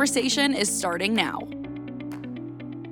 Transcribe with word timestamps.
conversation 0.00 0.54
is 0.54 0.74
starting 0.74 1.12
now. 1.12 1.59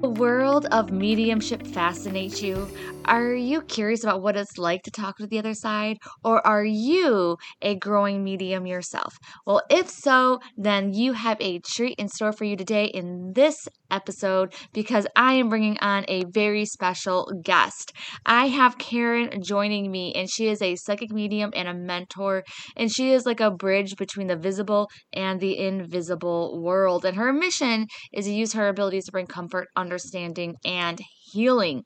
The 0.01 0.11
world 0.11 0.67
of 0.71 0.93
mediumship 0.93 1.67
fascinates 1.67 2.41
you. 2.41 2.69
Are 3.05 3.35
you 3.35 3.63
curious 3.63 4.05
about 4.05 4.23
what 4.23 4.37
it's 4.37 4.57
like 4.57 4.83
to 4.83 4.91
talk 4.93 5.17
to 5.17 5.27
the 5.27 5.39
other 5.39 5.55
side? 5.55 5.97
Or 6.23 6.47
are 6.47 6.65
you 6.65 7.37
a 7.63 7.75
growing 7.75 8.23
medium 8.23 8.65
yourself? 8.67 9.17
Well, 9.45 9.63
if 9.71 9.89
so, 9.89 10.39
then 10.57 10.93
you 10.93 11.15
have 11.15 11.41
a 11.41 11.59
treat 11.61 11.97
in 11.99 12.09
store 12.09 12.33
for 12.33 12.45
you 12.45 12.57
today 12.57 12.85
in 12.85 13.33
this 13.35 13.67
episode 13.91 14.55
because 14.73 15.07
I 15.17 15.33
am 15.35 15.49
bringing 15.49 15.79
on 15.79 16.05
a 16.07 16.25
very 16.33 16.65
special 16.67 17.31
guest. 17.43 17.93
I 18.27 18.47
have 18.49 18.79
Karen 18.79 19.43
joining 19.43 19.91
me, 19.91 20.13
and 20.15 20.31
she 20.31 20.49
is 20.49 20.61
a 20.63 20.77
psychic 20.77 21.11
medium 21.11 21.51
and 21.55 21.67
a 21.67 21.75
mentor, 21.75 22.45
and 22.77 22.91
she 22.93 23.13
is 23.13 23.27
like 23.27 23.41
a 23.41 23.51
bridge 23.51 23.97
between 23.97 24.27
the 24.27 24.37
visible 24.37 24.89
and 25.13 25.41
the 25.41 25.59
invisible 25.59 26.61
world. 26.63 27.05
And 27.05 27.17
her 27.17 27.33
mission 27.33 27.87
is 28.13 28.27
to 28.27 28.33
use 28.33 28.53
her 28.53 28.69
abilities 28.69 29.07
to 29.07 29.13
bring 29.13 29.27
comfort, 29.27 29.69
understanding, 29.89 30.57
and 30.65 31.01
healing 31.33 31.85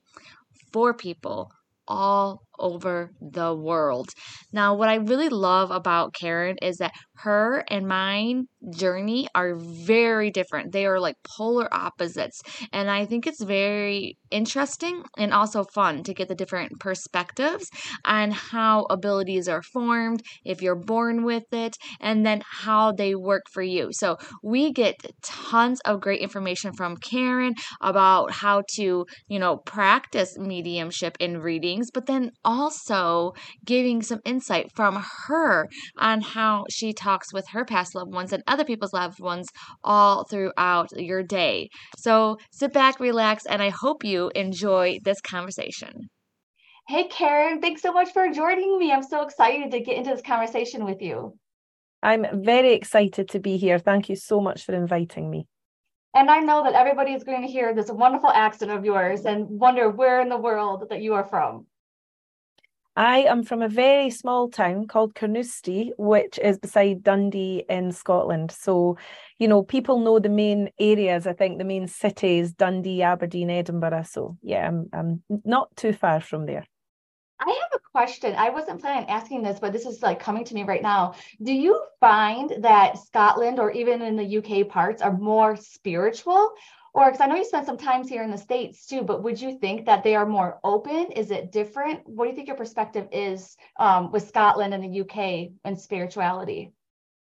for 0.73 0.93
people 0.93 1.51
all 1.87 2.43
over 2.59 3.11
the 3.19 3.53
world. 3.55 4.09
Now, 4.51 4.75
what 4.75 4.89
I 4.89 4.95
really 4.95 5.29
love 5.29 5.71
about 5.71 6.13
Karen 6.13 6.57
is 6.61 6.77
that 6.77 6.93
her 7.17 7.63
and 7.69 7.87
mine 7.87 8.47
journey 8.75 9.27
are 9.35 9.55
very 9.55 10.31
different. 10.31 10.71
They 10.71 10.85
are 10.85 10.99
like 10.99 11.15
polar 11.37 11.73
opposites. 11.73 12.41
And 12.71 12.89
I 12.89 13.05
think 13.05 13.27
it's 13.27 13.43
very 13.43 14.17
interesting 14.31 15.03
and 15.17 15.33
also 15.33 15.63
fun 15.63 16.03
to 16.03 16.13
get 16.13 16.27
the 16.27 16.35
different 16.35 16.79
perspectives 16.79 17.69
on 18.05 18.31
how 18.31 18.83
abilities 18.89 19.47
are 19.47 19.61
formed, 19.61 20.21
if 20.43 20.61
you're 20.61 20.75
born 20.75 21.23
with 21.23 21.51
it, 21.51 21.75
and 21.99 22.25
then 22.25 22.41
how 22.61 22.91
they 22.91 23.15
work 23.15 23.43
for 23.51 23.61
you. 23.61 23.89
So 23.91 24.17
we 24.43 24.71
get 24.71 24.95
tons 25.23 25.79
of 25.81 26.01
great 26.01 26.21
information 26.21 26.73
from 26.73 26.97
Karen 26.97 27.53
about 27.81 28.31
how 28.31 28.63
to, 28.75 29.05
you 29.27 29.39
know, 29.39 29.57
practice 29.57 30.37
mediumship 30.37 31.17
in 31.19 31.39
readings, 31.39 31.89
but 31.93 32.05
then 32.05 32.31
also 32.45 33.33
giving 33.65 34.01
some 34.01 34.19
insight 34.25 34.71
from 34.75 35.03
her 35.27 35.67
on 35.97 36.21
how 36.21 36.65
she 36.69 36.93
talks 36.93 37.33
with 37.33 37.47
her 37.49 37.65
past 37.65 37.95
loved 37.95 38.13
ones 38.13 38.33
and 38.33 38.43
other 38.47 38.65
people's 38.65 38.93
loved 38.93 39.19
ones 39.19 39.47
all 39.83 40.25
throughout 40.25 40.89
your 40.95 41.23
day. 41.23 41.69
So 41.97 42.37
sit 42.51 42.73
back, 42.73 42.99
relax, 42.99 43.45
and 43.45 43.61
I 43.61 43.69
hope 43.69 44.03
you 44.03 44.31
enjoy 44.35 44.99
this 45.03 45.21
conversation. 45.21 46.09
Hey, 46.87 47.05
Karen, 47.05 47.61
thanks 47.61 47.81
so 47.81 47.93
much 47.93 48.11
for 48.11 48.29
joining 48.29 48.77
me. 48.77 48.91
I'm 48.91 49.03
so 49.03 49.23
excited 49.23 49.71
to 49.71 49.79
get 49.79 49.97
into 49.97 50.09
this 50.09 50.21
conversation 50.21 50.83
with 50.83 51.01
you. 51.01 51.37
I'm 52.01 52.43
very 52.43 52.73
excited 52.73 53.29
to 53.29 53.39
be 53.39 53.55
here. 53.55 53.79
Thank 53.79 54.09
you 54.09 54.17
so 54.17 54.41
much 54.41 54.65
for 54.65 54.73
inviting 54.75 55.29
me. 55.29 55.47
And 56.13 56.29
I 56.29 56.39
know 56.39 56.63
that 56.63 56.73
everybody 56.73 57.13
is 57.13 57.23
going 57.23 57.41
to 57.41 57.47
hear 57.47 57.73
this 57.73 57.89
wonderful 57.89 58.29
accent 58.29 58.69
of 58.69 58.83
yours 58.83 59.25
and 59.25 59.47
wonder 59.49 59.89
where 59.89 60.21
in 60.21 60.29
the 60.29 60.37
world 60.37 60.85
that 60.89 61.01
you 61.01 61.13
are 61.13 61.23
from. 61.23 61.65
I 62.95 63.19
am 63.19 63.43
from 63.43 63.63
a 63.63 63.67
very 63.67 64.11
small 64.11 64.49
town 64.49 64.87
called 64.87 65.15
Carnoustie, 65.15 65.93
which 65.97 66.37
is 66.37 66.59
beside 66.59 67.03
Dundee 67.03 67.63
in 67.67 67.91
Scotland. 67.91 68.51
So, 68.51 68.97
you 69.39 69.47
know, 69.47 69.63
people 69.63 69.99
know 69.99 70.19
the 70.19 70.29
main 70.29 70.69
areas, 70.79 71.25
I 71.25 71.33
think 71.33 71.57
the 71.57 71.63
main 71.63 71.87
cities, 71.87 72.53
Dundee, 72.53 73.01
Aberdeen, 73.01 73.49
Edinburgh. 73.49 74.03
So, 74.03 74.37
yeah, 74.43 74.67
I'm, 74.67 74.89
I'm 74.93 75.23
not 75.43 75.75
too 75.75 75.93
far 75.93 76.21
from 76.21 76.45
there. 76.45 76.65
I 77.39 77.49
have 77.49 77.79
a 77.79 77.91
question. 77.91 78.35
I 78.35 78.49
wasn't 78.49 78.79
planning 78.79 79.05
on 79.05 79.09
asking 79.09 79.41
this, 79.41 79.59
but 79.59 79.73
this 79.73 79.85
is 79.85 80.03
like 80.03 80.19
coming 80.19 80.45
to 80.45 80.53
me 80.53 80.63
right 80.63 80.81
now. 80.81 81.15
Do 81.41 81.51
you 81.51 81.81
find 81.99 82.53
that 82.59 82.99
Scotland 82.99 83.59
or 83.59 83.71
even 83.71 84.03
in 84.03 84.15
the 84.15 84.37
UK 84.37 84.69
parts 84.69 85.01
are 85.01 85.11
more 85.11 85.55
spiritual 85.55 86.53
or 86.93 87.05
because 87.05 87.21
I 87.21 87.25
know 87.25 87.35
you 87.35 87.45
spent 87.45 87.65
some 87.65 87.77
times 87.77 88.07
here 88.07 88.23
in 88.23 88.29
the 88.29 88.37
States 88.37 88.85
too, 88.85 89.01
but 89.01 89.23
would 89.23 89.41
you 89.41 89.57
think 89.57 89.85
that 89.85 90.03
they 90.03 90.15
are 90.15 90.25
more 90.25 90.59
open? 90.63 91.11
Is 91.11 91.31
it 91.31 91.51
different? 91.51 92.01
What 92.05 92.25
do 92.25 92.29
you 92.29 92.35
think 92.35 92.47
your 92.47 92.57
perspective 92.57 93.07
is 93.11 93.57
um, 93.79 94.11
with 94.11 94.27
Scotland 94.27 94.73
and 94.73 94.83
the 94.83 95.01
UK 95.01 95.53
and 95.65 95.79
spirituality? 95.79 96.71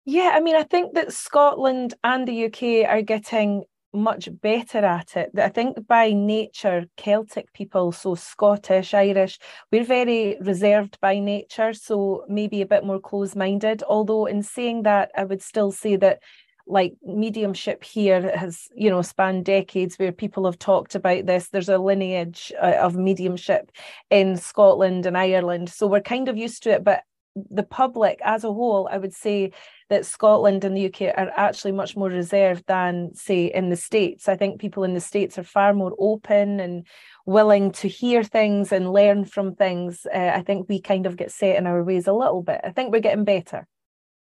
Yeah, 0.05 0.31
I 0.33 0.41
mean, 0.41 0.55
I 0.55 0.63
think 0.63 0.95
that 0.95 1.13
Scotland 1.13 1.93
and 2.03 2.27
the 2.27 2.45
UK 2.45 2.89
are 2.89 3.01
getting 3.01 3.63
much 3.93 4.29
better 4.41 4.79
at 4.79 5.15
it. 5.15 5.31
I 5.37 5.49
think 5.49 5.85
by 5.87 6.13
nature, 6.13 6.85
Celtic 6.97 7.51
people, 7.53 7.91
so 7.91 8.15
Scottish, 8.15 8.93
Irish, 8.93 9.37
we're 9.71 9.83
very 9.83 10.37
reserved 10.41 10.97
by 11.01 11.19
nature, 11.19 11.73
so 11.73 12.25
maybe 12.27 12.61
a 12.61 12.65
bit 12.65 12.85
more 12.85 12.99
close 12.99 13.35
minded. 13.35 13.83
Although, 13.87 14.25
in 14.25 14.43
saying 14.43 14.83
that, 14.83 15.11
I 15.15 15.23
would 15.23 15.41
still 15.41 15.71
say 15.71 15.97
that 15.97 16.21
like 16.67 16.93
mediumship 17.03 17.83
here 17.83 18.35
has 18.35 18.67
you 18.75 18.89
know 18.89 19.01
spanned 19.01 19.45
decades 19.45 19.97
where 19.97 20.11
people 20.11 20.45
have 20.45 20.59
talked 20.59 20.95
about 20.95 21.25
this. 21.25 21.49
There's 21.49 21.69
a 21.69 21.77
lineage 21.77 22.51
uh, 22.61 22.77
of 22.79 22.95
mediumship 22.95 23.71
in 24.09 24.37
Scotland 24.37 25.05
and 25.05 25.17
Ireland. 25.17 25.69
So 25.69 25.87
we're 25.87 26.01
kind 26.01 26.27
of 26.27 26.37
used 26.37 26.63
to 26.63 26.71
it 26.71 26.83
but 26.83 27.03
the 27.49 27.63
public 27.63 28.19
as 28.25 28.43
a 28.43 28.51
whole 28.51 28.89
i 28.91 28.97
would 28.97 29.13
say 29.13 29.49
that 29.91 30.05
Scotland 30.05 30.63
and 30.63 30.75
the 30.75 30.85
UK 30.85 31.13
are 31.17 31.31
actually 31.35 31.73
much 31.73 31.97
more 31.97 32.07
reserved 32.07 32.63
than 32.65 33.13
say 33.13 33.47
in 33.47 33.67
the 33.67 33.75
states. 33.75 34.29
I 34.29 34.37
think 34.37 34.61
people 34.61 34.85
in 34.85 34.93
the 34.93 35.01
states 35.01 35.37
are 35.37 35.43
far 35.43 35.73
more 35.73 35.93
open 35.99 36.61
and 36.61 36.87
willing 37.25 37.73
to 37.73 37.89
hear 37.89 38.23
things 38.23 38.71
and 38.71 38.93
learn 38.93 39.25
from 39.25 39.53
things. 39.53 40.07
Uh, 40.15 40.31
i 40.33 40.41
think 40.41 40.69
we 40.69 40.79
kind 40.79 41.05
of 41.05 41.17
get 41.17 41.29
set 41.29 41.57
in 41.57 41.67
our 41.67 41.83
ways 41.83 42.07
a 42.07 42.13
little 42.13 42.41
bit. 42.41 42.61
I 42.63 42.71
think 42.71 42.91
we're 42.91 43.01
getting 43.01 43.25
better 43.25 43.67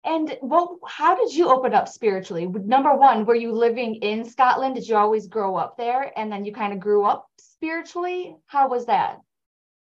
and 0.04 0.36
well, 0.42 0.78
how 0.86 1.14
did 1.14 1.34
you 1.34 1.48
open 1.48 1.74
up 1.74 1.88
spiritually? 1.88 2.46
Number 2.46 2.94
one, 2.94 3.24
were 3.24 3.34
you 3.34 3.52
living 3.52 3.96
in 3.96 4.24
Scotland? 4.24 4.74
Did 4.74 4.88
you 4.88 4.96
always 4.96 5.28
grow 5.28 5.56
up 5.56 5.76
there 5.76 6.12
and 6.18 6.30
then 6.30 6.44
you 6.44 6.52
kind 6.52 6.72
of 6.72 6.80
grew 6.80 7.04
up 7.04 7.26
spiritually? 7.38 8.36
How 8.46 8.68
was 8.68 8.86
that? 8.86 9.18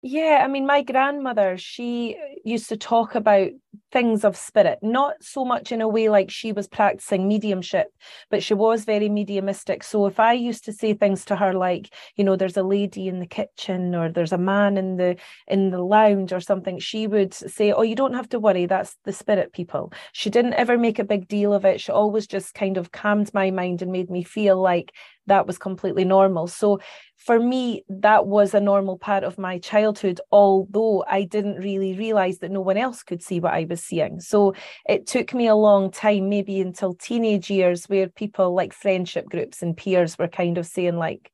Yeah, 0.04 0.40
I 0.44 0.48
mean, 0.48 0.66
my 0.66 0.82
grandmother, 0.82 1.56
she 1.56 2.16
used 2.44 2.68
to 2.70 2.76
talk 2.76 3.14
about 3.14 3.50
things 3.92 4.24
of 4.24 4.36
spirit, 4.36 4.80
not 4.82 5.22
so 5.22 5.44
much 5.44 5.70
in 5.70 5.80
a 5.80 5.86
way 5.86 6.08
like 6.08 6.28
she 6.28 6.50
was 6.50 6.66
practicing 6.66 7.28
mediumship, 7.28 7.86
but 8.28 8.42
she 8.42 8.52
was 8.52 8.84
very 8.84 9.08
mediumistic. 9.08 9.84
So 9.84 10.06
if 10.06 10.18
I 10.18 10.32
used 10.32 10.64
to 10.64 10.72
say 10.72 10.92
things 10.94 11.24
to 11.26 11.36
her 11.36 11.52
like, 11.52 11.94
you 12.16 12.24
know, 12.24 12.34
there's 12.34 12.56
a 12.56 12.64
lady 12.64 13.06
in 13.06 13.20
the 13.20 13.26
kitchen 13.26 13.94
or 13.94 14.10
there's 14.10 14.32
a 14.32 14.38
man 14.38 14.76
in 14.76 14.96
the 14.96 15.16
in 15.46 15.70
the 15.70 15.80
lounge 15.80 16.32
or 16.32 16.40
something, 16.40 16.80
she 16.80 17.06
would 17.06 17.32
say, 17.32 17.70
Oh, 17.70 17.82
you 17.82 17.94
don't 17.94 18.14
have 18.14 18.28
to 18.30 18.40
worry, 18.40 18.66
that's 18.66 18.96
the 19.04 19.12
spirit 19.12 19.52
people. 19.52 19.92
She 20.12 20.30
didn't 20.30 20.54
ever 20.54 20.76
make 20.76 20.98
a 20.98 21.04
big 21.04 21.28
deal 21.28 21.52
of 21.54 21.64
it. 21.64 21.80
She 21.80 21.92
always 21.92 22.26
just 22.26 22.54
kind 22.54 22.76
of 22.76 22.90
calmed 22.90 23.32
my 23.32 23.52
mind 23.52 23.82
and 23.82 23.92
made 23.92 24.10
me 24.10 24.24
feel 24.24 24.60
like 24.60 24.92
that 25.26 25.46
was 25.46 25.58
completely 25.58 26.04
normal. 26.04 26.46
So 26.46 26.80
for 27.16 27.38
me, 27.38 27.84
that 27.88 28.26
was 28.26 28.54
a 28.54 28.60
normal 28.60 28.98
part 28.98 29.22
of 29.22 29.38
my 29.38 29.58
childhood, 29.58 30.20
although 30.32 31.04
I 31.08 31.22
didn't 31.22 31.62
really 31.62 31.94
realize 31.94 32.38
that 32.38 32.50
no 32.50 32.60
one 32.60 32.76
else 32.76 33.02
could 33.02 33.22
see 33.22 33.38
what 33.38 33.54
I 33.54 33.66
was 33.68 33.82
seeing. 33.84 34.20
So 34.20 34.54
it 34.88 35.06
took 35.06 35.32
me 35.32 35.46
a 35.46 35.54
long 35.54 35.90
time, 35.92 36.28
maybe 36.28 36.60
until 36.60 36.94
teenage 36.94 37.50
years, 37.50 37.84
where 37.84 38.08
people 38.08 38.54
like 38.54 38.72
friendship 38.72 39.26
groups 39.28 39.62
and 39.62 39.76
peers 39.76 40.18
were 40.18 40.28
kind 40.28 40.58
of 40.58 40.66
saying, 40.66 40.96
like, 40.96 41.30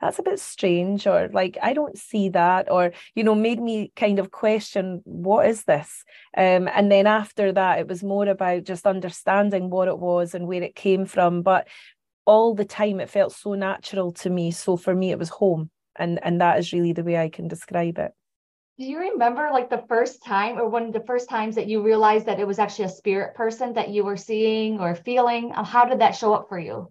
that's 0.00 0.18
a 0.18 0.24
bit 0.24 0.40
strange, 0.40 1.06
or 1.06 1.28
like, 1.32 1.56
I 1.62 1.74
don't 1.74 1.96
see 1.96 2.28
that, 2.30 2.68
or, 2.68 2.92
you 3.14 3.22
know, 3.22 3.36
made 3.36 3.60
me 3.60 3.92
kind 3.94 4.18
of 4.18 4.32
question, 4.32 5.00
what 5.04 5.46
is 5.46 5.62
this? 5.62 6.02
Um, 6.36 6.68
and 6.68 6.90
then 6.90 7.06
after 7.06 7.52
that, 7.52 7.78
it 7.78 7.86
was 7.86 8.02
more 8.02 8.26
about 8.26 8.64
just 8.64 8.84
understanding 8.84 9.70
what 9.70 9.86
it 9.86 9.98
was 9.98 10.34
and 10.34 10.48
where 10.48 10.62
it 10.62 10.74
came 10.74 11.06
from. 11.06 11.42
But 11.42 11.68
all 12.24 12.54
the 12.54 12.64
time 12.64 13.00
it 13.00 13.10
felt 13.10 13.32
so 13.32 13.54
natural 13.54 14.12
to 14.12 14.30
me. 14.30 14.50
So 14.50 14.76
for 14.76 14.94
me 14.94 15.10
it 15.10 15.18
was 15.18 15.28
home. 15.28 15.70
And 15.96 16.18
and 16.22 16.40
that 16.40 16.58
is 16.58 16.72
really 16.72 16.92
the 16.92 17.04
way 17.04 17.18
i 17.18 17.28
can 17.28 17.48
describe 17.48 17.98
it. 17.98 18.12
Do 18.78 18.86
you 18.86 18.98
remember 18.98 19.50
like 19.52 19.68
the 19.68 19.84
first 19.86 20.24
time 20.24 20.58
or 20.58 20.68
one 20.68 20.84
of 20.84 20.92
the 20.92 21.04
first 21.06 21.28
times 21.28 21.54
that 21.56 21.68
you 21.68 21.82
realized 21.82 22.26
that 22.26 22.40
it 22.40 22.46
was 22.46 22.58
actually 22.58 22.86
a 22.86 22.88
spirit 22.88 23.34
person 23.34 23.74
that 23.74 23.90
you 23.90 24.02
were 24.02 24.16
seeing 24.16 24.80
or 24.80 24.94
feeling? 24.94 25.52
Uh, 25.52 25.62
how 25.62 25.84
did 25.84 26.00
that 26.00 26.16
show 26.16 26.32
up 26.32 26.48
for 26.48 26.58
you 26.58 26.90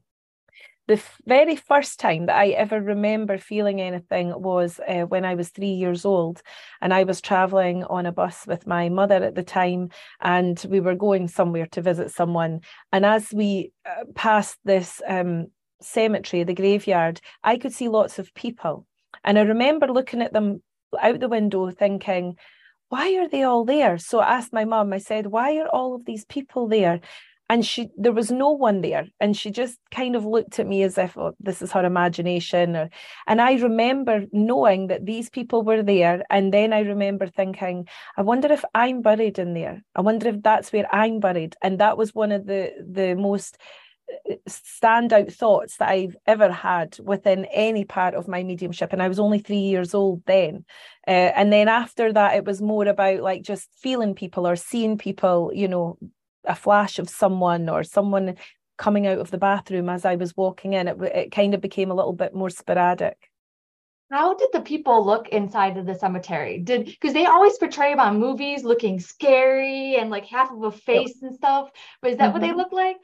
the 0.87 1.01
very 1.25 1.55
first 1.55 1.99
time 1.99 2.25
that 2.25 2.37
I 2.37 2.49
ever 2.49 2.81
remember 2.81 3.37
feeling 3.37 3.79
anything 3.79 4.33
was 4.41 4.79
uh, 4.87 5.03
when 5.03 5.25
I 5.25 5.35
was 5.35 5.49
three 5.49 5.67
years 5.67 6.05
old, 6.05 6.41
and 6.81 6.93
I 6.93 7.03
was 7.03 7.21
traveling 7.21 7.83
on 7.85 8.05
a 8.05 8.11
bus 8.11 8.47
with 8.47 8.65
my 8.65 8.89
mother 8.89 9.23
at 9.23 9.35
the 9.35 9.43
time, 9.43 9.89
and 10.19 10.63
we 10.69 10.79
were 10.79 10.95
going 10.95 11.27
somewhere 11.27 11.67
to 11.67 11.81
visit 11.81 12.11
someone. 12.11 12.61
And 12.91 13.05
as 13.05 13.31
we 13.31 13.71
uh, 13.85 14.05
passed 14.15 14.57
this 14.65 15.01
um, 15.07 15.47
cemetery, 15.81 16.43
the 16.43 16.55
graveyard, 16.55 17.21
I 17.43 17.57
could 17.57 17.73
see 17.73 17.87
lots 17.87 18.17
of 18.17 18.33
people, 18.33 18.87
and 19.23 19.37
I 19.37 19.43
remember 19.43 19.87
looking 19.87 20.21
at 20.21 20.33
them 20.33 20.61
out 21.01 21.19
the 21.19 21.29
window, 21.29 21.69
thinking. 21.71 22.37
Why 22.89 23.15
are 23.15 23.29
they 23.29 23.43
all 23.43 23.63
there? 23.63 23.97
So 23.97 24.19
I 24.19 24.33
asked 24.33 24.51
my 24.51 24.65
mum, 24.65 24.91
I 24.91 24.97
said, 24.97 25.27
Why 25.27 25.55
are 25.59 25.69
all 25.69 25.95
of 25.95 26.03
these 26.03 26.25
people 26.25 26.67
there? 26.67 26.99
And 27.51 27.65
she 27.65 27.89
there 27.97 28.13
was 28.13 28.31
no 28.31 28.49
one 28.49 28.79
there 28.79 29.05
and 29.19 29.35
she 29.35 29.51
just 29.51 29.77
kind 29.91 30.15
of 30.15 30.25
looked 30.25 30.57
at 30.57 30.65
me 30.65 30.83
as 30.83 30.97
if 30.97 31.17
oh, 31.17 31.33
this 31.39 31.61
is 31.61 31.71
her 31.73 31.83
imagination 31.85 32.77
or, 32.77 32.89
and 33.27 33.41
i 33.41 33.53
remember 33.55 34.23
knowing 34.31 34.87
that 34.87 35.05
these 35.05 35.29
people 35.29 35.61
were 35.61 35.83
there 35.83 36.23
and 36.29 36.53
then 36.53 36.71
i 36.71 36.79
remember 36.79 37.27
thinking 37.27 37.85
i 38.17 38.21
wonder 38.21 38.51
if 38.51 38.63
i'm 38.73 39.01
buried 39.01 39.37
in 39.37 39.53
there 39.53 39.83
i 39.95 40.01
wonder 40.01 40.29
if 40.29 40.41
that's 40.41 40.71
where 40.71 40.87
i'm 40.95 41.19
buried 41.19 41.55
and 41.61 41.79
that 41.79 41.97
was 41.97 42.15
one 42.15 42.31
of 42.31 42.45
the 42.47 42.71
the 42.89 43.15
most 43.15 43.57
standout 44.49 45.31
thoughts 45.33 45.77
that 45.77 45.87
I've 45.87 46.17
ever 46.27 46.51
had 46.51 46.97
within 46.99 47.45
any 47.45 47.85
part 47.85 48.13
of 48.13 48.27
my 48.27 48.43
mediumship. 48.43 48.91
And 48.91 49.01
I 49.01 49.07
was 49.07 49.19
only 49.19 49.39
three 49.39 49.65
years 49.71 49.93
old 49.93 50.21
then. 50.25 50.65
Uh, 51.07 51.31
and 51.39 51.51
then 51.51 51.69
after 51.69 52.11
that, 52.11 52.35
it 52.35 52.43
was 52.43 52.61
more 52.61 52.85
about 52.87 53.21
like 53.21 53.41
just 53.41 53.69
feeling 53.77 54.13
people 54.13 54.45
or 54.45 54.57
seeing 54.57 54.97
people, 54.97 55.51
you 55.53 55.69
know, 55.69 55.97
a 56.45 56.55
flash 56.55 56.99
of 56.99 57.09
someone 57.09 57.69
or 57.69 57.83
someone 57.83 58.35
coming 58.77 59.05
out 59.05 59.19
of 59.19 59.31
the 59.31 59.37
bathroom 59.37 59.89
as 59.89 60.05
I 60.05 60.15
was 60.15 60.35
walking 60.35 60.73
in. 60.73 60.87
It, 60.87 61.01
it 61.01 61.31
kind 61.31 61.53
of 61.53 61.61
became 61.61 61.91
a 61.91 61.95
little 61.95 62.13
bit 62.13 62.33
more 62.33 62.49
sporadic. 62.49 63.29
How 64.11 64.33
did 64.33 64.49
the 64.51 64.61
people 64.61 65.05
look 65.05 65.29
inside 65.29 65.77
of 65.77 65.85
the 65.85 65.95
cemetery? 65.95 66.57
Did 66.57 66.85
because 66.85 67.13
they 67.13 67.25
always 67.27 67.57
portray 67.57 67.91
them 67.91 68.01
on 68.01 68.19
movies 68.19 68.63
looking 68.63 68.99
scary 68.99 69.95
and 69.95 70.09
like 70.09 70.25
half 70.25 70.51
of 70.51 70.63
a 70.63 70.71
face 70.71 71.15
yep. 71.21 71.29
and 71.29 71.35
stuff. 71.35 71.69
But 72.01 72.11
is 72.11 72.17
that 72.17 72.25
mm-hmm. 72.25 72.33
what 72.33 72.41
they 72.41 72.49
mm-hmm. 72.49 72.57
look 72.57 72.73
like? 72.73 72.97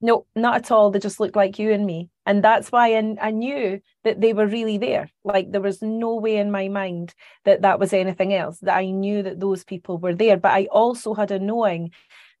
No, 0.00 0.26
not 0.34 0.56
at 0.56 0.70
all. 0.70 0.90
They 0.90 0.98
just 0.98 1.20
look 1.20 1.36
like 1.36 1.58
you 1.58 1.72
and 1.72 1.84
me. 1.84 2.10
And 2.26 2.42
that's 2.42 2.72
why 2.72 2.96
I, 2.96 3.16
I 3.20 3.30
knew 3.30 3.80
that 4.04 4.20
they 4.20 4.32
were 4.32 4.46
really 4.46 4.78
there. 4.78 5.10
Like 5.22 5.50
there 5.50 5.60
was 5.60 5.82
no 5.82 6.14
way 6.14 6.36
in 6.36 6.50
my 6.50 6.68
mind 6.68 7.14
that 7.44 7.62
that 7.62 7.78
was 7.78 7.92
anything 7.92 8.32
else, 8.32 8.58
that 8.60 8.76
I 8.76 8.90
knew 8.90 9.22
that 9.22 9.40
those 9.40 9.64
people 9.64 9.98
were 9.98 10.14
there. 10.14 10.36
But 10.36 10.52
I 10.52 10.66
also 10.66 11.12
had 11.12 11.30
a 11.30 11.38
knowing 11.38 11.90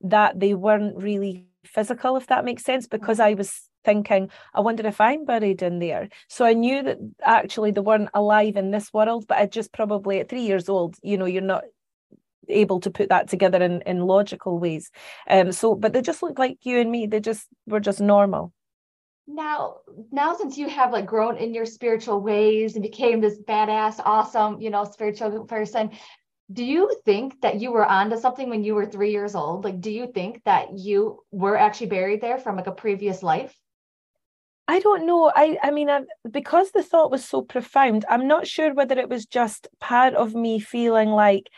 that 0.04 0.38
they 0.38 0.54
weren't 0.54 0.96
really 0.96 1.46
physical, 1.64 2.16
if 2.16 2.26
that 2.28 2.44
makes 2.44 2.62
sense, 2.62 2.86
because 2.86 3.20
I 3.20 3.34
was 3.34 3.68
thinking, 3.84 4.30
I 4.54 4.60
wonder 4.60 4.86
if 4.86 5.00
I'm 5.00 5.24
buried 5.24 5.62
in 5.62 5.78
there. 5.78 6.08
So 6.28 6.44
I 6.44 6.54
knew 6.54 6.82
that 6.82 6.98
actually 7.22 7.70
they 7.70 7.80
weren't 7.80 8.10
alive 8.14 8.56
in 8.56 8.70
this 8.70 8.92
world, 8.92 9.26
but 9.28 9.38
I 9.38 9.46
just 9.46 9.72
probably 9.72 10.20
at 10.20 10.28
three 10.28 10.42
years 10.42 10.68
old, 10.68 10.96
you 11.02 11.18
know, 11.18 11.26
you're 11.26 11.42
not 11.42 11.64
able 12.48 12.80
to 12.80 12.90
put 12.90 13.08
that 13.08 13.28
together 13.28 13.62
in, 13.62 13.82
in 13.82 14.00
logical 14.00 14.58
ways. 14.58 14.90
Um, 15.28 15.52
so 15.52 15.74
but 15.74 15.92
they 15.92 16.02
just 16.02 16.22
look 16.22 16.38
like 16.38 16.58
you 16.62 16.78
and 16.78 16.90
me. 16.90 17.06
They 17.06 17.20
just 17.20 17.46
were 17.66 17.80
just 17.80 18.00
normal. 18.00 18.52
Now, 19.26 19.76
now 20.12 20.34
since 20.34 20.58
you 20.58 20.68
have 20.68 20.92
like 20.92 21.06
grown 21.06 21.38
in 21.38 21.54
your 21.54 21.64
spiritual 21.64 22.20
ways 22.20 22.74
and 22.74 22.82
became 22.82 23.20
this 23.20 23.38
badass, 23.40 24.00
awesome, 24.04 24.60
you 24.60 24.68
know, 24.68 24.84
spiritual 24.84 25.44
person, 25.44 25.90
do 26.52 26.64
you 26.64 26.94
think 27.04 27.40
that 27.40 27.60
you 27.60 27.72
were 27.72 27.86
onto 27.86 28.18
something 28.18 28.50
when 28.50 28.64
you 28.64 28.74
were 28.74 28.86
three 28.86 29.12
years 29.12 29.34
old? 29.34 29.64
Like, 29.64 29.80
do 29.80 29.90
you 29.90 30.06
think 30.12 30.42
that 30.44 30.78
you 30.78 31.20
were 31.30 31.56
actually 31.56 31.86
buried 31.88 32.20
there 32.20 32.38
from 32.38 32.56
like 32.56 32.66
a 32.66 32.72
previous 32.72 33.22
life? 33.22 33.54
I 34.66 34.80
don't 34.80 35.06
know. 35.06 35.30
I 35.34 35.58
I 35.62 35.70
mean, 35.70 35.90
I, 35.90 36.02
because 36.30 36.70
the 36.70 36.82
thought 36.82 37.10
was 37.10 37.24
so 37.24 37.42
profound, 37.42 38.04
I'm 38.08 38.26
not 38.26 38.46
sure 38.46 38.72
whether 38.72 38.98
it 38.98 39.08
was 39.08 39.26
just 39.26 39.68
part 39.80 40.14
of 40.14 40.34
me 40.34 40.58
feeling 40.58 41.10
like 41.10 41.50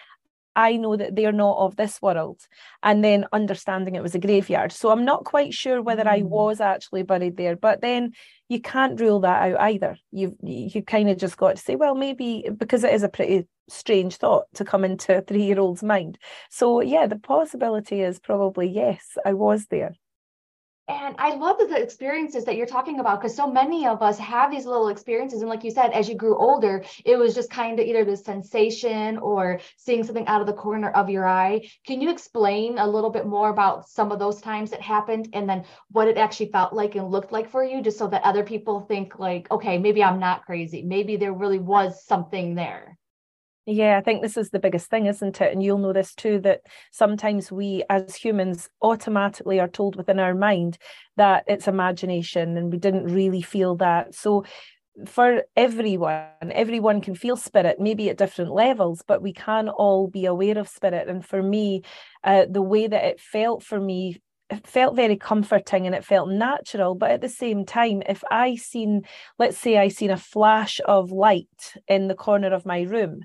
I 0.56 0.76
know 0.76 0.96
that 0.96 1.14
they're 1.14 1.32
not 1.32 1.58
of 1.58 1.76
this 1.76 2.00
world, 2.00 2.40
and 2.82 3.04
then 3.04 3.26
understanding 3.32 3.94
it 3.94 4.02
was 4.02 4.14
a 4.14 4.18
graveyard. 4.18 4.72
So 4.72 4.90
I'm 4.90 5.04
not 5.04 5.24
quite 5.24 5.52
sure 5.52 5.82
whether 5.82 6.04
mm. 6.04 6.10
I 6.10 6.22
was 6.22 6.60
actually 6.60 7.02
buried 7.02 7.36
there. 7.36 7.56
But 7.56 7.80
then 7.80 8.12
you 8.48 8.60
can't 8.60 9.00
rule 9.00 9.20
that 9.20 9.52
out 9.52 9.60
either. 9.60 9.96
You've 10.10 10.34
you 10.42 10.82
kind 10.82 11.10
of 11.10 11.18
just 11.18 11.36
got 11.36 11.56
to 11.56 11.62
say, 11.62 11.76
well, 11.76 11.94
maybe 11.94 12.48
because 12.56 12.84
it 12.84 12.94
is 12.94 13.02
a 13.02 13.08
pretty 13.08 13.46
strange 13.68 14.16
thought 14.16 14.46
to 14.54 14.64
come 14.64 14.84
into 14.84 15.16
a 15.16 15.22
three 15.22 15.44
year 15.44 15.60
old's 15.60 15.82
mind. 15.82 16.18
So 16.50 16.80
yeah, 16.80 17.06
the 17.06 17.18
possibility 17.18 18.00
is 18.02 18.18
probably 18.18 18.68
yes, 18.68 19.16
I 19.24 19.34
was 19.34 19.66
there. 19.66 19.94
And 20.88 21.16
I 21.18 21.34
love 21.34 21.58
the 21.58 21.82
experiences 21.82 22.44
that 22.44 22.54
you're 22.54 22.64
talking 22.64 23.00
about 23.00 23.20
because 23.20 23.34
so 23.34 23.50
many 23.50 23.88
of 23.88 24.02
us 24.02 24.18
have 24.20 24.52
these 24.52 24.66
little 24.66 24.86
experiences. 24.86 25.40
And 25.40 25.48
like 25.48 25.64
you 25.64 25.72
said, 25.72 25.90
as 25.90 26.08
you 26.08 26.14
grew 26.14 26.38
older, 26.38 26.84
it 27.04 27.16
was 27.16 27.34
just 27.34 27.50
kind 27.50 27.80
of 27.80 27.86
either 27.86 28.04
the 28.04 28.16
sensation 28.16 29.18
or 29.18 29.58
seeing 29.78 30.04
something 30.04 30.28
out 30.28 30.40
of 30.40 30.46
the 30.46 30.52
corner 30.52 30.90
of 30.90 31.10
your 31.10 31.26
eye. 31.26 31.68
Can 31.84 32.00
you 32.00 32.08
explain 32.08 32.78
a 32.78 32.86
little 32.86 33.10
bit 33.10 33.26
more 33.26 33.48
about 33.48 33.88
some 33.88 34.12
of 34.12 34.20
those 34.20 34.40
times 34.40 34.70
that 34.70 34.80
happened 34.80 35.30
and 35.32 35.48
then 35.48 35.64
what 35.90 36.06
it 36.06 36.18
actually 36.18 36.52
felt 36.52 36.72
like 36.72 36.94
and 36.94 37.10
looked 37.10 37.32
like 37.32 37.50
for 37.50 37.64
you, 37.64 37.82
just 37.82 37.98
so 37.98 38.06
that 38.06 38.22
other 38.22 38.44
people 38.44 38.82
think, 38.82 39.18
like, 39.18 39.50
okay, 39.50 39.78
maybe 39.78 40.04
I'm 40.04 40.20
not 40.20 40.44
crazy. 40.46 40.82
Maybe 40.82 41.16
there 41.16 41.32
really 41.32 41.58
was 41.58 42.04
something 42.04 42.54
there. 42.54 42.96
Yeah, 43.68 43.98
I 43.98 44.00
think 44.00 44.22
this 44.22 44.36
is 44.36 44.50
the 44.50 44.60
biggest 44.60 44.88
thing, 44.90 45.06
isn't 45.06 45.40
it? 45.40 45.52
And 45.52 45.60
you'll 45.60 45.78
know 45.78 45.92
this 45.92 46.14
too 46.14 46.38
that 46.40 46.60
sometimes 46.92 47.50
we 47.50 47.82
as 47.90 48.14
humans 48.14 48.68
automatically 48.80 49.58
are 49.58 49.66
told 49.68 49.96
within 49.96 50.20
our 50.20 50.34
mind 50.34 50.78
that 51.16 51.42
it's 51.48 51.66
imagination 51.66 52.56
and 52.56 52.70
we 52.70 52.78
didn't 52.78 53.12
really 53.12 53.42
feel 53.42 53.74
that. 53.76 54.14
So 54.14 54.44
for 55.06 55.44
everyone, 55.56 56.26
everyone 56.52 57.00
can 57.00 57.14
feel 57.14 57.36
spirit, 57.36 57.80
maybe 57.80 58.10
at 58.10 58.18
different 58.18 58.52
levels, 58.52 59.02
but 59.06 59.22
we 59.22 59.32
can 59.32 59.68
all 59.68 60.08
be 60.08 60.26
aware 60.26 60.58
of 60.58 60.68
spirit. 60.68 61.08
And 61.08 61.24
for 61.26 61.42
me, 61.42 61.82
uh, 62.24 62.46
the 62.50 62.62
way 62.62 62.86
that 62.86 63.04
it 63.04 63.20
felt 63.20 63.62
for 63.64 63.80
me 63.80 64.20
it 64.50 64.66
felt 64.66 64.96
very 64.96 65.16
comforting 65.16 65.86
and 65.86 65.94
it 65.94 66.04
felt 66.04 66.28
natural 66.30 66.94
but 66.94 67.10
at 67.10 67.20
the 67.20 67.28
same 67.28 67.64
time 67.64 68.02
if 68.08 68.22
i 68.30 68.54
seen 68.56 69.02
let's 69.38 69.58
say 69.58 69.76
i 69.78 69.88
seen 69.88 70.10
a 70.10 70.16
flash 70.16 70.80
of 70.86 71.10
light 71.10 71.74
in 71.88 72.08
the 72.08 72.14
corner 72.14 72.52
of 72.54 72.66
my 72.66 72.82
room 72.82 73.22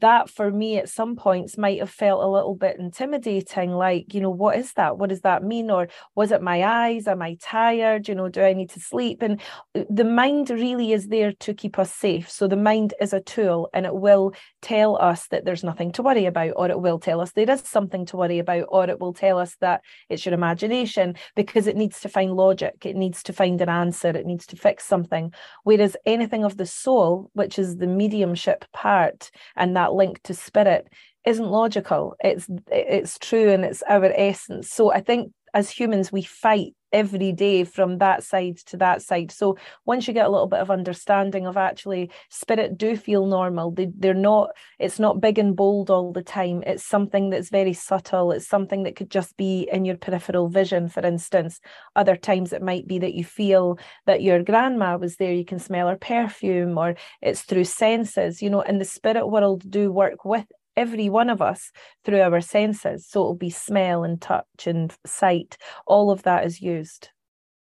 that 0.00 0.30
for 0.30 0.50
me 0.50 0.78
at 0.78 0.88
some 0.88 1.16
points 1.16 1.58
might 1.58 1.78
have 1.78 1.90
felt 1.90 2.22
a 2.22 2.28
little 2.28 2.54
bit 2.54 2.78
intimidating 2.78 3.70
like 3.70 4.14
you 4.14 4.20
know 4.20 4.30
what 4.30 4.56
is 4.56 4.72
that? 4.74 4.98
What 4.98 5.10
does 5.10 5.20
that 5.22 5.42
mean? 5.42 5.70
or 5.70 5.88
was 6.14 6.32
it 6.32 6.42
my 6.42 6.62
eyes? 6.62 7.06
Am 7.06 7.22
i 7.22 7.36
tired? 7.40 8.08
You 8.08 8.14
know 8.14 8.28
do 8.28 8.42
i 8.42 8.52
need 8.52 8.70
to 8.70 8.80
sleep? 8.80 9.22
And 9.22 9.40
uh, 9.74 9.84
the 9.90 10.04
mind 10.04 10.50
really 10.50 10.92
is 10.92 11.08
there 11.08 11.32
to 11.32 11.54
keep 11.54 11.78
us 11.78 11.92
safe. 11.92 12.30
So 12.30 12.48
the 12.48 12.56
mind 12.56 12.94
is 13.00 13.12
a 13.12 13.20
tool 13.20 13.68
and 13.74 13.86
it 13.86 13.94
will 13.94 14.34
tell 14.62 15.00
us 15.00 15.26
that 15.28 15.44
there's 15.44 15.64
nothing 15.64 15.92
to 15.92 16.02
worry 16.02 16.26
about 16.26 16.52
or 16.56 16.70
it 16.70 16.80
will 16.80 16.98
tell 16.98 17.20
us 17.20 17.32
there 17.32 17.50
is 17.50 17.60
something 17.60 18.06
to 18.06 18.16
worry 18.16 18.38
about 18.38 18.66
or 18.68 18.88
it 18.88 19.00
will 19.00 19.12
tell 19.12 19.38
us 19.38 19.56
that 19.60 19.82
it's 20.08 20.24
your 20.24 20.34
imagination 20.34 21.14
because 21.36 21.66
it 21.66 21.76
needs 21.76 22.00
to 22.00 22.08
find 22.08 22.32
logic. 22.32 22.86
It 22.86 22.96
needs 22.96 23.22
to 23.24 23.32
find 23.32 23.60
an 23.60 23.68
answer. 23.68 24.08
It 24.08 24.26
needs 24.26 24.46
to 24.46 24.56
fix 24.56 24.84
something. 24.86 25.32
Whereas 25.64 25.96
anything 26.06 26.44
of 26.44 26.56
the 26.56 26.66
soul 26.66 27.30
which 27.34 27.58
is 27.58 27.76
the 27.76 27.86
mediumship 27.86 28.64
part 28.72 29.30
and 29.56 29.73
that 29.74 29.94
link 29.94 30.22
to 30.24 30.34
spirit 30.34 30.88
isn't 31.26 31.46
logical. 31.46 32.14
It's 32.20 32.46
it's 32.70 33.18
true 33.18 33.50
and 33.50 33.64
it's 33.64 33.82
our 33.88 34.04
essence. 34.04 34.70
So 34.70 34.92
i 34.92 35.00
think 35.00 35.32
as 35.54 35.70
humans 35.70 36.12
we 36.12 36.22
fight 36.22 36.74
every 36.92 37.32
day 37.32 37.64
from 37.64 37.98
that 37.98 38.22
side 38.22 38.56
to 38.56 38.76
that 38.76 39.02
side. 39.02 39.32
So 39.32 39.58
once 39.84 40.06
you 40.06 40.14
get 40.14 40.26
a 40.26 40.30
little 40.30 40.46
bit 40.46 40.60
of 40.60 40.70
understanding 40.70 41.44
of 41.44 41.56
actually 41.56 42.10
spirit 42.30 42.78
do 42.78 42.96
feel 42.96 43.26
normal 43.26 43.72
they, 43.72 43.88
they're 43.98 44.14
not 44.14 44.50
it's 44.78 45.00
not 45.00 45.20
big 45.20 45.38
and 45.38 45.56
bold 45.56 45.90
all 45.90 46.12
the 46.12 46.22
time. 46.22 46.62
It's 46.64 46.84
something 46.84 47.30
that's 47.30 47.50
very 47.50 47.72
subtle. 47.72 48.30
It's 48.30 48.46
something 48.46 48.84
that 48.84 48.94
could 48.94 49.10
just 49.10 49.36
be 49.36 49.68
in 49.72 49.84
your 49.84 49.96
peripheral 49.96 50.48
vision 50.48 50.88
for 50.88 51.04
instance. 51.04 51.60
Other 51.96 52.16
times 52.16 52.52
it 52.52 52.62
might 52.62 52.86
be 52.86 53.00
that 53.00 53.14
you 53.14 53.24
feel 53.24 53.78
that 54.06 54.22
your 54.22 54.42
grandma 54.42 54.96
was 54.96 55.16
there 55.16 55.32
you 55.32 55.44
can 55.44 55.58
smell 55.58 55.88
her 55.88 55.96
perfume 55.96 56.78
or 56.78 56.94
it's 57.20 57.42
through 57.42 57.64
senses 57.64 58.40
you 58.40 58.50
know 58.50 58.62
and 58.62 58.80
the 58.80 58.84
spirit 58.84 59.26
world 59.26 59.68
do 59.68 59.90
work 59.90 60.24
with 60.24 60.46
every 60.76 61.08
one 61.08 61.30
of 61.30 61.42
us 61.42 61.70
through 62.04 62.20
our 62.20 62.40
senses. 62.40 63.06
So 63.06 63.20
it'll 63.20 63.34
be 63.34 63.50
smell 63.50 64.04
and 64.04 64.20
touch 64.20 64.66
and 64.66 64.94
sight. 65.06 65.56
All 65.86 66.10
of 66.10 66.22
that 66.24 66.44
is 66.44 66.60
used. 66.60 67.10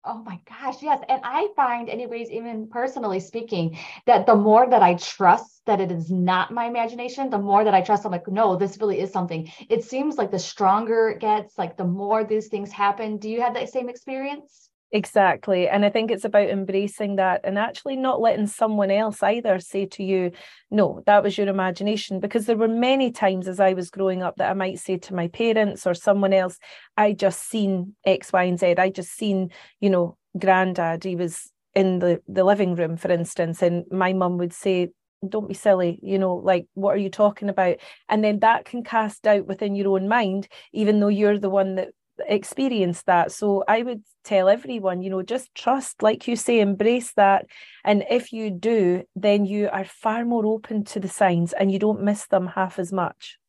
Oh 0.02 0.23
my 0.25 0.40
gosh, 0.49 0.83
yes. 0.83 0.99
And 1.11 1.21
I 1.25 1.49
find, 1.54 1.90
anyways, 1.90 2.30
even 2.30 2.69
personally 2.71 3.21
speaking, 3.21 3.78
that 4.07 4.25
the 4.25 4.35
more 4.35 4.66
that 4.66 4.83
I 4.83 4.95
trust 4.95 5.61
that 5.66 5.78
it 5.78 5.92
is 5.92 6.11
not 6.11 6.50
my 6.50 6.64
imagination, 6.64 7.28
the 7.28 7.38
more 7.38 7.62
that 7.64 7.75
I 7.75 7.83
trust, 7.83 8.07
I'm 8.07 8.12
like, 8.12 8.26
no, 8.26 8.57
this 8.57 8.78
really 8.80 8.99
is 8.99 9.12
something. 9.12 9.52
It 9.69 9.85
seems 9.85 10.16
like 10.16 10.30
the 10.30 10.38
stronger 10.38 11.11
it 11.11 11.21
gets, 11.21 11.59
like 11.59 11.76
the 11.76 11.85
more 11.85 12.25
these 12.25 12.49
things 12.49 12.73
happen. 12.73 13.19
Do 13.19 13.28
you 13.28 13.42
have 13.42 13.52
that 13.52 13.69
same 13.69 13.90
experience? 13.90 14.69
Exactly. 14.92 15.68
And 15.68 15.85
I 15.85 15.90
think 15.90 16.11
it's 16.11 16.25
about 16.25 16.49
embracing 16.50 17.14
that 17.16 17.42
and 17.44 17.56
actually 17.56 17.94
not 17.94 18.20
letting 18.20 18.49
someone 18.49 18.90
else 18.90 19.23
either 19.23 19.61
say 19.61 19.87
to 19.87 20.02
you, 20.02 20.32
no, 20.68 21.02
that 21.06 21.23
was 21.23 21.38
your 21.38 21.47
imagination. 21.47 22.18
Because 22.18 22.47
there 22.47 22.56
were 22.56 22.66
many 22.66 23.12
times 23.12 23.47
as 23.47 23.61
I 23.61 23.73
was 23.75 23.88
growing 23.90 24.25
up 24.25 24.37
that 24.37 24.50
I 24.50 24.54
might 24.54 24.80
say 24.80 24.97
to 24.99 25.14
my 25.14 25.28
parents 25.28 25.87
or 25.87 25.94
someone 25.94 26.32
else, 26.32 26.59
I 26.97 27.12
just 27.12 27.49
seen 27.49 27.94
X, 28.04 28.32
Y, 28.32 28.42
and 28.42 28.59
Z. 28.59 28.75
I 28.78 28.90
just 28.90 29.12
seen, 29.12 29.50
you 29.78 29.90
know, 29.90 30.16
granddad, 30.37 31.04
he 31.04 31.14
was 31.14 31.52
in 31.73 32.00
the, 32.00 32.20
the 32.26 32.42
living 32.42 32.75
room, 32.75 32.97
for 32.97 33.12
instance. 33.12 33.62
And 33.62 33.85
my 33.92 34.12
mum 34.12 34.38
would 34.38 34.52
say, 34.52 34.88
don't 35.28 35.49
be 35.49 35.52
silly 35.52 35.99
you 36.02 36.18
know 36.18 36.37
like 36.37 36.64
what 36.73 36.94
are 36.94 36.99
you 36.99 37.11
talking 37.11 37.50
about 37.50 37.76
and 38.09 38.25
then 38.25 38.38
that 38.38 38.64
can 38.64 38.82
cast 38.82 39.23
doubt 39.23 39.44
within 39.47 39.75
your 39.75 39.88
own 39.94 40.09
mind 40.09 40.49
even 40.73 40.99
though 40.99 41.09
you're 41.09 41.38
the 41.38 41.50
one 41.50 41.75
that 41.75 41.88
experienced 42.28 43.06
that. 43.06 43.32
So 43.32 43.64
I 43.66 43.82
would 43.82 44.02
tell 44.24 44.48
everyone, 44.48 45.02
you 45.02 45.10
know, 45.10 45.22
just 45.22 45.54
trust, 45.54 46.02
like 46.02 46.28
you 46.28 46.36
say, 46.36 46.60
embrace 46.60 47.12
that. 47.14 47.46
And 47.84 48.04
if 48.10 48.32
you 48.32 48.50
do, 48.50 49.02
then 49.16 49.46
you 49.46 49.68
are 49.72 49.84
far 49.84 50.24
more 50.24 50.46
open 50.46 50.84
to 50.84 51.00
the 51.00 51.08
signs 51.08 51.52
and 51.52 51.72
you 51.72 51.78
don't 51.78 52.02
miss 52.02 52.26
them 52.28 52.46
half 52.46 52.78
as 52.78 52.92
much. 52.92 53.39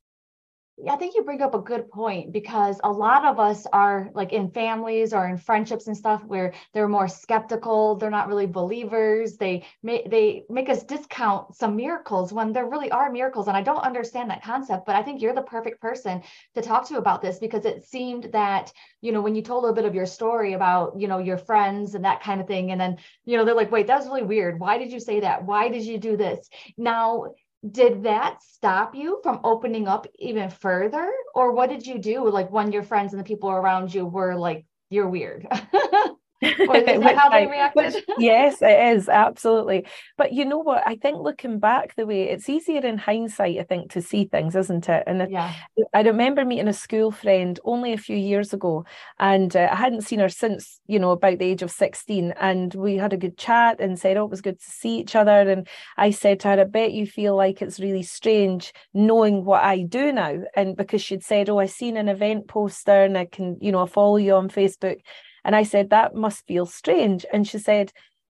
I 0.89 0.95
think 0.95 1.15
you 1.15 1.23
bring 1.23 1.41
up 1.41 1.53
a 1.53 1.59
good 1.59 1.89
point 1.89 2.31
because 2.31 2.79
a 2.83 2.91
lot 2.91 3.25
of 3.25 3.39
us 3.39 3.67
are 3.71 4.09
like 4.13 4.33
in 4.33 4.49
families 4.49 5.13
or 5.13 5.27
in 5.27 5.37
friendships 5.37 5.87
and 5.87 5.95
stuff 5.95 6.23
where 6.25 6.53
they're 6.73 6.87
more 6.87 7.07
skeptical. 7.07 7.95
They're 7.95 8.09
not 8.09 8.27
really 8.27 8.45
believers. 8.45 9.37
They 9.37 9.65
may, 9.83 10.05
they 10.09 10.43
make 10.49 10.69
us 10.69 10.83
discount 10.83 11.55
some 11.55 11.75
miracles 11.75 12.33
when 12.33 12.53
there 12.53 12.67
really 12.67 12.89
are 12.91 13.11
miracles. 13.11 13.47
And 13.47 13.57
I 13.57 13.61
don't 13.61 13.83
understand 13.83 14.29
that 14.29 14.43
concept, 14.43 14.85
but 14.85 14.95
I 14.95 15.03
think 15.03 15.21
you're 15.21 15.35
the 15.35 15.41
perfect 15.41 15.81
person 15.81 16.21
to 16.55 16.61
talk 16.61 16.87
to 16.87 16.97
about 16.97 17.21
this 17.21 17.39
because 17.39 17.65
it 17.65 17.85
seemed 17.85 18.29
that, 18.33 18.71
you 19.01 19.11
know, 19.11 19.21
when 19.21 19.35
you 19.35 19.41
told 19.41 19.65
a 19.65 19.73
bit 19.73 19.85
of 19.85 19.95
your 19.95 20.05
story 20.05 20.53
about, 20.53 20.99
you 20.99 21.07
know, 21.07 21.19
your 21.19 21.37
friends 21.37 21.95
and 21.95 22.05
that 22.05 22.23
kind 22.23 22.41
of 22.41 22.47
thing, 22.47 22.71
and 22.71 22.79
then, 22.79 22.97
you 23.25 23.37
know, 23.37 23.45
they're 23.45 23.55
like, 23.55 23.71
wait, 23.71 23.87
that's 23.87 24.05
really 24.05 24.23
weird. 24.23 24.59
Why 24.59 24.77
did 24.77 24.91
you 24.91 24.99
say 24.99 25.19
that? 25.19 25.45
Why 25.45 25.69
did 25.69 25.83
you 25.83 25.97
do 25.97 26.17
this? 26.17 26.49
Now, 26.77 27.33
did 27.69 28.03
that 28.03 28.41
stop 28.43 28.95
you 28.95 29.19
from 29.23 29.39
opening 29.43 29.87
up 29.87 30.07
even 30.19 30.49
further? 30.49 31.11
Or 31.35 31.53
what 31.53 31.69
did 31.69 31.85
you 31.85 31.99
do? 31.99 32.27
Like 32.29 32.51
when 32.51 32.71
your 32.71 32.83
friends 32.83 33.13
and 33.13 33.19
the 33.19 33.25
people 33.25 33.49
around 33.51 33.93
you 33.93 34.05
were 34.05 34.35
like 34.35 34.65
you're 34.89 35.07
weird 35.09 35.47
how 36.41 37.29
they 37.29 37.47
reacted? 37.47 37.93
Which, 37.93 38.03
yes, 38.17 38.61
it 38.61 38.95
is 38.95 39.07
absolutely. 39.07 39.85
But 40.17 40.33
you 40.33 40.45
know 40.45 40.57
what? 40.57 40.83
I 40.85 40.95
think 40.95 41.19
looking 41.19 41.59
back, 41.59 41.95
the 41.95 42.05
way 42.05 42.23
it's 42.29 42.49
easier 42.49 42.81
in 42.81 42.97
hindsight, 42.97 43.59
I 43.59 43.63
think, 43.63 43.91
to 43.91 44.01
see 44.01 44.25
things, 44.25 44.55
isn't 44.55 44.89
it? 44.89 45.03
And 45.05 45.29
yeah. 45.31 45.53
I 45.93 46.01
remember 46.01 46.43
meeting 46.45 46.67
a 46.67 46.73
school 46.73 47.11
friend 47.11 47.59
only 47.63 47.93
a 47.93 47.97
few 47.97 48.17
years 48.17 48.53
ago, 48.53 48.85
and 49.19 49.55
uh, 49.55 49.69
I 49.71 49.75
hadn't 49.75 50.01
seen 50.01 50.19
her 50.19 50.29
since 50.29 50.79
you 50.87 50.99
know 50.99 51.11
about 51.11 51.39
the 51.39 51.45
age 51.45 51.61
of 51.61 51.71
sixteen. 51.71 52.33
And 52.39 52.73
we 52.73 52.95
had 52.95 53.13
a 53.13 53.17
good 53.17 53.37
chat 53.37 53.79
and 53.79 53.99
said, 53.99 54.17
"Oh, 54.17 54.25
it 54.25 54.31
was 54.31 54.41
good 54.41 54.59
to 54.59 54.71
see 54.71 54.99
each 54.99 55.15
other." 55.15 55.49
And 55.49 55.67
I 55.97 56.11
said 56.11 56.39
to 56.41 56.49
her, 56.49 56.61
"I 56.61 56.63
bet 56.63 56.93
you 56.93 57.05
feel 57.05 57.35
like 57.35 57.61
it's 57.61 57.79
really 57.79 58.03
strange 58.03 58.73
knowing 58.93 59.45
what 59.45 59.63
I 59.63 59.83
do 59.83 60.11
now." 60.11 60.39
And 60.55 60.75
because 60.75 61.01
she'd 61.01 61.23
said, 61.23 61.49
"Oh, 61.49 61.59
I 61.59 61.67
seen 61.67 61.97
an 61.97 62.09
event 62.09 62.47
poster, 62.47 63.03
and 63.03 63.17
I 63.17 63.25
can, 63.25 63.57
you 63.61 63.71
know, 63.71 63.83
I 63.83 63.87
follow 63.87 64.17
you 64.17 64.35
on 64.35 64.49
Facebook." 64.49 65.01
And 65.43 65.55
I 65.55 65.63
said, 65.63 65.89
That 65.89 66.15
must 66.15 66.45
feel 66.47 66.65
strange. 66.65 67.25
And 67.31 67.47
she 67.47 67.57
said, 67.57 67.91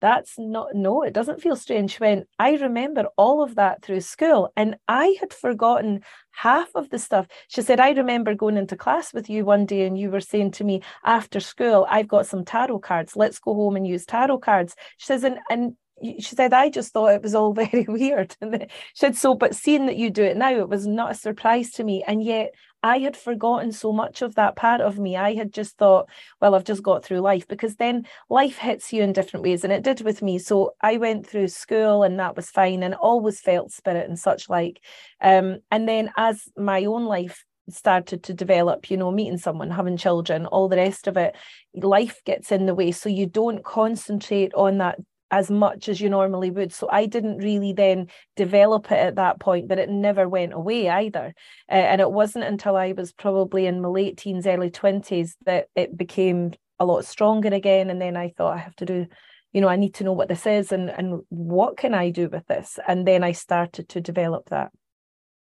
That's 0.01 0.33
not, 0.37 0.73
no, 0.73 1.03
it 1.03 1.13
doesn't 1.13 1.41
feel 1.41 1.55
strange. 1.55 1.91
She 1.91 1.97
went, 1.99 2.27
I 2.39 2.55
remember 2.55 3.05
all 3.17 3.41
of 3.43 3.55
that 3.55 3.81
through 3.83 4.01
school. 4.01 4.51
And 4.55 4.75
I 4.87 5.15
had 5.19 5.33
forgotten 5.33 6.01
half 6.31 6.69
of 6.75 6.89
the 6.89 6.99
stuff. 6.99 7.27
She 7.47 7.61
said, 7.61 7.79
I 7.79 7.91
remember 7.91 8.35
going 8.35 8.57
into 8.57 8.75
class 8.75 9.13
with 9.13 9.29
you 9.29 9.45
one 9.45 9.65
day 9.65 9.85
and 9.85 9.97
you 9.97 10.09
were 10.09 10.21
saying 10.21 10.51
to 10.51 10.63
me, 10.63 10.81
After 11.05 11.39
school, 11.39 11.85
I've 11.89 12.07
got 12.07 12.27
some 12.27 12.45
tarot 12.45 12.79
cards. 12.79 13.15
Let's 13.15 13.39
go 13.39 13.53
home 13.53 13.75
and 13.75 13.87
use 13.87 14.05
tarot 14.05 14.39
cards. 14.39 14.75
She 14.97 15.05
says, 15.07 15.23
And, 15.23 15.39
and 15.49 15.75
she 16.19 16.35
said, 16.35 16.53
I 16.53 16.69
just 16.69 16.93
thought 16.93 17.13
it 17.13 17.23
was 17.23 17.35
all 17.35 17.53
very 17.63 17.85
weird. 17.87 18.35
And 18.41 18.61
she 18.61 18.67
said, 18.95 19.15
So, 19.15 19.35
but 19.35 19.55
seeing 19.55 19.85
that 19.87 19.97
you 19.97 20.09
do 20.09 20.23
it 20.23 20.37
now, 20.37 20.53
it 20.53 20.69
was 20.69 20.87
not 20.87 21.11
a 21.11 21.15
surprise 21.15 21.71
to 21.71 21.83
me. 21.83 22.03
And 22.05 22.23
yet 22.23 22.53
I 22.83 22.99
had 22.99 23.15
forgotten 23.15 23.71
so 23.71 23.91
much 23.91 24.21
of 24.21 24.35
that 24.35 24.55
part 24.55 24.81
of 24.81 24.97
me. 24.97 25.15
I 25.15 25.35
had 25.35 25.53
just 25.53 25.77
thought, 25.77 26.09
well, 26.39 26.55
I've 26.55 26.63
just 26.63 26.83
got 26.83 27.03
through 27.03 27.19
life 27.19 27.47
because 27.47 27.75
then 27.75 28.05
life 28.29 28.57
hits 28.57 28.91
you 28.91 29.03
in 29.03 29.13
different 29.13 29.43
ways. 29.43 29.63
And 29.63 29.71
it 29.71 29.83
did 29.83 30.01
with 30.01 30.21
me. 30.21 30.39
So 30.39 30.73
I 30.81 30.97
went 30.97 31.27
through 31.27 31.49
school 31.49 32.03
and 32.03 32.19
that 32.19 32.35
was 32.35 32.49
fine 32.49 32.81
and 32.83 32.95
always 32.95 33.39
felt 33.39 33.71
spirit 33.71 34.09
and 34.09 34.17
such 34.17 34.49
like. 34.49 34.81
Um, 35.21 35.59
and 35.69 35.87
then 35.87 36.11
as 36.17 36.43
my 36.57 36.85
own 36.85 37.05
life 37.05 37.43
started 37.69 38.23
to 38.23 38.33
develop, 38.33 38.89
you 38.89 38.97
know, 38.97 39.11
meeting 39.11 39.37
someone, 39.37 39.69
having 39.69 39.97
children, 39.97 40.45
all 40.47 40.67
the 40.67 40.77
rest 40.77 41.07
of 41.07 41.17
it, 41.17 41.35
life 41.75 42.21
gets 42.25 42.51
in 42.51 42.65
the 42.65 42.75
way. 42.75 42.91
So 42.91 43.09
you 43.09 43.27
don't 43.27 43.63
concentrate 43.63 44.53
on 44.55 44.79
that 44.79 44.99
as 45.31 45.49
much 45.49 45.87
as 45.87 46.01
you 46.01 46.09
normally 46.09 46.51
would. 46.51 46.73
So 46.73 46.89
I 46.91 47.05
didn't 47.05 47.37
really 47.37 47.71
then 47.71 48.07
develop 48.35 48.91
it 48.91 48.97
at 48.97 49.15
that 49.15 49.39
point, 49.39 49.69
but 49.69 49.79
it 49.79 49.89
never 49.89 50.27
went 50.27 50.53
away 50.53 50.89
either. 50.89 51.33
Uh, 51.69 51.75
and 51.75 52.01
it 52.01 52.11
wasn't 52.11 52.43
until 52.43 52.75
I 52.75 52.91
was 52.91 53.13
probably 53.13 53.65
in 53.65 53.81
my 53.81 53.87
late 53.87 54.17
teens, 54.17 54.45
early 54.45 54.69
20s 54.69 55.35
that 55.45 55.67
it 55.75 55.97
became 55.97 56.51
a 56.79 56.85
lot 56.85 57.05
stronger 57.05 57.49
again. 57.49 57.89
And 57.89 58.01
then 58.01 58.17
I 58.17 58.33
thought 58.37 58.55
I 58.55 58.59
have 58.59 58.75
to 58.77 58.85
do, 58.85 59.07
you 59.53 59.61
know, 59.61 59.69
I 59.69 59.77
need 59.77 59.95
to 59.95 60.03
know 60.03 60.13
what 60.13 60.27
this 60.27 60.45
is 60.45 60.73
and, 60.73 60.89
and 60.89 61.21
what 61.29 61.77
can 61.77 61.93
I 61.93 62.09
do 62.09 62.27
with 62.27 62.45
this? 62.47 62.77
And 62.85 63.07
then 63.07 63.23
I 63.23 63.31
started 63.31 63.87
to 63.89 64.01
develop 64.01 64.49
that. 64.49 64.71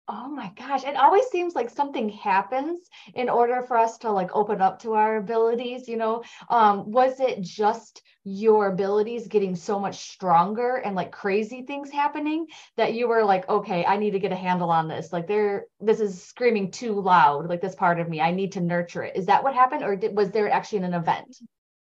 Oh 0.10 0.30
my 0.30 0.52
gosh. 0.56 0.86
It 0.86 0.96
always 0.96 1.26
seems 1.28 1.54
like 1.54 1.70
something 1.70 2.08
happens 2.10 2.90
in 3.14 3.30
order 3.30 3.62
for 3.62 3.78
us 3.78 3.98
to 4.00 4.12
like 4.12 4.34
open 4.34 4.62
up 4.62 4.80
to 4.82 4.94
our 4.94 5.18
abilities, 5.18 5.88
you 5.90 5.98
know. 5.98 6.24
Um, 6.50 6.92
was 6.92 7.20
it 7.20 7.42
just 7.42 8.02
your 8.24 8.68
abilities 8.68 9.28
getting 9.28 9.56
so 9.56 9.80
much 9.80 10.10
stronger 10.12 10.76
and 10.78 10.96
like 10.96 11.12
crazy 11.12 11.64
things 11.64 11.92
happening 11.92 12.48
that 12.78 12.94
you 12.94 13.08
were 13.10 13.24
like, 13.24 13.50
okay, 13.50 13.86
I 13.86 13.98
need 13.98 14.12
to 14.12 14.20
get 14.20 14.32
a 14.32 14.36
handle 14.36 14.70
on 14.70 14.88
this. 14.88 15.12
Like 15.12 15.28
there, 15.28 15.66
this 15.82 16.00
is 16.00 16.24
screaming 16.24 16.72
too 16.72 17.02
loud, 17.02 17.48
like 17.50 17.62
this 17.62 17.76
part 17.76 18.00
of 18.00 18.08
me. 18.08 18.22
I 18.22 18.32
need 18.32 18.54
to 18.54 18.62
nurture 18.62 19.04
it. 19.04 19.16
Is 19.18 19.26
that 19.26 19.44
what 19.44 19.56
happened? 19.56 19.84
Or 19.84 19.98
did, 19.98 20.16
was 20.16 20.32
there 20.32 20.50
actually 20.50 20.80
an 20.84 20.94
event? 20.94 21.38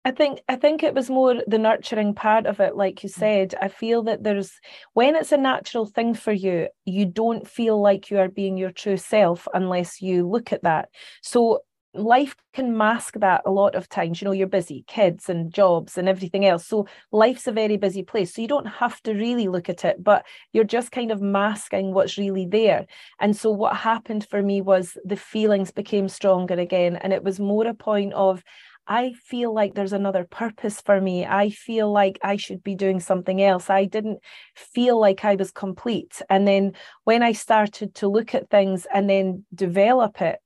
I 0.06 0.10
think 0.10 0.40
I 0.48 0.56
think 0.56 0.82
it 0.82 0.94
was 0.94 1.08
more 1.08 1.42
the 1.46 1.58
nurturing 1.58 2.14
part 2.14 2.44
of 2.46 2.60
it, 2.60 2.76
like 2.76 3.02
you 3.02 3.08
mm. 3.08 3.14
said. 3.14 3.54
I 3.60 3.68
feel 3.68 4.02
that 4.04 4.22
there's 4.22 4.52
when 4.92 5.16
it's 5.16 5.32
a 5.32 5.38
natural 5.38 5.86
thing 5.86 6.14
for 6.14 6.32
you, 6.32 6.68
you 6.84 7.06
don't 7.06 7.48
feel 7.48 7.80
like 7.80 8.10
you 8.10 8.18
are 8.18 8.28
being 8.28 8.56
your 8.58 8.70
true 8.70 8.98
self 8.98 9.48
unless 9.54 10.02
you 10.02 10.28
look 10.28 10.52
at 10.52 10.62
that. 10.62 10.90
So 11.22 11.62
life 11.94 12.34
can 12.52 12.76
mask 12.76 13.14
that 13.20 13.42
a 13.46 13.50
lot 13.50 13.74
of 13.74 13.88
times. 13.88 14.20
You 14.20 14.26
know, 14.26 14.32
you're 14.32 14.46
busy, 14.46 14.84
kids 14.88 15.28
and 15.28 15.52
jobs 15.52 15.96
and 15.96 16.08
everything 16.08 16.44
else. 16.44 16.66
So 16.66 16.86
life's 17.12 17.46
a 17.46 17.52
very 17.52 17.76
busy 17.76 18.02
place. 18.02 18.34
So 18.34 18.42
you 18.42 18.48
don't 18.48 18.66
have 18.66 19.00
to 19.04 19.14
really 19.14 19.48
look 19.48 19.68
at 19.68 19.84
it, 19.84 20.02
but 20.02 20.26
you're 20.52 20.64
just 20.64 20.92
kind 20.92 21.12
of 21.12 21.22
masking 21.22 21.94
what's 21.94 22.18
really 22.18 22.46
there. 22.46 22.86
And 23.20 23.36
so 23.36 23.50
what 23.50 23.76
happened 23.76 24.26
for 24.28 24.42
me 24.42 24.60
was 24.60 24.98
the 25.04 25.16
feelings 25.16 25.70
became 25.70 26.08
stronger 26.08 26.54
again. 26.54 26.96
And 26.96 27.12
it 27.12 27.22
was 27.24 27.40
more 27.40 27.66
a 27.66 27.74
point 27.74 28.12
of 28.12 28.42
I 28.86 29.12
feel 29.14 29.54
like 29.54 29.74
there's 29.74 29.94
another 29.94 30.24
purpose 30.24 30.80
for 30.80 31.00
me. 31.00 31.24
I 31.24 31.50
feel 31.50 31.90
like 31.90 32.18
I 32.22 32.36
should 32.36 32.62
be 32.62 32.74
doing 32.74 33.00
something 33.00 33.42
else. 33.42 33.70
I 33.70 33.86
didn't 33.86 34.18
feel 34.54 35.00
like 35.00 35.24
I 35.24 35.36
was 35.36 35.50
complete. 35.50 36.20
And 36.28 36.46
then 36.46 36.72
when 37.04 37.22
I 37.22 37.32
started 37.32 37.94
to 37.96 38.08
look 38.08 38.34
at 38.34 38.50
things 38.50 38.86
and 38.92 39.08
then 39.08 39.44
develop 39.54 40.20
it, 40.20 40.38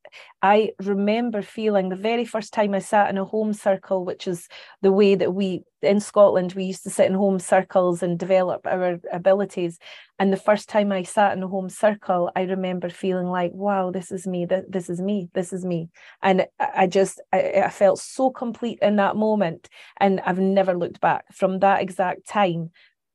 I 0.43 0.71
remember 0.81 1.43
feeling 1.43 1.89
the 1.89 1.97
very 1.97 2.25
first 2.25 2.53
time 2.53 2.75
I 2.75 2.79
sat 2.79 3.11
in 3.11 3.19
a 3.19 3.25
home 3.25 3.53
circle, 3.53 4.05
which 4.05 4.27
is 4.27 4.49
the 4.83 4.93
way 4.93 5.15
that 5.15 5.35
we 5.35 5.63
in 5.83 6.01
Scotland 6.01 6.55
we 6.55 6.65
used 6.65 6.83
to 6.83 6.91
sit 6.91 7.07
in 7.07 7.15
home 7.15 7.39
circles 7.39 8.03
and 8.03 8.19
develop 8.19 8.67
our 8.67 8.99
abilities. 9.13 9.79
And 10.19 10.33
the 10.33 10.37
first 10.37 10.69
time 10.69 10.91
I 10.91 11.05
sat 11.05 11.37
in 11.37 11.43
a 11.43 11.49
home 11.49 11.69
circle, 11.69 12.31
I 12.35 12.43
remember 12.43 12.89
feeling 12.89 13.29
like, 13.29 13.53
wow, 13.53 13.91
this 13.91 14.11
is 14.11 14.27
me, 14.27 14.47
this 14.47 14.91
is 14.91 15.01
me, 15.01 15.29
this 15.35 15.53
is 15.53 15.65
me. 15.65 15.89
And 16.23 16.47
I 16.59 16.87
just, 16.89 17.21
I, 17.33 17.71
felt 17.71 18.01
so 18.01 18.31
complete 18.31 18.81
in 18.83 18.97
that 18.97 19.17
moment. 19.17 19.69
And 19.99 20.21
I've 20.21 20.41
never 20.41 20.77
looked 20.77 21.01
back 21.01 21.25
from 21.33 21.61
that 21.61 21.81
exact 21.81 22.27
time. 22.27 22.71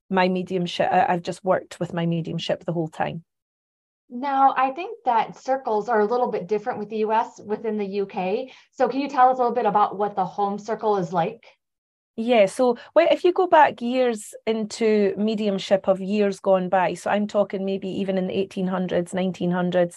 My 0.08 0.28
mediumship, 0.28 0.90
I've 0.90 1.22
just 1.22 1.44
worked 1.44 1.80
with 1.80 1.92
my 1.92 2.06
mediumship 2.06 2.64
the 2.64 2.72
whole 2.72 2.88
time. 2.88 3.24
Now, 4.14 4.54
I 4.56 4.70
think 4.70 4.96
that 5.04 5.36
circles 5.36 5.88
are 5.88 5.98
a 5.98 6.04
little 6.04 6.30
bit 6.30 6.46
different 6.46 6.78
with 6.78 6.88
the 6.88 6.98
US 6.98 7.40
within 7.44 7.78
the 7.78 8.02
UK. 8.02 8.48
So, 8.70 8.88
can 8.88 9.00
you 9.00 9.08
tell 9.08 9.28
us 9.28 9.38
a 9.38 9.42
little 9.42 9.54
bit 9.54 9.66
about 9.66 9.98
what 9.98 10.14
the 10.14 10.24
home 10.24 10.56
circle 10.56 10.96
is 10.98 11.12
like? 11.12 11.44
Yeah, 12.16 12.46
so 12.46 12.78
well, 12.94 13.08
if 13.10 13.24
you 13.24 13.32
go 13.32 13.48
back 13.48 13.82
years 13.82 14.32
into 14.46 15.14
mediumship 15.18 15.88
of 15.88 16.00
years 16.00 16.38
gone 16.38 16.68
by, 16.68 16.94
so 16.94 17.10
I'm 17.10 17.26
talking 17.26 17.64
maybe 17.64 17.88
even 17.88 18.16
in 18.16 18.28
the 18.28 18.34
1800s, 18.34 19.12
1900s, 19.12 19.96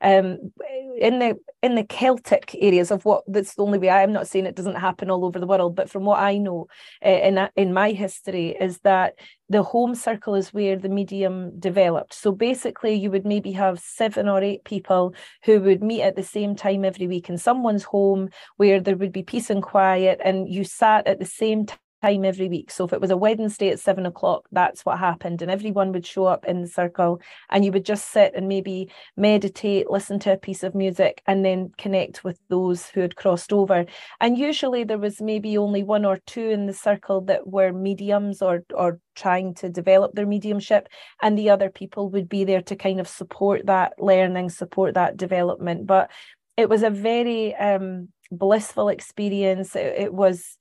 um, 0.00 0.52
in 0.98 1.18
the 1.18 1.36
in 1.62 1.74
the 1.74 1.84
Celtic 1.84 2.54
areas 2.60 2.90
of 2.90 3.04
what 3.04 3.24
that's 3.26 3.54
the 3.54 3.62
only 3.62 3.78
way 3.78 3.90
I'm 3.90 4.12
not 4.12 4.28
saying 4.28 4.46
it 4.46 4.54
doesn't 4.54 4.76
happen 4.76 5.10
all 5.10 5.24
over 5.24 5.38
the 5.38 5.46
world, 5.46 5.74
but 5.74 5.90
from 5.90 6.04
what 6.04 6.20
I 6.20 6.38
know 6.38 6.68
uh, 7.04 7.08
in 7.08 7.48
in 7.56 7.72
my 7.72 7.90
history 7.90 8.56
is 8.60 8.78
that 8.80 9.14
the 9.48 9.62
home 9.62 9.94
circle 9.94 10.34
is 10.34 10.52
where 10.52 10.76
the 10.76 10.88
medium 10.88 11.58
developed. 11.58 12.14
So 12.14 12.32
basically, 12.32 12.94
you 12.94 13.10
would 13.10 13.26
maybe 13.26 13.52
have 13.52 13.80
seven 13.80 14.28
or 14.28 14.42
eight 14.42 14.64
people 14.64 15.14
who 15.44 15.60
would 15.62 15.82
meet 15.82 16.02
at 16.02 16.16
the 16.16 16.22
same 16.22 16.54
time 16.54 16.84
every 16.84 17.06
week 17.06 17.28
in 17.28 17.38
someone's 17.38 17.84
home 17.84 18.28
where 18.56 18.80
there 18.80 18.96
would 18.96 19.12
be 19.12 19.22
peace 19.22 19.50
and 19.50 19.62
quiet, 19.62 20.20
and 20.24 20.48
you 20.48 20.64
sat 20.64 21.06
at 21.06 21.18
the 21.18 21.26
same 21.26 21.66
time 21.66 21.78
time 22.02 22.24
every 22.24 22.48
week. 22.48 22.70
So 22.70 22.84
if 22.84 22.92
it 22.92 23.00
was 23.00 23.10
a 23.10 23.16
Wednesday 23.16 23.70
at 23.70 23.80
seven 23.80 24.06
o'clock, 24.06 24.46
that's 24.52 24.84
what 24.84 24.98
happened. 24.98 25.42
And 25.42 25.50
everyone 25.50 25.92
would 25.92 26.06
show 26.06 26.26
up 26.26 26.44
in 26.44 26.60
the 26.62 26.68
circle 26.68 27.20
and 27.50 27.64
you 27.64 27.72
would 27.72 27.84
just 27.84 28.10
sit 28.10 28.32
and 28.34 28.48
maybe 28.48 28.90
meditate, 29.16 29.90
listen 29.90 30.18
to 30.20 30.32
a 30.32 30.36
piece 30.36 30.62
of 30.62 30.74
music, 30.74 31.22
and 31.26 31.44
then 31.44 31.72
connect 31.78 32.24
with 32.24 32.38
those 32.48 32.88
who 32.88 33.00
had 33.00 33.16
crossed 33.16 33.52
over. 33.52 33.84
And 34.20 34.38
usually 34.38 34.84
there 34.84 34.98
was 34.98 35.20
maybe 35.20 35.58
only 35.58 35.82
one 35.82 36.04
or 36.04 36.18
two 36.26 36.48
in 36.48 36.66
the 36.66 36.74
circle 36.74 37.20
that 37.22 37.46
were 37.46 37.72
mediums 37.72 38.42
or 38.42 38.64
or 38.74 39.00
trying 39.14 39.54
to 39.54 39.68
develop 39.68 40.14
their 40.14 40.26
mediumship. 40.26 40.88
And 41.22 41.36
the 41.36 41.50
other 41.50 41.70
people 41.70 42.08
would 42.10 42.28
be 42.28 42.44
there 42.44 42.62
to 42.62 42.76
kind 42.76 43.00
of 43.00 43.08
support 43.08 43.66
that 43.66 43.94
learning, 43.98 44.50
support 44.50 44.94
that 44.94 45.16
development. 45.16 45.86
But 45.86 46.10
it 46.56 46.68
was 46.68 46.82
a 46.82 46.90
very 46.90 47.54
um 47.56 48.08
blissful 48.30 48.88
experience. 48.88 49.74
it, 49.74 49.94
it 49.98 50.14
was 50.14 50.58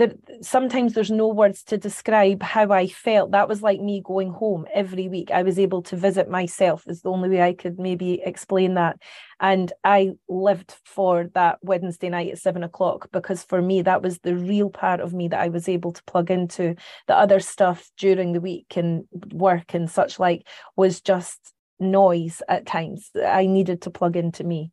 there 0.00 0.14
sometimes 0.40 0.94
there's 0.94 1.10
no 1.10 1.28
words 1.28 1.62
to 1.64 1.76
describe 1.76 2.42
how 2.42 2.72
I 2.72 2.86
felt. 2.88 3.32
That 3.32 3.48
was 3.48 3.62
like 3.62 3.80
me 3.80 4.02
going 4.04 4.30
home 4.30 4.66
every 4.72 5.08
week. 5.08 5.30
I 5.30 5.42
was 5.42 5.58
able 5.58 5.82
to 5.82 5.96
visit 5.96 6.30
myself 6.30 6.84
is 6.86 7.02
the 7.02 7.10
only 7.10 7.28
way 7.28 7.42
I 7.42 7.52
could 7.52 7.78
maybe 7.78 8.22
explain 8.24 8.74
that. 8.74 8.96
And 9.40 9.72
I 9.84 10.12
lived 10.28 10.74
for 10.84 11.30
that 11.34 11.58
Wednesday 11.62 12.08
night 12.08 12.32
at 12.32 12.38
seven 12.38 12.64
o'clock 12.64 13.08
because 13.12 13.44
for 13.44 13.60
me 13.60 13.82
that 13.82 14.02
was 14.02 14.18
the 14.20 14.36
real 14.36 14.70
part 14.70 15.00
of 15.00 15.12
me 15.12 15.28
that 15.28 15.40
I 15.40 15.48
was 15.48 15.68
able 15.68 15.92
to 15.92 16.04
plug 16.04 16.30
into. 16.30 16.74
The 17.06 17.16
other 17.16 17.40
stuff 17.40 17.90
during 17.98 18.32
the 18.32 18.40
week 18.40 18.76
and 18.76 19.04
work 19.32 19.74
and 19.74 19.90
such 19.90 20.18
like 20.18 20.46
was 20.76 21.02
just 21.02 21.52
noise 21.78 22.42
at 22.48 22.64
times. 22.66 23.10
I 23.22 23.46
needed 23.46 23.82
to 23.82 23.90
plug 23.90 24.16
into 24.16 24.44
me. 24.44 24.72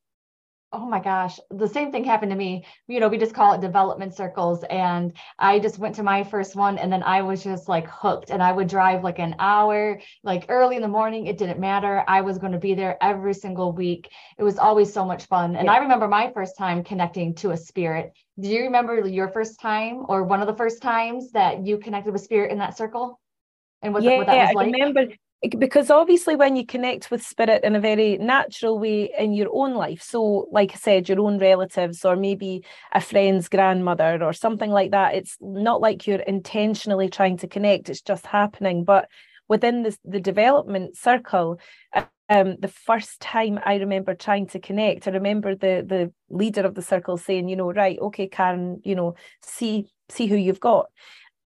Oh 0.74 0.86
my 0.86 1.00
gosh, 1.00 1.40
the 1.50 1.68
same 1.68 1.94
thing 1.94 2.04
happened 2.04 2.32
to 2.32 2.38
me. 2.38 2.66
You 2.88 3.00
know, 3.00 3.08
we 3.08 3.18
just 3.18 3.34
call 3.34 3.54
it 3.54 3.62
development 3.62 4.14
circles. 4.14 4.66
And 4.70 5.14
I 5.40 5.60
just 5.60 5.80
went 5.80 5.96
to 5.96 6.04
my 6.04 6.26
first 6.26 6.58
one 6.58 6.78
and 6.78 6.92
then 6.92 7.04
I 7.04 7.22
was 7.22 7.42
just 7.42 7.70
like 7.70 7.88
hooked. 7.88 8.32
And 8.32 8.44
I 8.44 8.52
would 8.52 8.68
drive 8.68 9.02
like 9.02 9.18
an 9.20 9.36
hour, 9.40 10.02
like 10.24 10.46
early 10.50 10.76
in 10.76 10.82
the 10.82 10.88
morning. 10.90 11.28
It 11.28 11.38
didn't 11.38 11.60
matter. 11.60 12.04
I 12.06 12.20
was 12.20 12.38
going 12.38 12.52
to 12.52 12.60
be 12.60 12.74
there 12.74 12.98
every 13.02 13.34
single 13.34 13.72
week. 13.72 14.12
It 14.38 14.44
was 14.44 14.58
always 14.58 14.92
so 14.92 15.06
much 15.06 15.26
fun. 15.26 15.56
And 15.56 15.68
yeah. 15.68 15.72
I 15.72 15.78
remember 15.78 16.08
my 16.10 16.32
first 16.34 16.58
time 16.58 16.84
connecting 16.84 17.34
to 17.36 17.52
a 17.52 17.58
spirit. 17.58 18.12
Do 18.38 18.50
you 18.50 18.64
remember 18.64 19.08
your 19.08 19.30
first 19.30 19.62
time 19.62 20.04
or 20.10 20.24
one 20.24 20.42
of 20.42 20.48
the 20.48 20.56
first 20.56 20.82
times 20.82 21.32
that 21.32 21.66
you 21.66 21.78
connected 21.78 22.12
with 22.12 22.22
spirit 22.24 22.52
in 22.52 22.58
that 22.58 22.78
circle? 22.78 23.22
And 23.82 23.94
what, 23.94 24.04
yeah, 24.04 24.18
what 24.18 24.28
that 24.28 24.48
was 24.48 24.56
like? 24.56 24.68
I 24.68 24.72
remember 24.72 25.14
because 25.60 25.92
obviously 25.92 26.36
when 26.36 26.56
you 26.56 26.66
connect 26.66 27.12
with 27.12 27.22
spirit 27.24 27.64
in 27.64 27.76
a 27.76 27.80
very 27.80 28.18
natural 28.18 28.80
way 28.80 29.12
in 29.20 29.34
your 29.34 29.50
own 29.54 29.76
life 29.76 30.02
so 30.02 30.48
like 30.52 30.72
i 30.72 30.76
said 30.76 31.08
your 31.08 31.20
own 31.20 31.38
relatives 31.38 32.04
or 32.04 32.16
maybe 32.16 32.64
a 32.94 33.00
friend's 33.00 33.48
grandmother 33.48 34.24
or 34.24 34.34
something 34.34 34.72
like 34.72 34.90
that 34.90 35.14
it's 35.14 35.38
not 35.40 35.80
like 35.80 36.08
you're 36.08 36.22
intentionally 36.22 37.08
trying 37.08 37.38
to 37.38 37.48
connect 37.48 37.88
it's 37.88 38.02
just 38.02 38.26
happening 38.26 38.84
but 38.84 39.08
within 39.48 39.84
the, 39.84 39.96
the 40.04 40.20
development 40.20 40.98
circle 40.98 41.60
um, 42.30 42.58
the 42.60 42.68
first 42.68 43.22
time 43.22 43.58
I 43.66 43.76
remember 43.76 44.14
trying 44.14 44.48
to 44.48 44.60
connect, 44.60 45.08
I 45.08 45.12
remember 45.12 45.56
the 45.56 45.86
the 45.88 46.12
leader 46.30 46.62
of 46.66 46.76
the 46.76 46.82
circle 46.82 47.18
saying, 47.18 47.48
you 47.48 47.56
know, 47.56 47.72
right, 47.72 47.98
okay, 48.00 48.28
Karen, 48.28 48.82
you 48.84 48.96
know, 48.96 49.16
see 49.42 49.88
see 50.10 50.28
who 50.28 50.36
you've 50.36 50.60
got. 50.60 50.88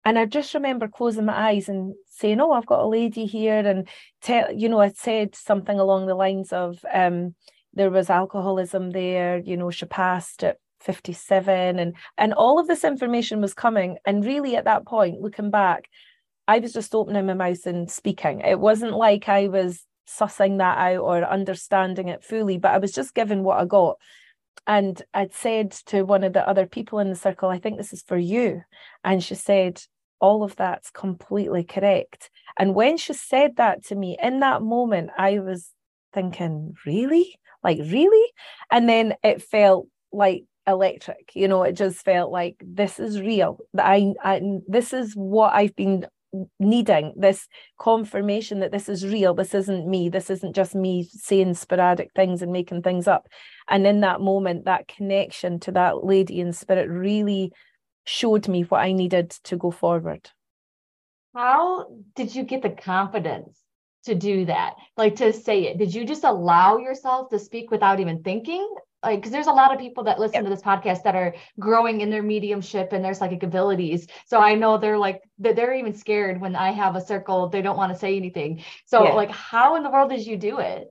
And 0.03 0.17
I 0.17 0.25
just 0.25 0.55
remember 0.55 0.88
closing 0.88 1.25
my 1.25 1.50
eyes 1.50 1.69
and 1.69 1.93
saying, 2.21 2.39
"Oh, 2.41 2.51
I've 2.51 2.65
got 2.65 2.81
a 2.81 2.87
lady 2.87 3.25
here," 3.25 3.59
and 3.59 3.87
tell 4.21 4.51
you 4.53 4.69
know, 4.69 4.79
I 4.79 4.89
said 4.89 5.35
something 5.35 5.79
along 5.79 6.05
the 6.07 6.15
lines 6.15 6.53
of, 6.53 6.83
um, 6.93 7.35
"There 7.73 7.91
was 7.91 8.09
alcoholism 8.09 8.91
there. 8.91 9.39
You 9.39 9.57
know, 9.57 9.71
she 9.71 9.85
passed 9.85 10.43
at 10.43 10.57
57 10.81 11.79
and 11.79 11.95
and 12.17 12.33
all 12.33 12.59
of 12.59 12.67
this 12.67 12.83
information 12.83 13.41
was 13.41 13.53
coming. 13.53 13.97
And 14.05 14.25
really 14.25 14.55
at 14.55 14.65
that 14.65 14.85
point 14.85 15.21
looking 15.21 15.51
back 15.51 15.89
i 16.47 16.59
was 16.59 16.73
just 16.73 16.95
opening 16.95 17.25
my 17.25 17.33
mouth 17.33 17.65
and 17.65 17.89
speaking. 17.89 18.41
It 18.41 18.59
wasn't 18.59 18.93
like 18.93 19.29
i 19.29 19.47
was 19.47 19.85
sussing 20.07 20.57
that 20.57 20.77
out 20.77 20.99
or 20.99 21.23
understanding 21.23 22.09
it 22.09 22.23
fully 22.23 22.57
but 22.57 22.71
i 22.71 22.77
was 22.77 22.91
just 22.91 23.13
given 23.13 23.43
what 23.43 23.59
i 23.59 23.65
got. 23.65 23.97
And 24.67 25.01
i'd 25.13 25.33
said 25.33 25.71
to 25.87 26.03
one 26.03 26.23
of 26.23 26.33
the 26.33 26.47
other 26.47 26.65
people 26.65 26.99
in 26.99 27.09
the 27.09 27.15
circle 27.15 27.49
i 27.49 27.59
think 27.59 27.77
this 27.77 27.93
is 27.93 28.01
for 28.01 28.17
you. 28.17 28.61
And 29.03 29.23
she 29.23 29.35
said 29.35 29.81
all 30.21 30.43
of 30.43 30.55
that's 30.55 30.91
completely 30.91 31.63
correct. 31.63 32.29
And 32.57 32.75
when 32.75 32.97
she 32.97 33.13
said 33.13 33.57
that 33.57 33.83
to 33.85 33.95
me 33.95 34.17
in 34.21 34.39
that 34.39 34.61
moment, 34.61 35.09
I 35.17 35.39
was 35.39 35.69
thinking, 36.13 36.75
really? 36.85 37.35
Like, 37.63 37.79
really? 37.79 38.31
And 38.69 38.87
then 38.87 39.15
it 39.23 39.41
felt 39.41 39.87
like 40.13 40.43
electric, 40.67 41.31
you 41.33 41.47
know, 41.47 41.63
it 41.63 41.73
just 41.73 42.05
felt 42.05 42.31
like 42.31 42.55
this 42.63 42.99
is 42.99 43.19
real. 43.19 43.59
I, 43.77 44.13
I 44.23 44.41
this 44.67 44.93
is 44.93 45.13
what 45.13 45.53
I've 45.53 45.75
been 45.75 46.05
needing 46.59 47.13
this 47.17 47.47
confirmation 47.77 48.61
that 48.61 48.71
this 48.71 48.87
is 48.87 49.05
real 49.05 49.33
this 49.33 49.53
isn't 49.53 49.85
me 49.85 50.07
this 50.07 50.29
isn't 50.29 50.55
just 50.55 50.73
me 50.73 51.03
saying 51.11 51.53
sporadic 51.53 52.09
things 52.15 52.41
and 52.41 52.53
making 52.53 52.81
things 52.81 53.05
up 53.05 53.27
and 53.67 53.85
in 53.85 53.99
that 53.99 54.21
moment 54.21 54.63
that 54.63 54.87
connection 54.87 55.59
to 55.59 55.73
that 55.73 56.05
lady 56.05 56.39
in 56.39 56.53
spirit 56.53 56.89
really 56.89 57.51
showed 58.05 58.48
me 58.48 58.63
what 58.63 58.81
I 58.81 58.91
needed 58.91 59.31
to 59.46 59.58
go 59.58 59.72
forward. 59.72 60.29
How 61.34 61.88
did 62.15 62.36
you 62.36 62.43
get 62.43 62.62
the 62.62 62.70
confidence 62.70 63.58
to 64.05 64.15
do 64.15 64.46
that? 64.46 64.74
Like 64.98 65.17
to 65.17 65.31
say 65.31 65.67
it? 65.67 65.77
Did 65.77 65.93
you 65.93 66.05
just 66.05 66.24
allow 66.24 66.77
yourself 66.77 67.29
to 67.29 67.39
speak 67.39 67.72
without 67.72 68.00
even 68.00 68.24
thinking? 68.24 68.67
Like, 69.03 69.20
because 69.20 69.31
there's 69.31 69.48
a 69.48 69.51
lot 69.51 69.74
of 69.74 69.79
people 69.79 70.03
that 70.03 70.20
listen 70.20 70.36
yep. 70.36 70.43
to 70.43 70.50
this 70.51 70.62
podcast 70.62 71.03
that 71.03 71.15
are 71.15 71.34
growing 71.60 72.01
in 72.01 72.12
their 72.12 72.22
mediumship 72.22 72.93
and 72.93 73.03
their 73.03 73.15
psychic 73.15 73.41
abilities. 73.41 74.08
So 74.27 74.39
I 74.39 74.53
know 74.53 74.77
they're 74.77 74.98
like, 74.98 75.24
they're 75.39 75.74
even 75.74 75.96
scared 75.96 76.39
when 76.39 76.55
I 76.55 76.72
have 76.72 76.96
a 76.96 77.01
circle, 77.01 77.50
they 77.50 77.63
don't 77.63 77.77
want 77.77 77.91
to 77.91 77.98
say 77.98 78.15
anything. 78.15 78.63
So, 78.86 79.04
yeah. 79.04 79.13
like, 79.13 79.32
how 79.32 79.75
in 79.75 79.84
the 79.84 79.89
world 79.89 80.12
did 80.12 80.25
you 80.25 80.38
do 80.38 80.60
it? 80.60 80.88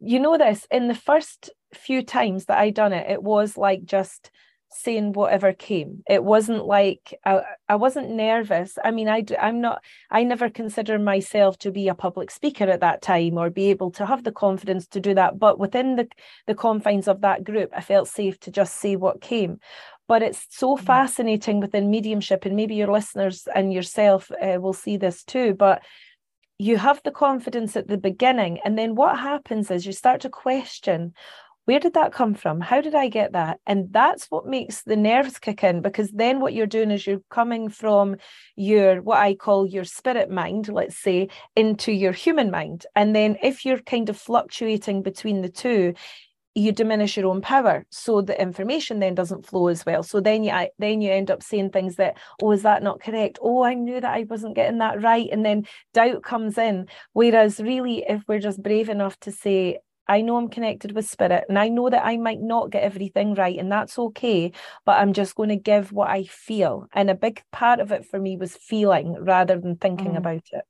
You 0.00 0.20
know, 0.20 0.38
this 0.38 0.66
in 0.70 0.88
the 0.88 0.94
first 0.94 1.50
few 1.74 2.02
times 2.02 2.46
that 2.46 2.58
I 2.58 2.70
done 2.70 2.92
it, 2.94 3.10
it 3.10 3.22
was 3.22 3.58
like 3.58 3.84
just 3.84 4.30
saying 4.74 5.12
whatever 5.12 5.52
came. 5.52 6.02
It 6.08 6.24
wasn't 6.24 6.66
like 6.66 7.14
I, 7.24 7.42
I 7.68 7.76
wasn't 7.76 8.10
nervous. 8.10 8.78
I 8.84 8.90
mean, 8.90 9.08
I, 9.08 9.24
I'm 9.40 9.60
not, 9.60 9.82
I 10.10 10.24
never 10.24 10.50
consider 10.50 10.98
myself 10.98 11.58
to 11.58 11.70
be 11.70 11.88
a 11.88 11.94
public 11.94 12.30
speaker 12.30 12.64
at 12.64 12.80
that 12.80 13.02
time 13.02 13.38
or 13.38 13.50
be 13.50 13.70
able 13.70 13.90
to 13.92 14.06
have 14.06 14.24
the 14.24 14.32
confidence 14.32 14.86
to 14.88 15.00
do 15.00 15.14
that. 15.14 15.38
But 15.38 15.58
within 15.58 15.96
the, 15.96 16.08
the 16.46 16.54
confines 16.54 17.08
of 17.08 17.20
that 17.22 17.44
group, 17.44 17.70
I 17.74 17.80
felt 17.80 18.08
safe 18.08 18.38
to 18.40 18.50
just 18.50 18.76
say 18.76 18.96
what 18.96 19.20
came. 19.20 19.60
But 20.06 20.22
it's 20.22 20.46
so 20.50 20.76
mm-hmm. 20.76 20.84
fascinating 20.84 21.60
within 21.60 21.90
mediumship, 21.90 22.44
and 22.44 22.56
maybe 22.56 22.74
your 22.74 22.92
listeners 22.92 23.48
and 23.54 23.72
yourself 23.72 24.30
uh, 24.30 24.58
will 24.60 24.74
see 24.74 24.96
this 24.96 25.24
too. 25.24 25.54
But 25.54 25.82
you 26.58 26.76
have 26.76 27.00
the 27.02 27.10
confidence 27.10 27.76
at 27.76 27.88
the 27.88 27.96
beginning, 27.96 28.60
and 28.64 28.78
then 28.78 28.94
what 28.94 29.18
happens 29.18 29.70
is 29.70 29.86
you 29.86 29.92
start 29.92 30.20
to 30.20 30.28
question 30.28 31.14
where 31.66 31.80
did 31.80 31.94
that 31.94 32.12
come 32.12 32.34
from? 32.34 32.60
How 32.60 32.80
did 32.80 32.94
I 32.94 33.08
get 33.08 33.32
that? 33.32 33.58
And 33.66 33.92
that's 33.92 34.26
what 34.26 34.46
makes 34.46 34.82
the 34.82 34.96
nerves 34.96 35.38
kick 35.38 35.64
in 35.64 35.80
because 35.80 36.10
then 36.10 36.40
what 36.40 36.52
you're 36.52 36.66
doing 36.66 36.90
is 36.90 37.06
you're 37.06 37.22
coming 37.30 37.68
from 37.68 38.16
your, 38.56 39.00
what 39.00 39.18
I 39.18 39.34
call 39.34 39.66
your 39.66 39.84
spirit 39.84 40.30
mind, 40.30 40.68
let's 40.68 40.96
say, 40.96 41.28
into 41.56 41.92
your 41.92 42.12
human 42.12 42.50
mind. 42.50 42.84
And 42.94 43.16
then 43.16 43.38
if 43.42 43.64
you're 43.64 43.80
kind 43.80 44.10
of 44.10 44.18
fluctuating 44.18 45.02
between 45.02 45.40
the 45.40 45.48
two, 45.48 45.94
you 46.56 46.70
diminish 46.70 47.16
your 47.16 47.26
own 47.26 47.40
power 47.40 47.84
so 47.90 48.20
the 48.20 48.40
information 48.40 49.00
then 49.00 49.12
doesn't 49.14 49.44
flow 49.44 49.66
as 49.66 49.84
well 49.84 50.04
so 50.04 50.20
then 50.20 50.44
you 50.44 50.52
then 50.78 51.00
you 51.00 51.10
end 51.10 51.28
up 51.28 51.42
saying 51.42 51.68
things 51.68 51.96
that 51.96 52.16
oh 52.42 52.52
is 52.52 52.62
that 52.62 52.80
not 52.80 53.02
correct 53.02 53.40
oh 53.42 53.64
i 53.64 53.74
knew 53.74 54.00
that 54.00 54.14
i 54.14 54.24
wasn't 54.30 54.54
getting 54.54 54.78
that 54.78 55.02
right 55.02 55.28
and 55.32 55.44
then 55.44 55.66
doubt 55.94 56.22
comes 56.22 56.56
in 56.56 56.86
whereas 57.12 57.58
really 57.58 58.04
if 58.08 58.22
we're 58.28 58.38
just 58.38 58.62
brave 58.62 58.88
enough 58.88 59.18
to 59.18 59.32
say 59.32 59.78
I 60.06 60.20
know 60.20 60.36
I'm 60.36 60.48
connected 60.48 60.92
with 60.92 61.08
spirit 61.08 61.44
and 61.48 61.58
I 61.58 61.68
know 61.68 61.88
that 61.90 62.04
I 62.04 62.16
might 62.16 62.40
not 62.40 62.70
get 62.70 62.82
everything 62.82 63.34
right 63.34 63.58
and 63.58 63.70
that's 63.70 63.98
okay, 63.98 64.52
but 64.84 64.98
I'm 64.98 65.12
just 65.12 65.34
going 65.34 65.48
to 65.48 65.56
give 65.56 65.92
what 65.92 66.10
I 66.10 66.24
feel. 66.24 66.88
And 66.92 67.10
a 67.10 67.14
big 67.14 67.42
part 67.52 67.80
of 67.80 67.92
it 67.92 68.06
for 68.06 68.18
me 68.18 68.36
was 68.36 68.56
feeling 68.56 69.16
rather 69.20 69.58
than 69.58 69.76
thinking 69.76 70.12
mm. 70.12 70.18
about 70.18 70.44
it. 70.52 70.64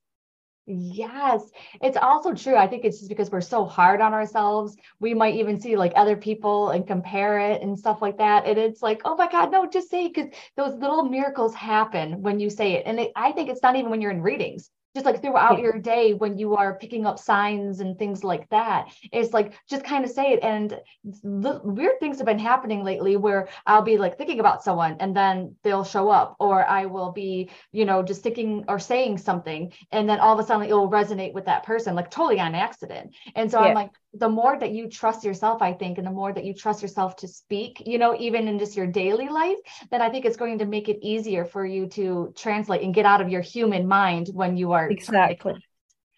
Yes, 0.66 1.42
it's 1.82 1.98
also 1.98 2.32
true. 2.32 2.56
I 2.56 2.66
think 2.66 2.86
it's 2.86 2.98
just 2.98 3.10
because 3.10 3.30
we're 3.30 3.42
so 3.42 3.66
hard 3.66 4.00
on 4.00 4.14
ourselves. 4.14 4.76
We 4.98 5.12
might 5.12 5.34
even 5.34 5.60
see 5.60 5.76
like 5.76 5.92
other 5.94 6.16
people 6.16 6.70
and 6.70 6.86
compare 6.86 7.38
it 7.38 7.60
and 7.60 7.78
stuff 7.78 8.00
like 8.00 8.16
that. 8.16 8.46
And 8.46 8.56
it's 8.56 8.82
like, 8.82 9.02
oh 9.04 9.14
my 9.14 9.28
God, 9.30 9.52
no, 9.52 9.66
just 9.66 9.90
say 9.90 10.08
because 10.08 10.30
those 10.56 10.74
little 10.80 11.04
miracles 11.04 11.54
happen 11.54 12.22
when 12.22 12.40
you 12.40 12.48
say 12.48 12.72
it. 12.74 12.84
And 12.86 12.98
it, 12.98 13.12
I 13.14 13.32
think 13.32 13.50
it's 13.50 13.62
not 13.62 13.76
even 13.76 13.90
when 13.90 14.00
you're 14.00 14.10
in 14.10 14.22
readings 14.22 14.70
just 14.94 15.06
like 15.06 15.20
throughout 15.20 15.58
your 15.60 15.78
day 15.78 16.14
when 16.14 16.38
you 16.38 16.54
are 16.56 16.78
picking 16.78 17.06
up 17.06 17.18
signs 17.18 17.80
and 17.80 17.98
things 17.98 18.22
like 18.22 18.48
that 18.50 18.86
it's 19.12 19.32
like 19.32 19.54
just 19.68 19.84
kind 19.84 20.04
of 20.04 20.10
say 20.10 20.32
it. 20.32 20.40
And 20.42 20.80
the 21.22 21.60
weird 21.64 22.00
things 22.00 22.18
have 22.18 22.26
been 22.26 22.38
happening 22.38 22.84
lately 22.84 23.16
where 23.16 23.48
i'll 23.66 23.82
be 23.82 23.98
like 23.98 24.16
thinking 24.16 24.40
about 24.40 24.62
someone 24.62 24.96
and 25.00 25.16
then 25.16 25.54
they'll 25.62 25.84
show 25.84 26.08
up 26.08 26.36
or 26.38 26.64
i 26.66 26.86
will 26.86 27.12
be 27.12 27.50
you 27.72 27.84
know 27.84 28.02
just 28.02 28.22
thinking 28.22 28.64
or 28.68 28.78
saying 28.78 29.18
something 29.18 29.72
and 29.92 30.08
then 30.08 30.20
all 30.20 30.38
of 30.38 30.44
a 30.44 30.46
sudden 30.46 30.68
it 30.68 30.72
will 30.72 30.90
resonate 30.90 31.32
with 31.32 31.46
that 31.46 31.64
person 31.64 31.94
like 31.94 32.10
totally 32.10 32.40
on 32.40 32.54
accident. 32.54 33.14
And 33.34 33.50
so 33.50 33.60
yeah. 33.60 33.68
i'm 33.68 33.74
like 33.74 33.90
the 34.16 34.28
more 34.28 34.58
that 34.58 34.72
you 34.72 34.88
trust 34.88 35.24
yourself, 35.24 35.62
I 35.62 35.72
think, 35.72 35.98
and 35.98 36.06
the 36.06 36.10
more 36.10 36.32
that 36.32 36.44
you 36.44 36.54
trust 36.54 36.82
yourself 36.82 37.16
to 37.16 37.28
speak, 37.28 37.82
you 37.84 37.98
know, 37.98 38.16
even 38.18 38.48
in 38.48 38.58
just 38.58 38.76
your 38.76 38.86
daily 38.86 39.28
life, 39.28 39.56
then 39.90 40.00
I 40.00 40.08
think 40.08 40.24
it's 40.24 40.36
going 40.36 40.58
to 40.58 40.66
make 40.66 40.88
it 40.88 40.98
easier 41.02 41.44
for 41.44 41.64
you 41.66 41.88
to 41.90 42.32
translate 42.36 42.82
and 42.82 42.94
get 42.94 43.06
out 43.06 43.20
of 43.20 43.28
your 43.28 43.42
human 43.42 43.86
mind 43.86 44.28
when 44.32 44.56
you 44.56 44.72
are 44.72 44.88
exactly. 44.88 45.54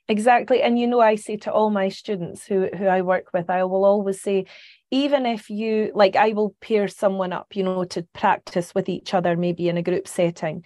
Exactly. 0.09 0.63
And 0.63 0.79
you 0.79 0.87
know, 0.87 1.01
I 1.01 1.17
say 1.17 1.37
to 1.39 1.53
all 1.53 1.71
my 1.71 1.89
students 1.89 2.47
who, 2.47 2.69
who 2.77 2.87
I 2.87 3.03
work 3.03 3.33
with, 3.33 3.51
I 3.51 3.65
will 3.65 3.85
always 3.85 4.21
say, 4.23 4.47
even 4.93 5.27
if 5.27 5.51
you 5.51 5.91
like, 5.95 6.15
I 6.15 6.31
will 6.31 6.55
pair 6.61 6.87
someone 6.87 7.33
up, 7.33 7.57
you 7.57 7.65
know, 7.65 7.83
to 7.85 8.03
practice 8.15 8.73
with 8.73 8.89
each 8.89 9.15
other, 9.15 9.37
maybe 9.37 9.69
in 9.69 9.77
a 9.77 9.83
group 9.83 10.07
setting. 10.07 10.65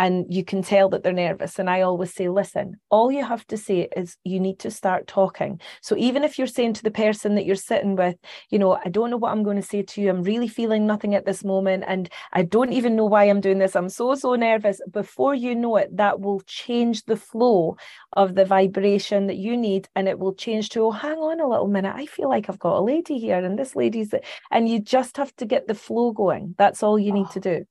And 0.00 0.24
you 0.32 0.42
can 0.42 0.62
tell 0.62 0.88
that 0.88 1.02
they're 1.02 1.12
nervous. 1.12 1.58
And 1.58 1.68
I 1.68 1.82
always 1.82 2.14
say, 2.14 2.30
listen, 2.30 2.80
all 2.88 3.12
you 3.12 3.22
have 3.22 3.46
to 3.48 3.58
say 3.58 3.86
is 3.94 4.16
you 4.24 4.40
need 4.40 4.58
to 4.60 4.70
start 4.70 5.06
talking. 5.06 5.60
So 5.82 5.94
even 5.98 6.24
if 6.24 6.38
you're 6.38 6.46
saying 6.46 6.72
to 6.74 6.82
the 6.82 6.90
person 6.90 7.34
that 7.34 7.44
you're 7.44 7.54
sitting 7.54 7.96
with, 7.96 8.16
you 8.48 8.58
know, 8.58 8.78
I 8.82 8.88
don't 8.88 9.10
know 9.10 9.18
what 9.18 9.30
I'm 9.30 9.42
going 9.42 9.60
to 9.60 9.62
say 9.62 9.82
to 9.82 10.00
you, 10.00 10.08
I'm 10.08 10.22
really 10.22 10.48
feeling 10.48 10.86
nothing 10.86 11.14
at 11.14 11.26
this 11.26 11.44
moment, 11.44 11.84
and 11.86 12.08
I 12.32 12.44
don't 12.44 12.72
even 12.72 12.96
know 12.96 13.04
why 13.04 13.24
I'm 13.24 13.42
doing 13.42 13.58
this, 13.58 13.76
I'm 13.76 13.90
so, 13.90 14.14
so 14.14 14.34
nervous. 14.36 14.80
Before 14.90 15.34
you 15.34 15.54
know 15.54 15.76
it, 15.76 15.94
that 15.98 16.20
will 16.20 16.40
change 16.46 17.04
the 17.04 17.18
flow 17.18 17.76
of 18.14 18.36
the 18.36 18.46
vibration 18.46 19.26
that 19.26 19.36
you 19.36 19.54
need, 19.54 19.86
and 19.94 20.08
it 20.08 20.18
will 20.18 20.32
change 20.32 20.70
to, 20.70 20.80
oh, 20.80 20.92
hang 20.92 21.18
on 21.18 21.40
a 21.40 21.46
little 21.46 21.68
minute, 21.68 21.94
I 21.94 22.06
feel 22.06 22.30
like 22.30 22.48
I've 22.48 22.58
got 22.58 22.78
a 22.78 22.80
lady 22.80 23.18
here, 23.18 23.44
and 23.44 23.58
this 23.58 23.76
lady's, 23.76 24.14
and 24.50 24.66
you 24.66 24.80
just 24.80 25.18
have 25.18 25.36
to 25.36 25.44
get 25.44 25.66
the 25.66 25.74
flow 25.74 26.12
going. 26.12 26.54
That's 26.56 26.82
all 26.82 26.98
you 26.98 27.12
need 27.12 27.26
oh. 27.28 27.32
to 27.32 27.40
do. 27.40 27.66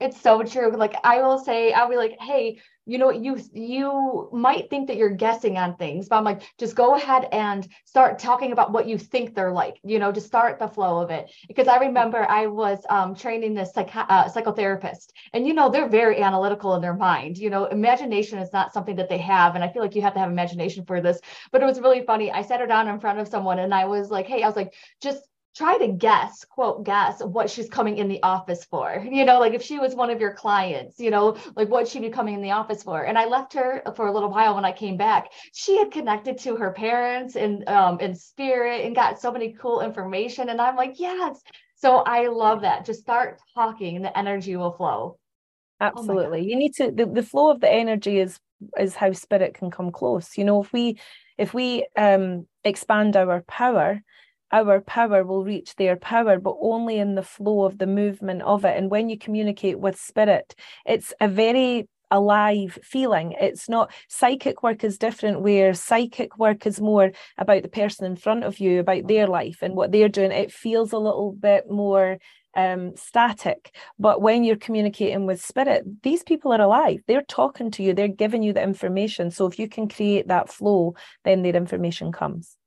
It's 0.00 0.20
so 0.20 0.44
true. 0.44 0.70
Like 0.76 0.94
I 1.02 1.22
will 1.22 1.38
say, 1.38 1.72
I'll 1.72 1.88
be 1.90 1.96
like, 1.96 2.16
hey, 2.20 2.60
you 2.86 2.98
know, 2.98 3.10
you 3.10 3.36
you 3.52 4.28
might 4.32 4.70
think 4.70 4.86
that 4.86 4.96
you're 4.96 5.10
guessing 5.10 5.58
on 5.58 5.76
things, 5.76 6.08
but 6.08 6.16
I'm 6.16 6.24
like, 6.24 6.42
just 6.56 6.76
go 6.76 6.94
ahead 6.94 7.28
and 7.32 7.66
start 7.84 8.20
talking 8.20 8.52
about 8.52 8.70
what 8.72 8.86
you 8.86 8.96
think 8.96 9.34
they're 9.34 9.50
like. 9.50 9.80
You 9.82 9.98
know, 9.98 10.12
to 10.12 10.20
start 10.20 10.60
the 10.60 10.68
flow 10.68 11.02
of 11.02 11.10
it. 11.10 11.32
Because 11.48 11.66
I 11.66 11.78
remember 11.78 12.24
I 12.28 12.46
was 12.46 12.78
um, 12.88 13.16
training 13.16 13.54
this 13.54 13.72
psych- 13.74 13.94
uh, 13.94 14.28
psychotherapist, 14.28 15.08
and 15.32 15.46
you 15.48 15.52
know, 15.52 15.68
they're 15.68 15.88
very 15.88 16.22
analytical 16.22 16.76
in 16.76 16.80
their 16.80 16.94
mind. 16.94 17.36
You 17.36 17.50
know, 17.50 17.64
imagination 17.66 18.38
is 18.38 18.52
not 18.52 18.72
something 18.72 18.94
that 18.96 19.08
they 19.08 19.18
have, 19.18 19.56
and 19.56 19.64
I 19.64 19.68
feel 19.68 19.82
like 19.82 19.96
you 19.96 20.02
have 20.02 20.14
to 20.14 20.20
have 20.20 20.30
imagination 20.30 20.84
for 20.86 21.00
this. 21.00 21.20
But 21.50 21.60
it 21.62 21.66
was 21.66 21.80
really 21.80 22.04
funny. 22.06 22.30
I 22.30 22.42
sat 22.42 22.60
her 22.60 22.66
down 22.68 22.86
in 22.88 23.00
front 23.00 23.18
of 23.18 23.26
someone, 23.26 23.58
and 23.58 23.74
I 23.74 23.86
was 23.86 24.10
like, 24.12 24.26
hey, 24.26 24.44
I 24.44 24.46
was 24.46 24.56
like, 24.56 24.74
just 25.02 25.22
try 25.58 25.76
to 25.76 25.88
guess, 25.88 26.44
quote, 26.44 26.84
guess 26.84 27.20
what 27.20 27.50
she's 27.50 27.68
coming 27.68 27.98
in 27.98 28.06
the 28.08 28.22
office 28.22 28.64
for. 28.64 29.04
You 29.18 29.24
know, 29.24 29.40
like 29.40 29.54
if 29.54 29.62
she 29.62 29.80
was 29.80 29.96
one 29.96 30.10
of 30.10 30.20
your 30.20 30.32
clients, 30.32 31.00
you 31.00 31.10
know, 31.10 31.36
like 31.56 31.68
what 31.68 31.88
she'd 31.88 32.02
be 32.02 32.08
coming 32.08 32.34
in 32.34 32.42
the 32.42 32.52
office 32.52 32.84
for. 32.84 33.02
And 33.02 33.18
I 33.18 33.24
left 33.24 33.52
her 33.54 33.82
for 33.96 34.06
a 34.06 34.12
little 34.12 34.30
while 34.30 34.54
when 34.54 34.64
I 34.64 34.70
came 34.70 34.96
back. 34.96 35.32
She 35.52 35.76
had 35.76 35.90
connected 35.90 36.38
to 36.38 36.54
her 36.54 36.70
parents 36.70 37.34
in 37.34 37.64
um 37.66 37.98
in 37.98 38.14
spirit 38.14 38.84
and 38.84 38.94
got 38.94 39.20
so 39.20 39.32
many 39.32 39.54
cool 39.54 39.80
information. 39.80 40.50
And 40.50 40.60
I'm 40.60 40.76
like, 40.76 41.00
yes. 41.00 41.40
So 41.74 41.96
I 41.98 42.28
love 42.28 42.60
that. 42.62 42.84
Just 42.86 43.00
start 43.00 43.40
talking 43.54 43.96
and 43.96 44.04
the 44.04 44.16
energy 44.16 44.54
will 44.54 44.72
flow. 44.72 45.18
Oh 45.80 45.86
Absolutely. 45.86 46.40
Oh 46.40 46.48
you 46.50 46.56
need 46.56 46.74
to 46.74 46.92
the, 46.92 47.06
the 47.06 47.22
flow 47.24 47.50
of 47.50 47.60
the 47.60 47.72
energy 47.72 48.20
is 48.20 48.38
is 48.78 48.94
how 48.94 49.12
spirit 49.12 49.54
can 49.54 49.70
come 49.70 49.90
close. 49.90 50.38
You 50.38 50.44
know, 50.44 50.62
if 50.62 50.72
we 50.72 51.00
if 51.38 51.54
we 51.54 51.88
um 51.96 52.46
expand 52.62 53.16
our 53.16 53.42
power, 53.42 54.00
our 54.52 54.80
power 54.80 55.24
will 55.24 55.44
reach 55.44 55.76
their 55.76 55.96
power, 55.96 56.38
but 56.38 56.56
only 56.60 56.98
in 56.98 57.14
the 57.14 57.22
flow 57.22 57.64
of 57.64 57.78
the 57.78 57.86
movement 57.86 58.42
of 58.42 58.64
it. 58.64 58.76
And 58.76 58.90
when 58.90 59.08
you 59.08 59.18
communicate 59.18 59.78
with 59.78 60.00
spirit, 60.00 60.54
it's 60.86 61.12
a 61.20 61.28
very 61.28 61.88
alive 62.10 62.78
feeling. 62.82 63.34
It's 63.40 63.68
not 63.68 63.92
psychic 64.08 64.62
work 64.62 64.84
is 64.84 64.98
different, 64.98 65.42
where 65.42 65.74
psychic 65.74 66.38
work 66.38 66.66
is 66.66 66.80
more 66.80 67.12
about 67.36 67.62
the 67.62 67.68
person 67.68 68.06
in 68.06 68.16
front 68.16 68.44
of 68.44 68.58
you, 68.58 68.80
about 68.80 69.06
their 69.06 69.26
life 69.26 69.58
and 69.62 69.74
what 69.74 69.92
they're 69.92 70.08
doing. 70.08 70.32
It 70.32 70.52
feels 70.52 70.92
a 70.92 70.98
little 70.98 71.32
bit 71.32 71.70
more 71.70 72.18
um, 72.56 72.96
static. 72.96 73.74
But 73.98 74.20
when 74.20 74.42
you're 74.44 74.56
communicating 74.56 75.26
with 75.26 75.44
spirit, 75.44 75.84
these 76.02 76.22
people 76.22 76.52
are 76.52 76.60
alive. 76.60 77.00
They're 77.06 77.22
talking 77.22 77.70
to 77.72 77.82
you, 77.82 77.94
they're 77.94 78.08
giving 78.08 78.42
you 78.42 78.52
the 78.52 78.62
information. 78.62 79.30
So 79.30 79.46
if 79.46 79.58
you 79.58 79.68
can 79.68 79.88
create 79.88 80.28
that 80.28 80.50
flow, 80.50 80.94
then 81.24 81.42
their 81.42 81.56
information 81.56 82.10
comes. 82.12 82.57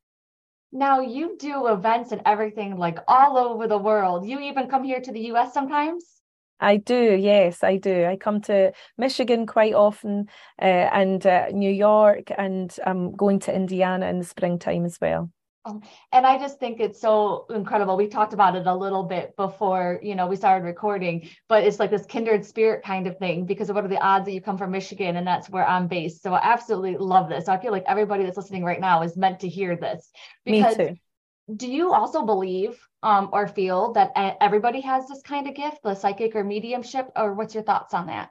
Now 0.71 1.01
you 1.01 1.35
do 1.37 1.67
events 1.67 2.11
and 2.11 2.21
everything 2.25 2.77
like 2.77 2.99
all 3.07 3.37
over 3.37 3.67
the 3.67 3.77
world. 3.77 4.25
You 4.25 4.39
even 4.39 4.69
come 4.69 4.83
here 4.83 5.01
to 5.01 5.11
the 5.11 5.31
US 5.31 5.53
sometimes? 5.53 6.21
I 6.61 6.77
do, 6.77 7.15
yes, 7.15 7.63
I 7.63 7.77
do. 7.77 8.05
I 8.05 8.15
come 8.15 8.39
to 8.41 8.71
Michigan 8.97 9.47
quite 9.47 9.73
often 9.73 10.27
uh, 10.61 10.65
and 10.65 11.25
uh, 11.25 11.47
New 11.49 11.71
York, 11.71 12.31
and 12.37 12.73
I'm 12.85 13.15
going 13.15 13.39
to 13.39 13.53
Indiana 13.53 14.07
in 14.07 14.19
the 14.19 14.25
springtime 14.25 14.85
as 14.85 14.99
well. 15.01 15.31
Um, 15.63 15.81
and 16.11 16.25
I 16.25 16.39
just 16.39 16.59
think 16.59 16.79
it's 16.79 16.99
so 16.99 17.45
incredible. 17.49 17.95
We 17.95 18.07
talked 18.07 18.33
about 18.33 18.55
it 18.55 18.65
a 18.65 18.75
little 18.75 19.03
bit 19.03 19.35
before, 19.35 19.99
you 20.01 20.15
know, 20.15 20.25
we 20.25 20.35
started 20.35 20.65
recording, 20.65 21.29
but 21.47 21.63
it's 21.63 21.79
like 21.79 21.91
this 21.91 22.05
kindred 22.05 22.43
spirit 22.45 22.83
kind 22.83 23.05
of 23.05 23.17
thing 23.19 23.45
because 23.45 23.69
of 23.69 23.75
what 23.75 23.85
are 23.85 23.89
the 23.89 23.99
odds 23.99 24.25
that 24.25 24.31
you 24.31 24.41
come 24.41 24.57
from 24.57 24.71
Michigan 24.71 25.17
and 25.17 25.27
that's 25.27 25.49
where 25.49 25.67
I'm 25.67 25.87
based. 25.87 26.23
So 26.23 26.33
I 26.33 26.41
absolutely 26.41 26.97
love 26.97 27.29
this. 27.29 27.45
So 27.45 27.53
I 27.53 27.59
feel 27.59 27.71
like 27.71 27.83
everybody 27.87 28.23
that's 28.23 28.37
listening 28.37 28.63
right 28.63 28.81
now 28.81 29.03
is 29.03 29.15
meant 29.15 29.41
to 29.41 29.47
hear 29.47 29.75
this. 29.75 30.09
Because 30.45 30.77
Me 30.77 30.87
too. 30.87 30.97
Do 31.55 31.69
you 31.69 31.93
also 31.93 32.25
believe 32.25 32.79
um, 33.03 33.29
or 33.33 33.47
feel 33.47 33.93
that 33.93 34.11
everybody 34.15 34.81
has 34.81 35.07
this 35.07 35.21
kind 35.21 35.47
of 35.47 35.55
gift, 35.55 35.79
the 35.83 35.95
psychic 35.95 36.35
or 36.35 36.43
mediumship, 36.43 37.09
or 37.15 37.33
what's 37.33 37.53
your 37.53 37.63
thoughts 37.63 37.93
on 37.93 38.07
that? 38.07 38.29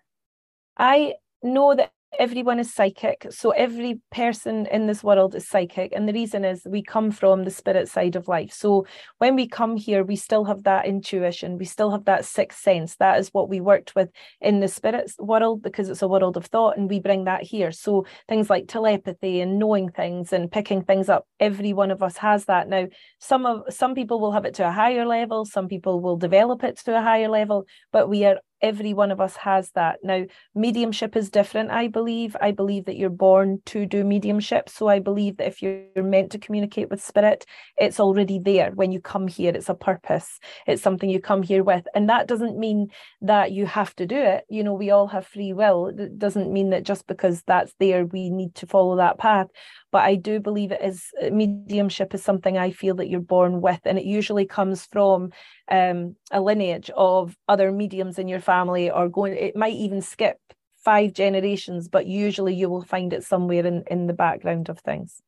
I 0.76 1.14
know 1.42 1.74
that 1.74 1.92
everyone 2.18 2.58
is 2.58 2.72
psychic. 2.72 3.26
So 3.30 3.50
every 3.50 4.00
person 4.10 4.66
in 4.66 4.86
this 4.86 5.04
world 5.04 5.34
is 5.34 5.48
psychic. 5.48 5.92
And 5.94 6.08
the 6.08 6.12
reason 6.12 6.44
is 6.44 6.62
we 6.66 6.82
come 6.82 7.10
from 7.10 7.44
the 7.44 7.50
spirit 7.50 7.88
side 7.88 8.16
of 8.16 8.28
life. 8.28 8.52
So 8.52 8.86
when 9.18 9.36
we 9.36 9.46
come 9.46 9.76
here, 9.76 10.02
we 10.02 10.16
still 10.16 10.44
have 10.44 10.64
that 10.64 10.86
intuition, 10.86 11.58
we 11.58 11.64
still 11.64 11.90
have 11.90 12.04
that 12.06 12.24
sixth 12.24 12.60
sense. 12.60 12.96
That 12.96 13.18
is 13.18 13.28
what 13.28 13.48
we 13.48 13.60
worked 13.60 13.94
with 13.94 14.10
in 14.40 14.60
the 14.60 14.68
spirit 14.68 15.12
world 15.18 15.62
because 15.62 15.88
it's 15.88 16.02
a 16.02 16.08
world 16.08 16.36
of 16.36 16.46
thought 16.46 16.76
and 16.76 16.90
we 16.90 17.00
bring 17.00 17.24
that 17.24 17.42
here. 17.42 17.70
So 17.70 18.06
things 18.28 18.50
like 18.50 18.66
telepathy 18.66 19.40
and 19.40 19.58
knowing 19.58 19.90
things 19.90 20.32
and 20.32 20.50
picking 20.50 20.82
things 20.82 21.08
up, 21.08 21.26
every 21.38 21.72
one 21.72 21.90
of 21.90 22.02
us 22.02 22.16
has 22.16 22.46
that. 22.46 22.68
Now, 22.68 22.88
some 23.18 23.46
of 23.46 23.62
some 23.72 23.94
people 23.94 24.20
will 24.20 24.32
have 24.32 24.44
it 24.44 24.54
to 24.54 24.66
a 24.66 24.72
higher 24.72 25.06
level, 25.06 25.44
some 25.44 25.68
people 25.68 26.00
will 26.00 26.16
develop 26.16 26.64
it 26.64 26.78
to 26.78 26.96
a 26.96 27.02
higher 27.02 27.28
level, 27.28 27.66
but 27.92 28.08
we 28.08 28.24
are 28.24 28.40
every 28.62 28.92
one 28.94 29.10
of 29.10 29.20
us 29.20 29.36
has 29.36 29.70
that. 29.72 29.98
Now, 30.02 30.24
mediumship 30.54 31.16
is 31.16 31.30
different, 31.30 31.70
I 31.70 31.88
believe. 31.88 32.36
I 32.40 32.50
believe 32.50 32.84
that 32.86 32.96
you're 32.96 33.10
born 33.10 33.60
to 33.66 33.86
do 33.86 34.04
mediumship. 34.04 34.68
So 34.68 34.88
I 34.88 34.98
believe 34.98 35.36
that 35.36 35.48
if 35.48 35.62
you're 35.62 36.02
meant 36.02 36.32
to 36.32 36.38
communicate 36.38 36.90
with 36.90 37.02
spirit, 37.02 37.46
it's 37.76 38.00
already 38.00 38.38
there 38.38 38.70
when 38.72 38.92
you 38.92 39.00
come 39.00 39.28
here. 39.28 39.52
It's 39.54 39.68
a 39.68 39.74
purpose, 39.74 40.38
it's 40.66 40.82
something 40.82 41.08
you 41.08 41.20
come 41.20 41.42
here 41.42 41.64
with. 41.64 41.86
And 41.94 42.08
that 42.08 42.26
doesn't 42.26 42.58
mean 42.58 42.88
that 43.22 43.52
you 43.52 43.66
have 43.66 43.94
to 43.96 44.06
do 44.06 44.16
it. 44.16 44.44
You 44.48 44.64
know, 44.64 44.74
we 44.74 44.90
all 44.90 45.08
have 45.08 45.26
free 45.26 45.52
will. 45.52 45.88
It 45.88 46.18
doesn't 46.18 46.52
mean 46.52 46.70
that 46.70 46.84
just 46.84 47.06
because 47.06 47.42
that's 47.46 47.74
there, 47.78 48.04
we 48.04 48.30
need 48.30 48.54
to 48.56 48.66
follow 48.66 48.96
that 48.96 49.18
path 49.18 49.48
but 49.92 50.02
I 50.02 50.14
do 50.14 50.40
believe 50.40 50.72
it 50.72 50.82
is 50.82 51.06
uh, 51.22 51.30
mediumship 51.30 52.14
is 52.14 52.22
something 52.22 52.56
I 52.56 52.70
feel 52.70 52.94
that 52.96 53.08
you're 53.08 53.20
born 53.20 53.60
with, 53.60 53.80
and 53.84 53.98
it 53.98 54.04
usually 54.04 54.46
comes 54.46 54.86
from 54.86 55.32
um, 55.70 56.16
a 56.30 56.40
lineage 56.40 56.90
of 56.96 57.36
other 57.48 57.72
mediums 57.72 58.18
in 58.18 58.28
your 58.28 58.40
family, 58.40 58.90
or 58.90 59.08
going. 59.08 59.34
It 59.34 59.56
might 59.56 59.74
even 59.74 60.02
skip 60.02 60.38
five 60.84 61.12
generations, 61.12 61.88
but 61.88 62.06
usually 62.06 62.54
you 62.54 62.68
will 62.68 62.82
find 62.82 63.12
it 63.12 63.24
somewhere 63.24 63.66
in 63.66 63.84
in 63.86 64.06
the 64.06 64.12
background 64.12 64.68
of 64.68 64.78
things. 64.80 65.22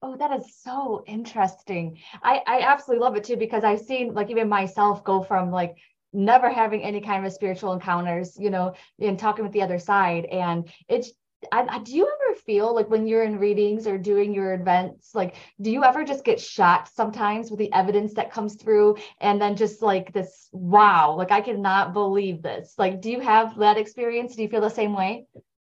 Oh, 0.00 0.16
that 0.16 0.38
is 0.38 0.54
so 0.62 1.02
interesting. 1.06 1.98
I 2.22 2.42
I 2.46 2.60
absolutely 2.60 3.04
love 3.04 3.16
it 3.16 3.24
too 3.24 3.36
because 3.36 3.64
I've 3.64 3.80
seen 3.80 4.14
like 4.14 4.30
even 4.30 4.48
myself 4.48 5.02
go 5.04 5.22
from 5.22 5.50
like 5.50 5.76
never 6.12 6.50
having 6.50 6.82
any 6.82 7.00
kind 7.00 7.26
of 7.26 7.32
spiritual 7.32 7.72
encounters, 7.72 8.36
you 8.38 8.50
know, 8.50 8.74
and 9.00 9.18
talking 9.18 9.44
with 9.44 9.52
the 9.52 9.62
other 9.62 9.78
side. 9.78 10.24
And 10.26 10.72
it's 10.88 11.12
I, 11.52 11.66
I, 11.68 11.78
do 11.78 11.94
you 11.94 12.04
ever 12.04 12.38
feel 12.40 12.74
like 12.74 12.90
when 12.90 13.06
you're 13.06 13.22
in 13.22 13.38
readings 13.38 13.86
or 13.86 13.96
doing 13.96 14.34
your 14.34 14.54
events, 14.54 15.14
like, 15.14 15.36
do 15.60 15.70
you 15.70 15.84
ever 15.84 16.04
just 16.04 16.24
get 16.24 16.40
shocked 16.40 16.94
sometimes 16.94 17.50
with 17.50 17.58
the 17.58 17.72
evidence 17.72 18.14
that 18.14 18.32
comes 18.32 18.56
through 18.56 18.96
and 19.20 19.40
then 19.40 19.54
just 19.56 19.80
like 19.80 20.12
this, 20.12 20.48
wow, 20.52 21.14
like 21.16 21.30
I 21.30 21.40
cannot 21.40 21.92
believe 21.92 22.42
this? 22.42 22.74
Like, 22.76 23.00
do 23.00 23.10
you 23.10 23.20
have 23.20 23.56
that 23.58 23.78
experience? 23.78 24.34
Do 24.34 24.42
you 24.42 24.48
feel 24.48 24.60
the 24.60 24.68
same 24.68 24.94
way? 24.94 25.26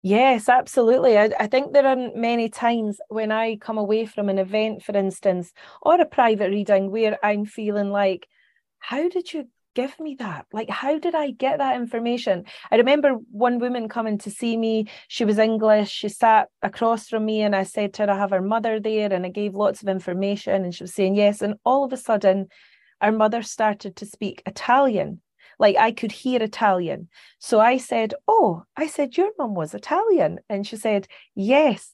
Yes, 0.04 0.50
absolutely. 0.50 1.15
I, 1.15 1.30
I 1.39 1.45
think 1.45 1.74
there 1.74 1.86
are 1.86 2.12
many 2.15 2.50
times 2.50 3.00
when 3.10 3.32
I 3.32 3.58
come 3.58 3.78
away 3.78 4.08
from 4.08 4.30
an 4.30 4.39
event, 4.39 4.84
for 4.84 4.97
instance, 4.97 5.54
or 5.84 6.02
a 6.02 6.06
private 6.08 6.50
reading 6.50 6.89
where 6.89 7.24
I'm 7.24 7.45
feeling 7.45 7.91
like, 7.91 8.28
how 8.80 9.08
did 9.10 9.32
you 9.32 9.47
give 9.74 10.00
me 10.00 10.16
that? 10.20 10.46
Like, 10.52 10.70
how 10.70 11.00
did 11.00 11.16
I 11.16 11.32
get 11.32 11.60
that 11.60 11.76
information? 11.76 12.46
I 12.72 12.78
remember 12.78 13.14
one 13.32 13.60
woman 13.60 13.90
coming 13.90 14.18
to 14.20 14.32
see 14.32 14.58
me. 14.58 14.88
She 15.08 15.26
was 15.26 15.38
English. 15.38 15.90
She 15.90 16.10
sat 16.10 16.50
across 16.62 17.08
from 17.08 17.26
me, 17.26 17.42
and 17.42 17.56
I 17.56 17.64
said 17.64 17.94
to 17.94 18.06
her, 18.06 18.12
I 18.12 18.18
have 18.18 18.32
her 18.32 18.42
mother 18.42 18.80
there. 18.80 19.12
And 19.12 19.26
I 19.26 19.30
gave 19.30 19.56
lots 19.56 19.82
of 19.82 19.90
information. 19.90 20.64
And 20.64 20.74
she 20.74 20.84
was 20.84 20.94
saying 20.94 21.16
yes. 21.16 21.42
And 21.42 21.56
all 21.66 21.84
of 21.84 21.94
a 21.94 21.98
sudden, 21.98 22.48
our 23.02 23.12
mother 23.12 23.42
started 23.42 23.96
to 23.98 24.06
speak 24.06 24.44
Italian. 24.46 25.22
Like 25.60 25.78
I 25.78 25.92
could 25.92 26.12
hear 26.12 26.42
Italian. 26.42 27.08
So 27.38 27.60
I 27.60 27.78
said, 27.78 28.16
Oh, 28.28 28.64
I 28.76 28.88
said, 28.88 29.16
Your 29.16 29.30
mum 29.38 29.54
was 29.54 29.76
Italian. 29.76 30.40
And 30.50 30.66
she 30.66 30.76
said, 30.76 31.08
Yes 31.36 31.94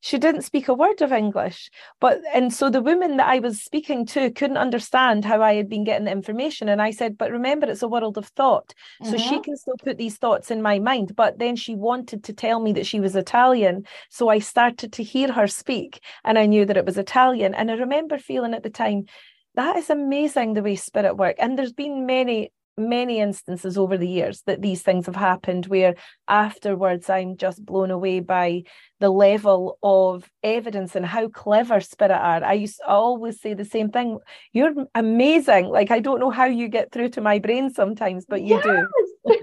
she 0.00 0.18
didn't 0.18 0.42
speak 0.42 0.68
a 0.68 0.74
word 0.74 1.02
of 1.02 1.12
English. 1.12 1.70
But 2.00 2.20
and 2.32 2.52
so 2.52 2.70
the 2.70 2.82
woman 2.82 3.16
that 3.16 3.28
I 3.28 3.40
was 3.40 3.62
speaking 3.62 4.06
to 4.06 4.30
couldn't 4.30 4.56
understand 4.56 5.24
how 5.24 5.42
I 5.42 5.54
had 5.54 5.68
been 5.68 5.84
getting 5.84 6.04
the 6.04 6.12
information. 6.12 6.68
And 6.68 6.80
I 6.80 6.90
said, 6.92 7.18
But 7.18 7.32
remember, 7.32 7.66
it's 7.66 7.82
a 7.82 7.88
world 7.88 8.16
of 8.16 8.26
thought. 8.26 8.74
Mm-hmm. 9.02 9.10
So 9.10 9.18
she 9.18 9.34
mm-hmm. 9.34 9.42
can 9.42 9.56
still 9.56 9.76
put 9.82 9.98
these 9.98 10.16
thoughts 10.16 10.50
in 10.50 10.62
my 10.62 10.78
mind. 10.78 11.16
But 11.16 11.38
then 11.38 11.56
she 11.56 11.74
wanted 11.74 12.24
to 12.24 12.32
tell 12.32 12.60
me 12.60 12.72
that 12.74 12.86
she 12.86 13.00
was 13.00 13.16
Italian. 13.16 13.84
So 14.08 14.28
I 14.28 14.38
started 14.38 14.92
to 14.94 15.02
hear 15.02 15.32
her 15.32 15.46
speak 15.46 16.00
and 16.24 16.38
I 16.38 16.46
knew 16.46 16.64
that 16.64 16.76
it 16.76 16.86
was 16.86 16.98
Italian. 16.98 17.54
And 17.54 17.70
I 17.70 17.74
remember 17.74 18.18
feeling 18.18 18.54
at 18.54 18.62
the 18.62 18.70
time, 18.70 19.06
that 19.54 19.76
is 19.76 19.90
amazing 19.90 20.54
the 20.54 20.62
way 20.62 20.76
spirit 20.76 21.16
work. 21.16 21.36
And 21.40 21.58
there's 21.58 21.72
been 21.72 22.06
many 22.06 22.52
many 22.78 23.20
instances 23.20 23.76
over 23.76 23.96
the 23.96 24.08
years 24.08 24.42
that 24.46 24.62
these 24.62 24.82
things 24.82 25.06
have 25.06 25.16
happened 25.16 25.66
where 25.66 25.94
afterwards 26.26 27.10
I'm 27.10 27.36
just 27.36 27.64
blown 27.64 27.90
away 27.90 28.20
by 28.20 28.62
the 29.00 29.10
level 29.10 29.78
of 29.82 30.28
evidence 30.42 30.96
and 30.96 31.06
how 31.06 31.28
clever 31.28 31.80
spirit 31.80 32.12
are. 32.12 32.44
I 32.44 32.54
used 32.54 32.78
to 32.78 32.86
always 32.86 33.40
say 33.40 33.54
the 33.54 33.64
same 33.64 33.90
thing. 33.90 34.18
You're 34.52 34.74
amazing. 34.94 35.66
Like 35.66 35.90
I 35.90 36.00
don't 36.00 36.20
know 36.20 36.30
how 36.30 36.46
you 36.46 36.68
get 36.68 36.92
through 36.92 37.10
to 37.10 37.20
my 37.20 37.38
brain 37.38 37.70
sometimes, 37.70 38.24
but 38.26 38.42
you 38.42 38.56
yes. 38.56 38.64
do. 38.64 38.86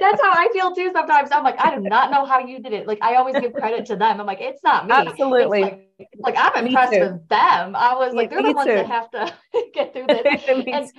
That's 0.00 0.22
how 0.22 0.32
I 0.32 0.48
feel 0.52 0.74
too 0.74 0.90
sometimes. 0.92 1.30
I'm 1.32 1.44
like, 1.44 1.58
I 1.58 1.74
do 1.74 1.80
not 1.80 2.10
know 2.10 2.24
how 2.24 2.40
you 2.40 2.60
did 2.60 2.72
it. 2.72 2.86
Like 2.86 2.98
I 3.02 3.16
always 3.16 3.38
give 3.38 3.52
credit 3.52 3.86
to 3.86 3.96
them. 3.96 4.20
I'm 4.20 4.26
like, 4.26 4.40
it's 4.40 4.62
not 4.62 4.86
me. 4.86 4.94
Absolutely. 4.94 5.62
Like, 5.62 5.88
like, 6.18 6.34
I'm 6.36 6.66
impressed 6.66 6.92
with 6.92 7.28
them. 7.28 7.76
I 7.76 7.94
was 7.94 8.14
like, 8.14 8.30
they're 8.30 8.42
the 8.42 8.52
ones 8.52 8.66
too. 8.66 8.74
that 8.74 8.86
have 8.86 9.10
to 9.12 9.32
get 9.74 9.92
through 9.92 10.06
this. 10.64 10.92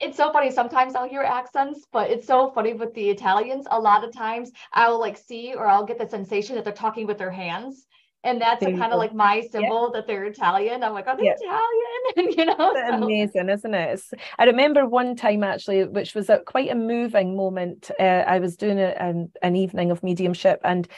And, 0.00 0.08
it's 0.08 0.16
so 0.16 0.32
funny. 0.32 0.50
Sometimes 0.50 0.94
I'll 0.94 1.08
hear 1.08 1.22
accents, 1.22 1.86
but 1.92 2.10
it's 2.10 2.26
so 2.26 2.50
funny 2.50 2.74
with 2.74 2.94
the 2.94 3.10
Italians. 3.10 3.66
A 3.70 3.78
lot 3.78 4.04
of 4.04 4.12
times 4.12 4.50
I'll 4.72 4.98
like 4.98 5.16
see 5.16 5.54
or 5.54 5.66
I'll 5.66 5.86
get 5.86 5.98
the 5.98 6.08
sensation 6.08 6.56
that 6.56 6.64
they're 6.64 6.72
talking 6.72 7.06
with 7.06 7.18
their 7.18 7.30
hands. 7.30 7.86
And 8.24 8.40
that's 8.40 8.64
kind 8.64 8.90
of 8.90 8.98
like 8.98 9.14
my 9.14 9.42
symbol 9.42 9.90
yeah. 9.92 10.00
that 10.00 10.06
they're 10.06 10.24
Italian. 10.24 10.82
I'm 10.82 10.94
like, 10.94 11.06
are 11.06 11.16
they 11.16 11.24
yeah. 11.24 11.34
Italian? 11.38 12.32
you 12.38 12.44
know, 12.46 12.72
so. 12.74 12.94
amazing, 12.94 13.50
isn't 13.50 13.74
it? 13.74 13.90
It's, 13.92 14.14
I 14.38 14.44
remember 14.44 14.86
one 14.86 15.14
time 15.14 15.44
actually, 15.44 15.84
which 15.84 16.14
was 16.14 16.30
a, 16.30 16.38
quite 16.38 16.70
a 16.70 16.74
moving 16.74 17.36
moment. 17.36 17.90
Uh, 18.00 18.24
I 18.26 18.38
was 18.38 18.56
doing 18.56 18.78
a, 18.78 18.94
an, 18.98 19.30
an 19.42 19.56
evening 19.56 19.90
of 19.90 20.02
mediumship, 20.02 20.60
and 20.64 20.88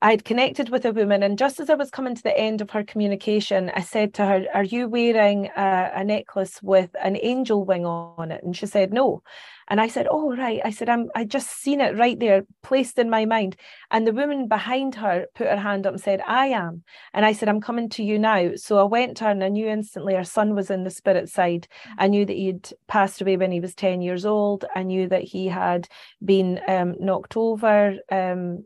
I'd 0.00 0.24
connected 0.24 0.68
with 0.68 0.84
a 0.84 0.92
woman, 0.92 1.24
and 1.24 1.36
just 1.36 1.58
as 1.58 1.68
I 1.68 1.74
was 1.74 1.90
coming 1.90 2.14
to 2.14 2.22
the 2.22 2.36
end 2.36 2.60
of 2.60 2.70
her 2.70 2.84
communication, 2.84 3.72
I 3.74 3.80
said 3.80 4.14
to 4.14 4.26
her, 4.26 4.44
Are 4.54 4.62
you 4.62 4.88
wearing 4.88 5.46
a, 5.56 5.90
a, 5.92 6.04
necklace 6.04 6.62
with 6.62 6.94
an 7.02 7.18
angel 7.20 7.64
wing 7.64 7.84
on 7.84 8.30
it? 8.30 8.44
And 8.44 8.56
she 8.56 8.66
said, 8.66 8.92
No. 8.92 9.24
And 9.66 9.80
I 9.80 9.88
said, 9.88 10.06
Oh, 10.08 10.36
right. 10.36 10.60
I 10.64 10.70
said, 10.70 10.88
I'm 10.88 11.10
I 11.16 11.24
just 11.24 11.50
seen 11.50 11.80
it 11.80 11.96
right 11.96 12.16
there, 12.16 12.44
placed 12.62 12.96
in 13.00 13.10
my 13.10 13.24
mind. 13.24 13.56
And 13.90 14.06
the 14.06 14.12
woman 14.12 14.46
behind 14.46 14.94
her 14.94 15.26
put 15.34 15.48
her 15.48 15.56
hand 15.56 15.84
up 15.84 15.94
and 15.94 16.00
said, 16.00 16.22
I 16.24 16.46
am. 16.46 16.84
And 17.12 17.26
I 17.26 17.32
said, 17.32 17.48
I'm 17.48 17.60
coming 17.60 17.88
to 17.90 18.04
you 18.04 18.20
now. 18.20 18.52
So 18.54 18.78
I 18.78 18.84
went 18.84 19.16
to 19.16 19.24
her 19.24 19.30
and 19.30 19.42
I 19.42 19.48
knew 19.48 19.66
instantly 19.66 20.14
her 20.14 20.22
son 20.22 20.54
was 20.54 20.70
in 20.70 20.84
the 20.84 20.90
spirit 20.90 21.28
side. 21.28 21.66
I 21.98 22.06
knew 22.06 22.24
that 22.24 22.36
he'd 22.36 22.70
passed 22.86 23.20
away 23.20 23.36
when 23.36 23.50
he 23.50 23.58
was 23.58 23.74
10 23.74 24.00
years 24.02 24.24
old. 24.24 24.64
I 24.76 24.84
knew 24.84 25.08
that 25.08 25.24
he 25.24 25.48
had 25.48 25.88
been 26.24 26.60
um, 26.68 26.94
knocked 27.00 27.36
over. 27.36 27.96
Um, 28.12 28.64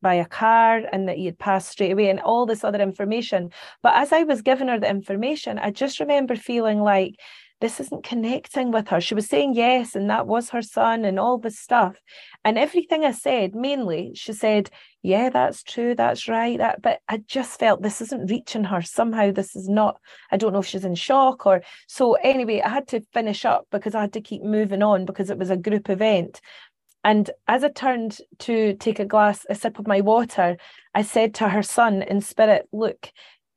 by 0.00 0.14
a 0.14 0.26
car 0.26 0.82
and 0.92 1.08
that 1.08 1.16
he 1.16 1.26
had 1.26 1.38
passed 1.38 1.70
straight 1.70 1.92
away 1.92 2.10
and 2.10 2.20
all 2.20 2.46
this 2.46 2.64
other 2.64 2.80
information. 2.80 3.50
But 3.82 3.94
as 3.96 4.12
I 4.12 4.22
was 4.24 4.42
giving 4.42 4.68
her 4.68 4.78
the 4.78 4.88
information, 4.88 5.58
I 5.58 5.70
just 5.70 6.00
remember 6.00 6.36
feeling 6.36 6.80
like 6.80 7.16
this 7.62 7.78
isn't 7.78 8.02
connecting 8.02 8.72
with 8.72 8.88
her. 8.88 9.00
She 9.00 9.14
was 9.14 9.28
saying 9.28 9.54
yes, 9.54 9.94
and 9.94 10.10
that 10.10 10.26
was 10.26 10.50
her 10.50 10.62
son, 10.62 11.04
and 11.04 11.18
all 11.18 11.38
this 11.38 11.60
stuff. 11.60 11.96
And 12.44 12.58
everything 12.58 13.04
I 13.04 13.12
said, 13.12 13.54
mainly, 13.54 14.10
she 14.14 14.32
said, 14.32 14.68
Yeah, 15.00 15.30
that's 15.30 15.62
true, 15.62 15.94
that's 15.94 16.26
right. 16.26 16.58
That, 16.58 16.82
but 16.82 16.98
I 17.08 17.18
just 17.18 17.60
felt 17.60 17.80
this 17.80 18.00
isn't 18.00 18.28
reaching 18.28 18.64
her. 18.64 18.82
Somehow 18.82 19.30
this 19.30 19.54
is 19.54 19.68
not, 19.68 20.00
I 20.32 20.38
don't 20.38 20.52
know 20.52 20.58
if 20.58 20.66
she's 20.66 20.84
in 20.84 20.96
shock 20.96 21.46
or 21.46 21.62
so. 21.86 22.14
Anyway, 22.14 22.60
I 22.60 22.68
had 22.68 22.88
to 22.88 23.00
finish 23.12 23.44
up 23.44 23.68
because 23.70 23.94
I 23.94 24.00
had 24.02 24.14
to 24.14 24.20
keep 24.20 24.42
moving 24.42 24.82
on 24.82 25.04
because 25.04 25.30
it 25.30 25.38
was 25.38 25.50
a 25.50 25.56
group 25.56 25.88
event. 25.88 26.40
And 27.04 27.30
as 27.48 27.64
I 27.64 27.68
turned 27.68 28.18
to 28.40 28.74
take 28.74 29.00
a 29.00 29.04
glass, 29.04 29.44
a 29.50 29.54
sip 29.54 29.78
of 29.78 29.86
my 29.86 30.00
water, 30.00 30.56
I 30.94 31.02
said 31.02 31.34
to 31.34 31.48
her 31.48 31.62
son 31.62 32.02
in 32.02 32.20
spirit, 32.20 32.68
Look, 32.72 33.12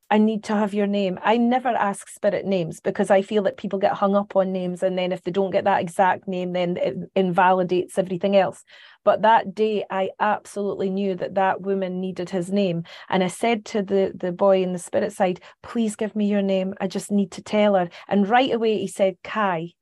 I 0.08 0.18
need 0.18 0.44
to 0.44 0.54
have 0.54 0.72
your 0.72 0.86
name. 0.86 1.18
I 1.22 1.36
never 1.36 1.68
ask 1.68 2.08
spirit 2.08 2.46
names 2.46 2.80
because 2.80 3.10
I 3.10 3.22
feel 3.22 3.42
that 3.42 3.56
people 3.56 3.80
get 3.80 3.92
hung 3.92 4.14
up 4.14 4.36
on 4.36 4.52
names. 4.52 4.82
And 4.84 4.96
then 4.96 5.10
if 5.10 5.22
they 5.22 5.32
don't 5.32 5.50
get 5.50 5.64
that 5.64 5.80
exact 5.80 6.28
name, 6.28 6.52
then 6.52 6.76
it 6.76 6.96
invalidates 7.16 7.98
everything 7.98 8.36
else. 8.36 8.62
But 9.04 9.22
that 9.22 9.54
day, 9.54 9.84
I 9.90 10.10
absolutely 10.20 10.90
knew 10.90 11.16
that 11.16 11.34
that 11.34 11.62
woman 11.62 12.00
needed 12.00 12.30
his 12.30 12.52
name. 12.52 12.84
And 13.08 13.24
I 13.24 13.28
said 13.28 13.64
to 13.66 13.82
the, 13.82 14.12
the 14.14 14.30
boy 14.30 14.62
in 14.62 14.72
the 14.72 14.78
spirit 14.78 15.12
side, 15.12 15.40
Please 15.62 15.96
give 15.96 16.14
me 16.14 16.26
your 16.26 16.42
name. 16.42 16.74
I 16.80 16.86
just 16.86 17.10
need 17.10 17.32
to 17.32 17.42
tell 17.42 17.74
her. 17.74 17.88
And 18.06 18.28
right 18.28 18.52
away, 18.52 18.78
he 18.78 18.86
said, 18.88 19.16
Kai. 19.24 19.75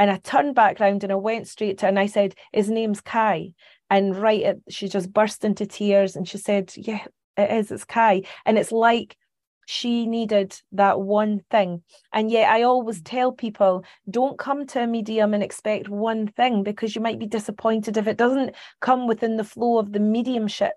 And 0.00 0.10
I 0.10 0.16
turned 0.16 0.54
back 0.54 0.80
round 0.80 1.04
and 1.04 1.12
I 1.12 1.16
went 1.16 1.46
straight 1.46 1.76
to 1.78 1.84
her 1.84 1.88
and 1.90 1.98
I 1.98 2.06
said, 2.06 2.34
His 2.54 2.70
name's 2.70 3.02
Kai. 3.02 3.52
And 3.90 4.16
right 4.16 4.42
at, 4.44 4.56
she 4.70 4.88
just 4.88 5.12
burst 5.12 5.44
into 5.44 5.66
tears 5.66 6.16
and 6.16 6.26
she 6.26 6.38
said, 6.38 6.72
Yeah, 6.74 7.04
it 7.36 7.50
is, 7.50 7.70
it's 7.70 7.84
Kai. 7.84 8.22
And 8.46 8.56
it's 8.56 8.72
like 8.72 9.18
she 9.66 10.06
needed 10.06 10.58
that 10.72 11.02
one 11.02 11.42
thing. 11.50 11.82
And 12.14 12.30
yet 12.30 12.50
I 12.50 12.62
always 12.62 13.02
mm. 13.02 13.04
tell 13.04 13.30
people 13.30 13.84
don't 14.08 14.38
come 14.38 14.66
to 14.68 14.84
a 14.84 14.86
medium 14.86 15.34
and 15.34 15.42
expect 15.42 15.90
one 15.90 16.28
thing 16.28 16.62
because 16.62 16.96
you 16.96 17.02
might 17.02 17.18
be 17.18 17.26
disappointed 17.26 17.98
if 17.98 18.06
it 18.06 18.16
doesn't 18.16 18.56
come 18.80 19.06
within 19.06 19.36
the 19.36 19.44
flow 19.44 19.76
of 19.76 19.92
the 19.92 20.00
mediumship 20.00 20.72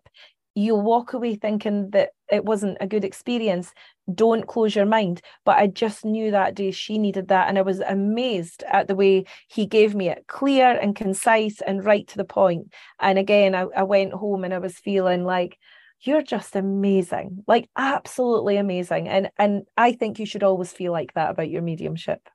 you'll 0.56 0.82
walk 0.82 1.14
away 1.14 1.36
thinking 1.36 1.90
that 1.92 2.10
it 2.32 2.46
wasn't 2.46 2.78
a 2.80 2.88
good 2.88 3.04
experience 3.04 3.74
don't 4.14 4.48
close 4.48 4.76
your 4.76 4.86
mind. 4.86 5.22
But 5.46 5.58
i 5.58 5.68
just 5.68 6.06
knew 6.06 6.32
that 6.32 6.56
day 6.56 6.72
she 6.72 6.98
needed 6.98 7.30
that 7.30 7.48
and 7.48 7.58
i 7.58 7.62
was 7.62 7.80
amazed 7.80 8.64
at 8.70 8.88
the 8.88 8.96
way 8.96 9.26
he 9.48 9.66
gave 9.66 9.96
me 9.96 10.10
it 10.10 10.26
clear 10.28 10.78
and 10.78 10.96
concise 10.96 11.62
and 11.62 11.84
right 11.86 12.08
to 12.08 12.18
the 12.18 12.26
point. 12.26 12.74
And 13.00 13.18
again 13.18 13.56
I, 13.56 13.62
I 13.76 13.84
went 13.84 14.14
home 14.14 14.44
and 14.44 14.54
i 14.54 14.60
was 14.60 14.78
feeling 14.78 15.24
like 15.24 15.58
you're 16.02 16.22
just 16.22 16.56
amazing 16.56 17.44
like 17.48 17.70
absolutely 17.78 18.58
amazing. 18.58 19.08
And 19.08 19.30
and 19.38 19.64
i 19.78 19.94
think 19.94 20.20
you 20.20 20.26
should 20.26 20.44
always 20.44 20.72
feel 20.72 20.92
like 20.92 21.14
that 21.14 21.32
about 21.32 21.50
your 21.50 21.62
mediumship. 21.62 22.28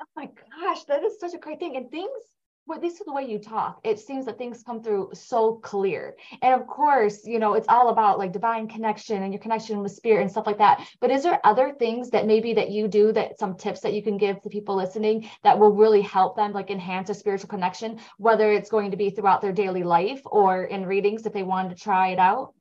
Oh 0.00 0.06
my 0.16 0.26
gosh 0.26 0.84
that 0.84 1.02
is 1.02 1.18
such 1.18 1.34
a 1.34 1.38
great 1.38 1.60
thing. 1.60 1.76
And 1.76 1.90
things 1.90 2.10
well, 2.66 2.80
this 2.80 2.94
is 2.94 3.06
the 3.06 3.12
way 3.12 3.24
you 3.24 3.38
talk. 3.38 3.78
It 3.84 3.98
seems 3.98 4.24
that 4.24 4.38
things 4.38 4.62
come 4.62 4.82
through 4.82 5.10
so 5.12 5.56
clear. 5.56 6.16
And 6.40 6.58
of 6.58 6.66
course, 6.66 7.26
you 7.26 7.38
know, 7.38 7.54
it's 7.54 7.68
all 7.68 7.90
about 7.90 8.18
like 8.18 8.32
divine 8.32 8.68
connection 8.68 9.22
and 9.22 9.32
your 9.34 9.40
connection 9.40 9.82
with 9.82 9.92
spirit 9.92 10.22
and 10.22 10.30
stuff 10.30 10.46
like 10.46 10.58
that. 10.58 10.86
But 11.00 11.10
is 11.10 11.22
there 11.22 11.40
other 11.44 11.74
things 11.78 12.08
that 12.10 12.26
maybe 12.26 12.54
that 12.54 12.70
you 12.70 12.88
do 12.88 13.12
that 13.12 13.38
some 13.38 13.56
tips 13.56 13.80
that 13.80 13.92
you 13.92 14.02
can 14.02 14.16
give 14.16 14.40
to 14.42 14.48
people 14.48 14.76
listening 14.76 15.28
that 15.42 15.58
will 15.58 15.72
really 15.72 16.00
help 16.00 16.36
them 16.36 16.52
like 16.52 16.70
enhance 16.70 17.10
a 17.10 17.14
spiritual 17.14 17.48
connection, 17.48 17.98
whether 18.16 18.50
it's 18.50 18.70
going 18.70 18.90
to 18.92 18.96
be 18.96 19.10
throughout 19.10 19.42
their 19.42 19.52
daily 19.52 19.82
life 19.82 20.22
or 20.24 20.64
in 20.64 20.86
readings 20.86 21.26
if 21.26 21.34
they 21.34 21.42
wanted 21.42 21.76
to 21.76 21.82
try 21.82 22.08
it 22.08 22.18
out? 22.18 22.54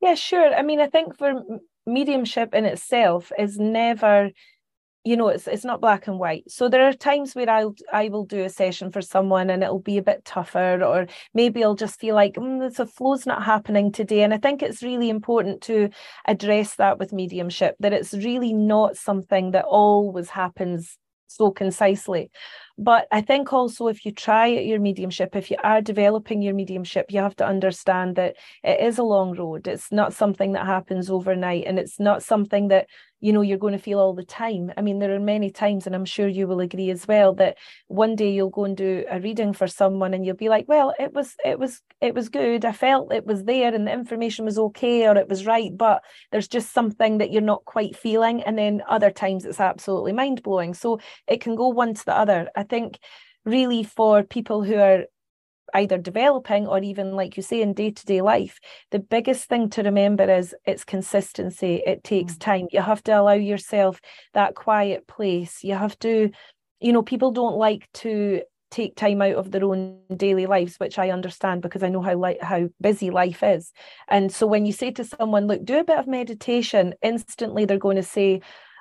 Yeah, 0.00 0.14
sure. 0.14 0.54
I 0.54 0.62
mean, 0.62 0.80
I 0.80 0.86
think 0.86 1.18
for 1.18 1.42
mediumship 1.86 2.54
in 2.54 2.64
itself 2.64 3.32
is 3.38 3.58
never 3.58 4.30
you 5.04 5.16
know 5.16 5.28
it's 5.28 5.46
it's 5.46 5.64
not 5.64 5.80
black 5.80 6.06
and 6.06 6.18
white. 6.18 6.50
So 6.50 6.68
there 6.68 6.86
are 6.86 6.92
times 6.92 7.34
where 7.34 7.48
i'll 7.48 7.74
i 7.92 8.08
will 8.08 8.24
do 8.24 8.44
a 8.44 8.48
session 8.50 8.90
for 8.90 9.00
someone 9.00 9.50
and 9.50 9.62
it'll 9.62 9.80
be 9.80 9.98
a 9.98 10.02
bit 10.02 10.24
tougher 10.24 10.82
or 10.84 11.06
maybe 11.34 11.64
i'll 11.64 11.74
just 11.74 11.98
feel 12.00 12.14
like 12.14 12.34
mm, 12.34 12.74
the 12.74 12.86
flow's 12.86 13.26
not 13.26 13.42
happening 13.42 13.92
today. 13.92 14.22
And 14.22 14.34
i 14.34 14.38
think 14.38 14.62
it's 14.62 14.82
really 14.82 15.08
important 15.08 15.62
to 15.62 15.90
address 16.26 16.76
that 16.76 16.98
with 16.98 17.12
mediumship 17.12 17.76
that 17.80 17.92
it's 17.92 18.12
really 18.12 18.52
not 18.52 18.96
something 18.96 19.52
that 19.52 19.64
always 19.64 20.30
happens 20.30 20.98
so 21.30 21.50
concisely. 21.50 22.30
But 22.76 23.06
I 23.12 23.20
think 23.20 23.52
also 23.52 23.88
if 23.88 24.04
you 24.04 24.12
try 24.12 24.46
your 24.46 24.80
mediumship, 24.80 25.36
if 25.36 25.50
you 25.50 25.56
are 25.62 25.80
developing 25.80 26.42
your 26.42 26.54
mediumship, 26.54 27.06
you 27.10 27.20
have 27.20 27.36
to 27.36 27.46
understand 27.46 28.16
that 28.16 28.36
it 28.64 28.80
is 28.80 28.98
a 28.98 29.04
long 29.04 29.36
road. 29.36 29.68
It's 29.68 29.92
not 29.92 30.12
something 30.12 30.52
that 30.52 30.66
happens 30.66 31.10
overnight 31.10 31.64
and 31.66 31.78
it's 31.78 32.00
not 32.00 32.22
something 32.22 32.68
that 32.68 32.88
you 33.20 33.32
know 33.32 33.42
you're 33.42 33.58
going 33.58 33.72
to 33.72 33.78
feel 33.78 33.98
all 33.98 34.14
the 34.14 34.24
time. 34.24 34.72
I 34.76 34.82
mean 34.82 34.98
there 34.98 35.14
are 35.14 35.20
many 35.20 35.50
times 35.50 35.86
and 35.86 35.94
i'm 35.94 36.04
sure 36.04 36.28
you 36.28 36.46
will 36.46 36.60
agree 36.60 36.90
as 36.90 37.06
well 37.06 37.34
that 37.34 37.56
one 37.88 38.16
day 38.16 38.30
you'll 38.32 38.50
go 38.50 38.64
and 38.64 38.76
do 38.76 39.04
a 39.10 39.20
reading 39.20 39.52
for 39.52 39.66
someone 39.66 40.14
and 40.14 40.24
you'll 40.24 40.36
be 40.36 40.48
like 40.48 40.66
well 40.68 40.94
it 40.98 41.12
was 41.12 41.36
it 41.44 41.58
was 41.58 41.82
it 42.00 42.14
was 42.14 42.28
good. 42.28 42.64
I 42.64 42.72
felt 42.72 43.12
it 43.12 43.26
was 43.26 43.44
there 43.44 43.74
and 43.74 43.86
the 43.86 43.92
information 43.92 44.44
was 44.46 44.58
okay 44.58 45.06
or 45.06 45.16
it 45.16 45.28
was 45.28 45.46
right 45.46 45.76
but 45.76 46.02
there's 46.32 46.48
just 46.48 46.72
something 46.72 47.18
that 47.18 47.30
you're 47.30 47.42
not 47.42 47.64
quite 47.64 47.96
feeling. 47.96 48.42
And 48.42 48.56
then 48.58 48.82
other 48.88 49.10
times 49.10 49.44
it's 49.44 49.60
absolutely 49.60 50.12
mind 50.12 50.42
blowing 50.42 50.74
so 50.74 50.98
it 51.26 51.40
can 51.40 51.56
go 51.56 51.68
one 51.68 51.94
to 51.94 52.04
the 52.04 52.16
other. 52.16 52.48
I 52.56 52.62
think 52.62 52.98
really 53.44 53.82
for 53.82 54.22
people 54.22 54.62
who 54.64 54.76
are 54.76 55.04
either 55.74 55.98
developing 55.98 56.66
or 56.66 56.78
even 56.80 57.12
like 57.12 57.36
you 57.36 57.42
say 57.42 57.62
in 57.62 57.72
day-to-day 57.72 58.20
life 58.20 58.58
the 58.90 58.98
biggest 58.98 59.48
thing 59.48 59.68
to 59.70 59.82
remember 59.82 60.30
is 60.30 60.54
it's 60.64 60.84
consistency. 60.84 61.82
It 61.86 62.04
takes 62.04 62.34
mm. 62.34 62.40
time. 62.40 62.66
You 62.70 62.80
have 62.80 63.02
to 63.04 63.12
allow 63.12 63.32
yourself 63.32 64.00
that 64.34 64.54
quiet 64.54 65.06
place. 65.06 65.62
You 65.62 65.74
have 65.74 65.98
to 66.00 66.30
you 66.80 66.92
know 66.92 67.02
people 67.02 67.30
don't 67.30 67.56
like 67.56 67.88
to 67.92 68.42
take 68.70 68.94
time 68.94 69.20
out 69.20 69.34
of 69.34 69.50
their 69.50 69.64
own 69.64 69.98
daily 70.16 70.46
lives 70.46 70.76
which 70.76 70.96
i 70.96 71.10
understand 71.10 71.60
because 71.60 71.82
i 71.82 71.88
know 71.88 72.00
how 72.00 72.14
like 72.14 72.40
how 72.40 72.68
busy 72.80 73.10
life 73.10 73.42
is. 73.42 73.72
And 74.08 74.32
so 74.32 74.46
when 74.46 74.64
you 74.64 74.72
say 74.72 74.90
to 74.92 75.04
someone 75.04 75.46
look 75.46 75.64
do 75.64 75.78
a 75.78 75.84
bit 75.84 75.98
of 75.98 76.06
meditation 76.06 76.94
instantly 77.02 77.64
they're 77.64 77.78
going 77.78 77.96
to 77.96 78.02
say 78.02 78.40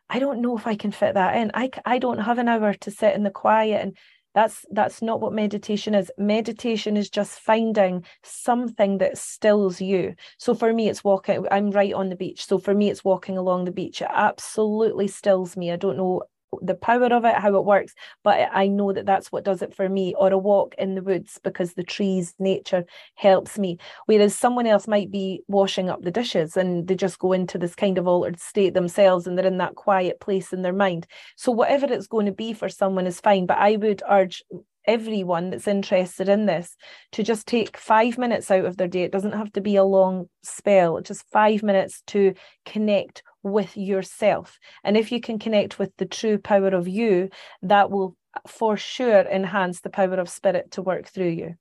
i 0.10 0.20
don't 0.20 0.42
know 0.42 0.58
if 0.58 0.68
i 0.68 0.76
can 0.76 0.92
fit 0.92 1.16
that 1.16 1.36
in. 1.36 1.52
I 1.54 1.72
i 1.86 1.98
don't 1.98 2.20
have 2.20 2.38
an 2.38 2.48
hour 2.48 2.74
to 2.74 2.92
sit 2.92 3.16
in 3.16 3.24
the 3.24 3.32
quiet 3.32 3.82
and 3.82 3.98
that's 4.40 4.66
that's 4.72 5.02
not 5.02 5.20
what 5.20 5.34
meditation 5.34 5.94
is. 5.94 6.10
Meditation 6.18 6.96
is 6.96 7.10
just 7.10 7.40
finding 7.40 8.06
something 8.24 8.98
that 9.00 9.18
stills 9.18 9.82
you. 9.82 10.16
So 10.38 10.54
for 10.54 10.72
me 10.74 10.88
it's 10.90 11.04
walking 11.04 11.46
i'm 11.52 11.72
right 11.72 11.94
on 11.94 12.10
the 12.10 12.16
beach. 12.16 12.46
So 12.46 12.58
for 12.58 12.74
me 12.74 12.90
it's 12.90 13.04
walking 13.04 13.38
along 13.38 13.66
the 13.66 13.72
beach. 13.72 14.02
It 14.02 14.08
absolutely 14.12 15.08
stills 15.10 15.58
me. 15.58 15.72
I 15.72 15.76
don't 15.76 15.98
know 15.98 16.24
the 16.62 16.76
power 16.76 17.08
of 17.14 17.26
it, 17.26 17.36
how 17.36 17.56
it 17.56 17.66
works, 17.66 17.94
but 18.24 18.50
I 18.52 18.68
know 18.68 18.94
that 18.94 19.06
that's 19.06 19.32
what 19.32 19.44
does 19.44 19.62
it 19.62 19.74
for 19.74 19.88
me, 19.88 20.14
or 20.18 20.32
a 20.32 20.38
walk 20.38 20.76
in 20.78 20.96
the 20.96 21.02
woods 21.02 21.40
because 21.44 21.74
the 21.74 21.84
trees, 21.84 22.34
nature 22.40 22.86
helps 23.16 23.58
me. 23.58 23.78
Whereas 24.06 24.36
someone 24.36 24.68
else 24.68 24.88
might 24.88 25.12
be 25.12 25.44
washing 25.48 25.90
up 25.90 26.02
the 26.02 26.12
dishes 26.12 26.58
and 26.58 26.88
they 26.88 26.96
just 26.96 27.20
go 27.20 27.34
into 27.34 27.58
this 27.58 27.76
kind 27.76 27.98
of 27.98 28.08
altered 28.08 28.40
state 28.40 28.74
themselves 28.74 29.28
and 29.28 29.38
they're 29.38 29.46
in 29.46 29.58
that 29.58 29.76
quiet 29.76 30.20
place 30.20 30.54
in 30.54 30.62
their 30.62 30.74
mind. 30.74 31.08
So, 31.36 31.52
whatever 31.52 31.86
it's 31.86 32.08
going 32.08 32.26
to 32.26 32.32
be 32.32 32.54
for 32.54 32.70
someone 32.70 33.08
is 33.08 33.20
fine. 33.20 33.46
But 33.46 33.58
I 33.60 33.76
would 33.76 34.02
urge 34.10 34.44
everyone 34.86 35.52
that's 35.52 35.68
interested 35.68 36.28
in 36.30 36.48
this 36.48 36.76
to 37.12 37.22
just 37.22 37.48
take 37.48 37.78
five 37.78 38.18
minutes 38.18 38.50
out 38.50 38.66
of 38.66 38.78
their 38.78 38.88
day. 38.88 39.04
It 39.04 39.12
doesn't 39.12 39.34
have 39.34 39.52
to 39.54 39.62
be 39.62 39.76
a 39.76 39.84
long 39.84 40.30
spell, 40.42 41.00
just 41.02 41.30
five 41.32 41.62
minutes 41.62 42.02
to 42.08 42.34
connect 42.66 43.22
with 43.44 43.78
yourself. 43.78 44.60
And 44.84 44.98
if 44.98 45.12
you 45.12 45.22
can 45.22 45.40
connect 45.40 45.80
with 45.80 45.96
the 45.98 46.06
true 46.06 46.38
power 46.38 46.70
of 46.70 46.88
you, 46.88 47.30
that 47.62 47.90
will 47.90 48.16
for 48.48 48.78
sure 48.78 49.22
enhance 49.22 49.82
the 49.82 49.90
power 49.90 50.16
of 50.16 50.30
spirit 50.30 50.72
to 50.72 50.82
work 50.82 51.08
through 51.08 51.30
you. 51.30 51.56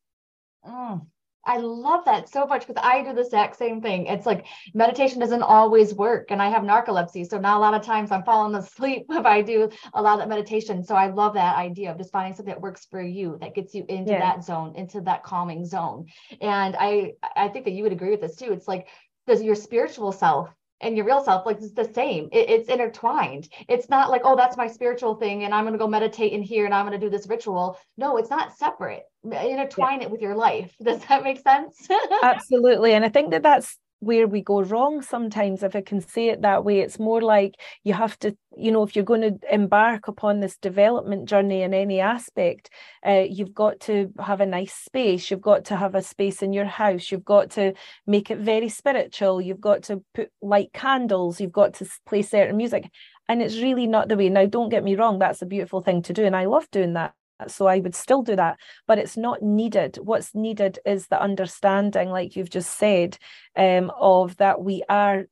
Mm, 0.67 1.07
I 1.45 1.57
love 1.57 2.05
that 2.05 2.29
so 2.29 2.47
much 2.47 2.67
because 2.67 2.83
I 2.85 3.03
do 3.03 3.15
the 3.15 3.23
exact 3.23 3.57
same 3.57 3.81
thing. 3.81 4.07
It's 4.07 4.27
like 4.27 4.47
meditation 4.75 5.19
doesn't 5.19 5.43
always 5.43 5.95
work, 5.95 6.31
and 6.31 6.43
I 6.43 6.51
have 6.51 6.63
narcolepsy. 6.63 7.27
So 7.27 7.39
now 7.39 7.59
a 7.59 7.61
lot 7.61 7.73
of 7.73 7.83
times 7.83 8.11
I'm 8.11 8.23
falling 8.23 8.55
asleep 8.55 9.07
if 9.11 9.25
I 9.25 9.41
do 9.41 9.71
a 9.95 10.03
lot 10.03 10.21
of 10.21 10.29
meditation. 10.29 10.85
So 10.85 10.95
I 10.95 11.09
love 11.09 11.35
that 11.35 11.57
idea 11.57 11.91
of 11.91 11.97
just 11.97 12.13
finding 12.13 12.35
something 12.35 12.53
that 12.53 12.61
works 12.61 12.87
for 12.91 13.01
you, 13.01 13.39
that 13.41 13.55
gets 13.55 13.75
you 13.75 13.87
into 13.89 14.13
yeah. 14.13 14.21
that 14.21 14.45
zone, 14.45 14.75
into 14.77 15.01
that 15.03 15.23
calming 15.23 15.65
zone. 15.65 16.07
And 16.41 16.77
I 16.79 17.15
I 17.35 17.49
think 17.49 17.65
that 17.65 17.73
you 17.73 17.83
would 17.85 17.93
agree 17.93 18.11
with 18.11 18.21
this 18.21 18.37
too. 18.37 18.53
It's 18.53 18.69
like 18.69 18.89
does 19.27 19.43
your 19.43 19.55
spiritual 19.55 20.13
self 20.13 20.51
and 20.81 20.97
your 20.97 21.07
real 21.07 21.23
self 21.23 21.47
like 21.47 21.59
it's 21.59 21.73
the 21.73 21.93
same. 21.93 22.29
It, 22.33 22.51
it's 22.51 22.69
intertwined. 22.69 23.49
It's 23.69 23.89
not 23.89 24.11
like 24.11 24.23
oh 24.25 24.37
that's 24.37 24.57
my 24.57 24.67
spiritual 24.67 25.15
thing 25.15 25.45
and 25.45 25.55
i'm 25.55 25.65
going 25.65 25.73
to 25.73 25.79
go 25.79 25.89
meditate 25.89 26.33
in 26.33 26.43
here 26.43 26.65
and 26.65 26.75
i'm 26.75 26.87
going 26.87 26.99
to 26.99 27.05
do 27.05 27.11
this 27.11 27.29
ritual. 27.29 27.79
No 27.97 28.17
it's 28.17 28.31
not 28.31 28.57
separate. 28.57 29.05
Intertwine 29.25 30.01
yeah. 30.01 30.07
it 30.07 30.11
with 30.11 30.21
your 30.21 30.35
life. 30.35 30.75
Does 30.83 31.01
that 31.07 31.25
make 31.25 31.41
sense? 31.41 31.89
Absolutely 32.23 32.93
and 32.95 33.05
i 33.05 33.09
think 33.09 33.31
that 33.31 33.43
that's 33.43 33.79
where 34.01 34.27
we 34.27 34.41
go 34.43 34.63
wrong 34.63 35.03
sometimes 35.03 35.63
if 35.63 35.75
i 35.75 35.81
can 35.81 36.01
say 36.01 36.29
it 36.29 36.43
that 36.43 36.65
way 36.65 36.81
it's 36.81 36.99
more 36.99 37.21
like 37.21 37.55
you 37.85 37.93
have 37.93 38.19
to 38.19 38.37
you 38.57 38.71
know 38.71 38.83
if 38.83 38.95
you're 38.95 39.05
going 39.05 39.21
to 39.21 39.39
embark 39.53 40.09
upon 40.09 40.41
this 40.41 40.57
development 40.57 41.29
journey 41.29 41.63
in 41.63 41.75
any 41.75 42.01
aspect 42.01 42.71
uh, 43.07 43.25
you've 43.29 43.55
got 43.55 43.81
to 43.81 44.11
have 44.19 44.41
a 44.41 44.47
nice 44.47 44.75
space 44.75 45.31
you've 45.31 45.41
got 45.41 45.65
to 45.65 45.77
have 45.77 45.95
a 45.95 46.03
space 46.03 46.43
in 46.43 46.53
your 46.53 46.65
house 46.65 47.11
you've 47.11 47.25
got 47.25 47.51
to 47.51 47.73
make 48.07 48.31
it 48.31 48.39
very 48.39 48.69
spiritual 48.69 49.41
you've 49.41 49.61
got 49.61 49.83
to 49.83 50.03
put 50.15 50.31
light 50.43 50.73
candles 50.73 51.41
you've 51.41 51.53
got 51.53 51.75
to 51.75 51.87
play 52.07 52.23
certain 52.23 52.57
music 52.57 52.91
and 53.31 53.43
it's 53.43 53.59
really 53.59 53.87
not 53.87 54.09
the 54.09 54.17
way. 54.17 54.31
Now 54.31 54.47
don't 54.47 54.71
get 54.71 54.85
me 54.85 54.97
wrong 54.97 55.19
that's 55.19 55.43
a 55.43 55.47
beautiful 55.47 55.81
thing 55.81 56.03
to 56.03 56.13
do 56.13 56.25
and 56.25 56.37
i 56.37 56.47
love 56.47 56.71
doing 56.71 56.95
that 56.95 57.15
so 57.47 57.67
I 57.67 57.79
would 57.79 57.95
still 57.95 58.23
do 58.23 58.37
that, 58.37 58.59
but 58.87 58.99
it's 58.99 59.17
not 59.17 59.43
needed. 59.43 59.99
What's 60.03 60.35
needed 60.35 60.79
is 60.85 61.07
the 61.07 61.21
understanding, 61.21 62.11
like 62.11 62.37
you've 62.37 62.51
just 62.51 62.79
said, 62.79 63.19
um, 63.57 63.93
of 63.99 64.37
that 64.39 64.63
we 64.63 64.83
are 64.89 65.27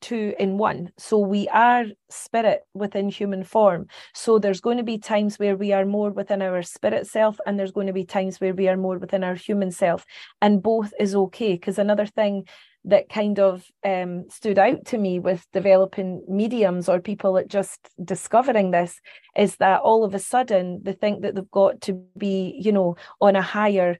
two 0.00 0.34
in 0.38 0.56
one. 0.56 0.92
So 0.98 1.18
we 1.18 1.48
are 1.48 1.84
spirit 2.10 2.62
within 2.74 3.08
human 3.08 3.42
form. 3.42 3.88
So 4.14 4.38
there's 4.38 4.60
going 4.60 4.76
to 4.76 4.84
be 4.84 4.98
times 4.98 5.38
where 5.38 5.56
we 5.56 5.72
are 5.72 5.84
more 5.84 6.10
within 6.10 6.42
our 6.42 6.62
spirit 6.62 7.06
self, 7.06 7.38
and 7.44 7.58
there's 7.58 7.72
going 7.72 7.88
to 7.88 7.92
be 7.92 8.04
times 8.04 8.40
where 8.40 8.54
we 8.54 8.68
are 8.68 8.76
more 8.76 8.98
within 8.98 9.24
our 9.24 9.34
human 9.34 9.70
self. 9.70 10.06
And 10.40 10.62
both 10.62 10.92
is 10.98 11.14
okay. 11.14 11.54
Because 11.54 11.78
another 11.78 12.06
thing 12.06 12.46
that 12.84 13.08
kind 13.08 13.38
of 13.38 13.64
um, 13.84 14.24
stood 14.30 14.58
out 14.58 14.86
to 14.86 14.98
me 14.98 15.18
with 15.18 15.46
developing 15.52 16.24
mediums 16.28 16.88
or 16.88 17.00
people 17.00 17.34
that 17.34 17.48
just 17.48 17.90
discovering 18.02 18.70
this 18.70 19.00
is 19.36 19.56
that 19.56 19.80
all 19.80 20.04
of 20.04 20.14
a 20.14 20.18
sudden 20.18 20.80
they 20.82 20.92
think 20.92 21.22
that 21.22 21.34
they've 21.34 21.50
got 21.50 21.80
to 21.82 22.02
be, 22.16 22.58
you 22.62 22.72
know, 22.72 22.96
on 23.20 23.36
a 23.36 23.42
higher 23.42 23.98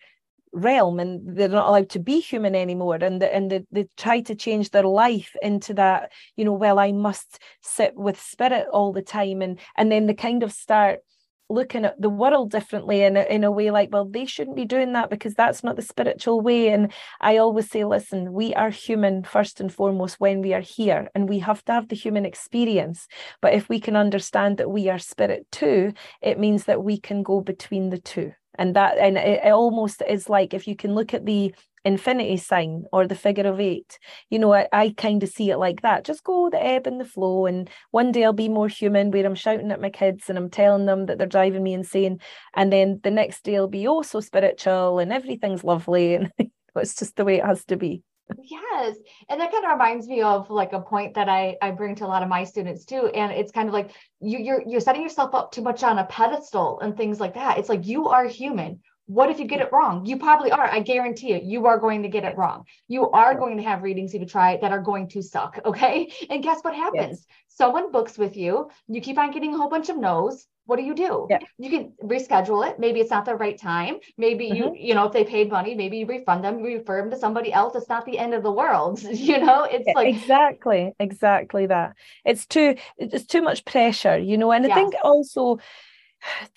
realm 0.53 0.99
and 0.99 1.37
they're 1.37 1.49
not 1.49 1.69
allowed 1.69 1.91
to 1.91 1.99
be 1.99 2.21
human 2.21 2.55
anymore. 2.55 2.97
And 2.97 3.21
the, 3.21 3.33
and 3.33 3.51
they, 3.51 3.65
they 3.71 3.89
try 3.97 4.21
to 4.23 4.35
change 4.35 4.71
their 4.71 4.85
life 4.85 5.37
into 5.43 5.75
that 5.75 6.11
you 6.37 6.45
know 6.45 6.53
well 6.53 6.81
i 6.81 6.91
must 6.91 7.39
sit 7.63 7.95
with 7.95 8.21
spirit 8.21 8.67
all 8.73 8.93
the 8.93 9.03
time. 9.03 9.43
And 9.43 9.59
and 9.77 9.93
then 9.93 10.07
they 10.07 10.15
kind 10.15 10.43
of 10.43 10.53
start 10.53 11.01
looking 11.51 11.85
at 11.85 12.01
the 12.01 12.09
world 12.09 12.51
differently 12.51 13.03
in 13.03 13.17
a, 13.17 13.23
in 13.23 13.45
a 13.45 13.51
way 13.51 13.71
like 13.71 13.91
well 13.93 14.05
they 14.05 14.25
shouldn't 14.25 14.57
be 14.57 14.65
doing 14.65 14.93
that 14.93 15.11
because 15.11 15.35
that's 15.35 15.63
not 15.65 15.77
the 15.77 15.83
spiritual 15.83 16.41
way. 16.41 16.69
And 16.69 16.93
i 17.21 17.37
always 17.37 17.71
say 17.71 17.85
listen 17.85 18.33
we 18.33 18.55
are 18.55 18.71
human 18.71 19.25
first 19.25 19.61
and 19.61 19.73
foremost 19.73 20.21
when 20.21 20.41
we 20.41 20.55
are 20.55 20.61
here 20.61 21.11
and 21.15 21.29
we 21.29 21.41
have 21.41 21.65
to 21.67 21.73
have 21.73 21.89
the 21.89 21.97
human 21.97 22.25
experience. 22.25 23.07
But 23.43 23.55
if 23.55 23.69
we 23.69 23.81
can 23.81 23.97
understand 23.97 24.59
that 24.59 24.71
we 24.71 24.89
are 24.89 24.99
spirit 24.99 25.47
too 25.51 25.93
it 26.23 26.39
means 26.39 26.65
that 26.65 26.83
we 26.83 26.99
can 26.99 27.23
go 27.23 27.41
between 27.41 27.91
the 27.91 27.99
two 27.99 28.33
and 28.61 28.77
that 28.77 28.99
and 28.99 29.19
it, 29.19 29.41
it 29.45 29.51
almost 29.53 30.03
is 30.09 30.29
like 30.29 30.55
if 30.55 30.69
you 30.69 30.77
can 30.77 30.95
look 30.95 31.13
at 31.15 31.27
the 31.27 31.53
infinity 31.85 32.37
sign 32.37 32.85
or 32.93 33.07
the 33.07 33.15
figure 33.15 33.47
of 33.47 33.59
eight. 33.61 33.99
You 34.29 34.39
know, 34.39 34.53
I, 34.53 34.69
I 34.73 34.95
kind 34.97 35.23
of 35.23 35.31
see 35.31 35.51
it 35.51 35.57
like 35.57 35.83
that. 35.83 36.05
Just 36.05 36.25
go 36.25 36.51
the 36.51 36.63
ebb 36.63 36.87
and 36.87 37.01
the 37.01 37.05
flow. 37.05 37.47
And 37.47 37.71
one 37.91 38.13
day 38.13 38.25
I'll 38.25 38.33
be 38.33 38.49
more 38.49 38.69
human 38.69 39.11
where 39.11 39.25
I'm 39.27 39.35
shouting 39.35 39.71
at 39.73 39.81
my 39.81 39.91
kids 39.91 40.29
and 40.29 40.37
I'm 40.39 40.51
telling 40.51 40.87
them 40.87 41.07
that 41.07 41.19
they're 41.19 41.27
driving 41.27 41.63
me 41.63 41.73
insane. 41.73 42.21
And 42.55 42.73
then 42.73 43.01
the 43.03 43.11
next 43.11 43.45
day 43.45 43.57
I'll 43.57 43.69
be 43.69 43.87
oh 43.87 44.03
so 44.03 44.21
spiritual 44.21 44.99
and 44.99 45.13
everything's 45.13 45.65
lovely. 45.65 46.15
And 46.15 46.31
it's 46.77 46.95
just 46.97 47.17
the 47.17 47.25
way 47.25 47.39
it 47.39 47.45
has 47.47 47.65
to 47.67 47.77
be. 47.77 48.03
Yes. 48.43 48.97
And 49.29 49.41
that 49.41 49.53
kind 49.53 49.65
of 49.65 49.73
reminds 49.73 50.07
me 50.07 50.23
of 50.23 50.51
like 50.51 50.73
a 50.73 50.81
point 50.81 51.15
that 51.15 51.29
I, 51.29 51.57
I 51.63 51.71
bring 51.71 51.95
to 51.97 52.07
a 52.07 52.09
lot 52.09 52.23
of 52.23 52.29
my 52.29 52.45
students 52.45 52.85
too. 52.85 53.07
And 53.15 53.33
it's 53.33 53.53
kind 53.53 53.69
of 53.69 53.75
like 53.75 53.91
you, 54.21 54.39
you're 54.39 54.63
you're 54.67 54.81
setting 54.81 55.03
yourself 55.03 55.35
up 55.35 55.53
too 55.53 55.63
much 55.63 55.83
on 55.83 55.99
a 55.99 56.05
pedestal 56.05 56.81
and 56.81 56.97
things 56.97 57.21
like 57.21 57.35
that. 57.35 57.59
It's 57.59 57.69
like 57.69 57.87
you 57.87 58.09
are 58.09 58.27
human 58.27 58.81
what 59.11 59.29
if 59.29 59.41
you 59.41 59.45
get 59.45 59.61
it 59.61 59.73
wrong? 59.73 60.07
You 60.07 60.19
probably 60.19 60.53
are. 60.53 60.71
I 60.71 60.79
guarantee 60.79 61.33
it. 61.33 61.43
You 61.43 61.67
are 61.67 61.81
going 61.81 62.05
to 62.05 62.09
get 62.09 62.23
it 62.23 62.37
wrong. 62.37 62.65
You 62.87 63.11
are 63.11 63.35
going 63.35 63.57
to 63.57 63.63
have 63.65 63.83
readings 63.83 64.15
if 64.15 64.21
you 64.21 64.27
try 64.27 64.53
it 64.53 64.61
that 64.61 64.71
are 64.71 64.81
going 64.81 65.09
to 65.09 65.23
suck. 65.23 65.59
Okay. 65.71 66.13
And 66.31 66.43
guess 66.43 66.61
what 66.63 66.75
happens? 66.75 67.19
Yes. 67.19 67.37
Someone 67.49 67.93
books 67.93 68.17
with 68.17 68.37
you. 68.37 68.71
You 68.89 69.01
keep 69.01 69.19
on 69.19 69.31
getting 69.33 69.55
a 69.55 69.57
whole 69.57 69.69
bunch 69.69 69.89
of 69.89 69.97
no's. 69.97 70.47
What 70.71 70.79
do 70.79 70.85
you 70.85 70.95
do? 70.95 71.27
Yeah. 71.29 71.41
You 71.59 71.69
can 71.69 71.93
reschedule 72.01 72.65
it. 72.65 72.79
Maybe 72.79 73.01
it's 73.01 73.11
not 73.11 73.25
the 73.25 73.35
right 73.35 73.59
time. 73.59 73.97
Maybe 74.17 74.47
mm-hmm. 74.47 74.55
you, 74.55 74.77
you 74.79 74.95
know, 74.95 75.07
if 75.07 75.13
they 75.13 75.25
paid 75.25 75.51
money, 75.51 75.75
maybe 75.75 75.97
you 75.99 76.07
refund 76.07 76.45
them, 76.45 76.63
refer 76.63 77.01
them 77.01 77.11
to 77.11 77.17
somebody 77.17 77.53
else. 77.53 77.75
It's 77.75 77.89
not 77.89 78.07
the 78.07 78.17
end 78.17 78.35
of 78.35 78.45
the 78.45 78.53
world. 78.53 79.03
You 79.31 79.39
know, 79.39 79.65
it's 79.65 79.89
like 79.97 80.15
exactly, 80.15 80.93
exactly 81.01 81.67
that. 81.67 81.97
It's 82.25 82.47
too, 82.47 82.77
it's 82.99 83.27
too 83.27 83.43
much 83.43 83.65
pressure, 83.65 84.17
you 84.17 84.39
know. 84.39 84.53
And 84.53 84.65
I 84.65 84.73
think 84.73 84.95
also 85.03 85.59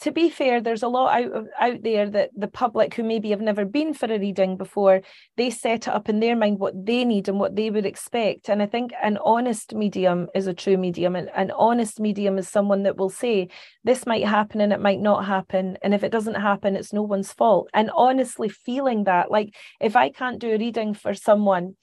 to 0.02 0.12
be 0.12 0.30
fair, 0.30 0.62
there's 0.62 0.84
a 0.84 0.88
lot 0.88 1.14
out 1.14 1.46
out 1.60 1.84
there 1.84 2.10
that 2.10 2.32
the 2.36 2.48
public 2.48 2.94
who 2.94 3.04
maybe 3.04 3.30
have 3.30 3.42
never 3.42 3.66
been 3.66 3.94
for 3.94 4.06
a 4.06 4.20
reading 4.20 4.58
before, 4.58 5.02
they 5.38 5.50
set 5.50 5.88
it 5.88 5.94
up 5.94 6.10
in 6.10 6.20
their 6.20 6.36
mind 6.36 6.60
what 6.60 6.86
they 6.86 7.06
need 7.06 7.28
and 7.28 7.40
what 7.40 7.56
they 7.56 7.70
would 7.70 7.86
expect. 7.86 8.50
And 8.50 8.62
I 8.62 8.66
think 8.66 8.92
an 9.02 9.18
honest 9.24 9.74
medium 9.74 10.28
is 10.36 10.48
a 10.48 10.54
true 10.54 10.78
medium. 10.78 11.16
And 11.16 11.30
an 11.36 11.52
honest 11.52 12.00
medium 12.00 12.38
is 12.38 12.50
someone 12.50 12.84
that 12.84 12.98
will 12.98 13.10
say, 13.10 13.50
this 13.84 14.06
might 14.06 14.26
happen 14.26 14.62
and 14.62 14.74
it 14.74 14.82
might 14.82 15.00
not 15.00 15.26
happen. 15.26 15.78
And 15.82 15.94
if 15.94 16.04
it 16.04 16.12
doesn't 16.12 16.36
happen, 16.36 16.76
it's 16.76 16.94
no 16.94 17.04
one's 17.04 17.32
fault. 17.32 17.70
And 17.74 17.92
honestly 17.96 18.50
feeling 18.50 19.06
that, 19.06 19.32
like 19.32 19.56
if 19.80 19.96
I 19.96 20.10
can't 20.10 20.40
do 20.40 20.54
a 20.54 20.58
reading 20.58 20.94
for 20.94 21.14
someone 21.14 21.76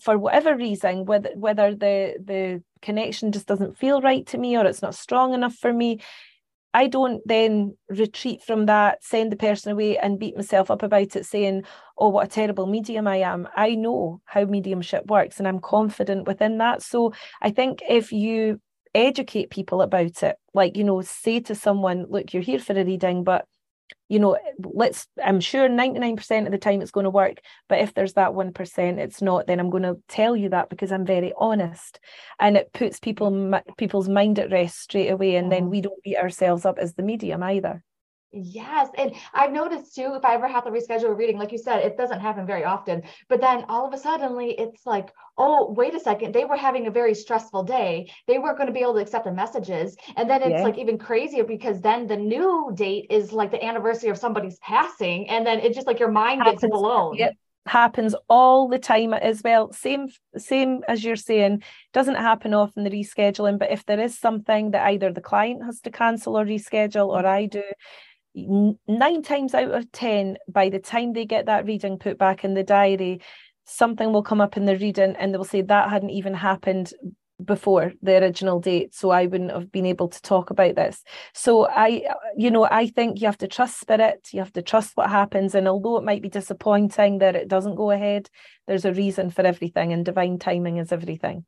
for 0.00 0.16
whatever 0.16 0.56
reason, 0.56 1.04
whether 1.04 1.30
whether 1.34 1.74
the 1.74 2.16
the 2.24 2.62
connection 2.80 3.32
just 3.32 3.46
doesn't 3.46 3.76
feel 3.76 4.00
right 4.00 4.26
to 4.26 4.38
me 4.38 4.56
or 4.56 4.64
it's 4.64 4.82
not 4.82 4.94
strong 4.94 5.34
enough 5.34 5.54
for 5.54 5.72
me 5.72 6.00
I 6.74 6.86
don't 6.86 7.22
then 7.26 7.76
retreat 7.88 8.42
from 8.42 8.66
that, 8.66 9.02
send 9.02 9.32
the 9.32 9.36
person 9.36 9.72
away 9.72 9.98
and 9.98 10.18
beat 10.18 10.36
myself 10.36 10.70
up 10.70 10.82
about 10.82 11.16
it, 11.16 11.24
saying, 11.24 11.64
oh, 11.96 12.08
what 12.10 12.26
a 12.26 12.30
terrible 12.30 12.66
medium 12.66 13.06
I 13.06 13.16
am. 13.16 13.48
I 13.56 13.74
know 13.74 14.20
how 14.24 14.44
mediumship 14.44 15.06
works 15.06 15.38
and 15.38 15.48
I'm 15.48 15.60
confident 15.60 16.26
within 16.26 16.58
that. 16.58 16.82
So 16.82 17.12
I 17.40 17.50
think 17.50 17.80
if 17.88 18.12
you 18.12 18.60
educate 18.94 19.50
people 19.50 19.82
about 19.82 20.22
it, 20.22 20.36
like, 20.54 20.76
you 20.76 20.84
know, 20.84 21.00
say 21.00 21.40
to 21.40 21.54
someone, 21.54 22.06
look, 22.08 22.32
you're 22.32 22.42
here 22.42 22.58
for 22.58 22.78
a 22.78 22.84
reading, 22.84 23.24
but 23.24 23.46
you 24.08 24.18
know, 24.18 24.38
let's, 24.58 25.06
I'm 25.22 25.40
sure 25.40 25.68
99% 25.68 26.46
of 26.46 26.52
the 26.52 26.58
time 26.58 26.80
it's 26.80 26.90
going 26.90 27.04
to 27.04 27.10
work. 27.10 27.40
But 27.68 27.80
if 27.80 27.94
there's 27.94 28.14
that 28.14 28.30
1%, 28.30 28.98
it's 28.98 29.22
not, 29.22 29.46
then 29.46 29.60
I'm 29.60 29.70
going 29.70 29.82
to 29.82 29.98
tell 30.08 30.34
you 30.34 30.48
that 30.50 30.70
because 30.70 30.90
I'm 30.90 31.04
very 31.04 31.32
honest. 31.36 32.00
And 32.40 32.56
it 32.56 32.72
puts 32.72 32.98
people, 32.98 33.60
people's 33.76 34.08
mind 34.08 34.38
at 34.38 34.50
rest 34.50 34.80
straight 34.80 35.10
away. 35.10 35.36
And 35.36 35.52
then 35.52 35.62
mm-hmm. 35.62 35.70
we 35.70 35.80
don't 35.82 36.02
beat 36.02 36.16
ourselves 36.16 36.64
up 36.64 36.78
as 36.78 36.94
the 36.94 37.02
medium 37.02 37.42
either. 37.42 37.84
Yes. 38.30 38.88
And 38.98 39.14
I've 39.32 39.52
noticed 39.52 39.94
too, 39.94 40.14
if 40.14 40.24
I 40.24 40.34
ever 40.34 40.48
have 40.48 40.64
to 40.64 40.70
reschedule 40.70 41.04
a 41.04 41.14
reading, 41.14 41.38
like 41.38 41.52
you 41.52 41.58
said, 41.58 41.80
it 41.80 41.96
doesn't 41.96 42.20
happen 42.20 42.46
very 42.46 42.64
often. 42.64 43.02
But 43.28 43.40
then 43.40 43.64
all 43.68 43.86
of 43.86 43.94
a 43.94 43.98
suddenly 43.98 44.50
it's 44.58 44.84
like, 44.84 45.10
oh, 45.38 45.72
wait 45.72 45.94
a 45.94 46.00
second, 46.00 46.34
they 46.34 46.44
were 46.44 46.56
having 46.56 46.86
a 46.86 46.90
very 46.90 47.14
stressful 47.14 47.62
day. 47.62 48.10
They 48.26 48.38
weren't 48.38 48.58
going 48.58 48.66
to 48.66 48.72
be 48.72 48.80
able 48.80 48.94
to 48.94 49.00
accept 49.00 49.24
the 49.24 49.32
messages. 49.32 49.96
And 50.16 50.28
then 50.28 50.42
it's 50.42 50.50
yeah. 50.50 50.62
like 50.62 50.78
even 50.78 50.98
crazier 50.98 51.44
because 51.44 51.80
then 51.80 52.06
the 52.06 52.16
new 52.16 52.70
date 52.74 53.06
is 53.08 53.32
like 53.32 53.50
the 53.50 53.64
anniversary 53.64 54.10
of 54.10 54.18
somebody's 54.18 54.58
passing. 54.58 55.28
And 55.30 55.46
then 55.46 55.60
it's 55.60 55.74
just 55.74 55.86
like 55.86 55.98
your 55.98 56.10
mind 56.10 56.42
gets 56.44 56.66
blown. 56.66 57.16
Yep 57.16 57.34
happens 57.68 58.14
all 58.28 58.66
the 58.66 58.78
time 58.78 59.12
as 59.12 59.42
well 59.42 59.70
same 59.72 60.08
same 60.36 60.80
as 60.88 61.04
you're 61.04 61.16
saying 61.16 61.62
doesn't 61.92 62.14
happen 62.14 62.54
often 62.54 62.82
the 62.82 62.90
rescheduling 62.90 63.58
but 63.58 63.70
if 63.70 63.84
there 63.84 64.00
is 64.00 64.18
something 64.18 64.70
that 64.70 64.86
either 64.86 65.12
the 65.12 65.20
client 65.20 65.62
has 65.62 65.80
to 65.80 65.90
cancel 65.90 66.38
or 66.38 66.44
reschedule 66.44 67.08
or 67.08 67.26
i 67.26 67.44
do 67.44 67.62
nine 68.86 69.22
times 69.22 69.54
out 69.54 69.70
of 69.70 69.90
ten 69.92 70.36
by 70.48 70.68
the 70.68 70.78
time 70.78 71.12
they 71.12 71.24
get 71.24 71.46
that 71.46 71.66
reading 71.66 71.98
put 71.98 72.18
back 72.18 72.44
in 72.44 72.54
the 72.54 72.62
diary 72.62 73.20
something 73.64 74.12
will 74.12 74.22
come 74.22 74.40
up 74.40 74.56
in 74.56 74.64
the 74.64 74.76
reading 74.78 75.14
and 75.16 75.32
they 75.32 75.38
will 75.38 75.44
say 75.44 75.60
that 75.62 75.90
hadn't 75.90 76.10
even 76.10 76.34
happened 76.34 76.92
before 77.44 77.92
the 78.02 78.16
original 78.16 78.58
date 78.58 78.92
so 78.92 79.10
i 79.10 79.26
wouldn't 79.26 79.52
have 79.52 79.70
been 79.70 79.86
able 79.86 80.08
to 80.08 80.20
talk 80.22 80.50
about 80.50 80.74
this. 80.74 81.04
So 81.34 81.68
i 81.68 82.02
you 82.36 82.50
know 82.50 82.64
i 82.64 82.88
think 82.88 83.20
you 83.20 83.26
have 83.26 83.38
to 83.38 83.46
trust 83.46 83.78
spirit 83.78 84.28
you 84.32 84.40
have 84.40 84.52
to 84.54 84.62
trust 84.62 84.96
what 84.96 85.08
happens 85.08 85.54
and 85.54 85.68
although 85.68 85.98
it 85.98 86.04
might 86.04 86.22
be 86.22 86.28
disappointing 86.28 87.18
that 87.18 87.36
it 87.36 87.46
doesn't 87.46 87.76
go 87.76 87.92
ahead 87.92 88.28
there's 88.66 88.84
a 88.84 88.92
reason 88.92 89.30
for 89.30 89.42
everything 89.42 89.92
and 89.92 90.04
divine 90.04 90.38
timing 90.38 90.78
is 90.78 90.92
everything. 90.92 91.44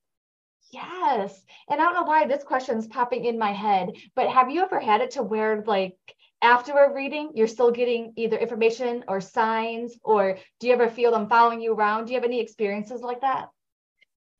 Yes. 0.72 1.42
And 1.68 1.80
i 1.80 1.84
don't 1.84 1.94
know 1.94 2.04
why 2.04 2.26
this 2.26 2.44
question 2.44 2.78
is 2.78 2.86
popping 2.86 3.24
in 3.24 3.38
my 3.38 3.52
head 3.52 3.90
but 4.14 4.28
have 4.28 4.50
you 4.50 4.62
ever 4.62 4.78
had 4.78 5.00
it 5.00 5.12
to 5.12 5.24
where 5.24 5.64
like 5.66 5.96
after 6.42 6.72
a 6.72 6.94
reading 6.94 7.30
you're 7.34 7.46
still 7.46 7.70
getting 7.70 8.12
either 8.16 8.36
information 8.36 9.04
or 9.08 9.20
signs 9.20 9.98
or 10.02 10.38
do 10.58 10.66
you 10.66 10.72
ever 10.72 10.88
feel 10.88 11.10
them 11.10 11.28
following 11.28 11.60
you 11.60 11.72
around 11.74 12.06
do 12.06 12.12
you 12.12 12.18
have 12.18 12.24
any 12.24 12.40
experiences 12.40 13.02
like 13.02 13.20
that 13.20 13.48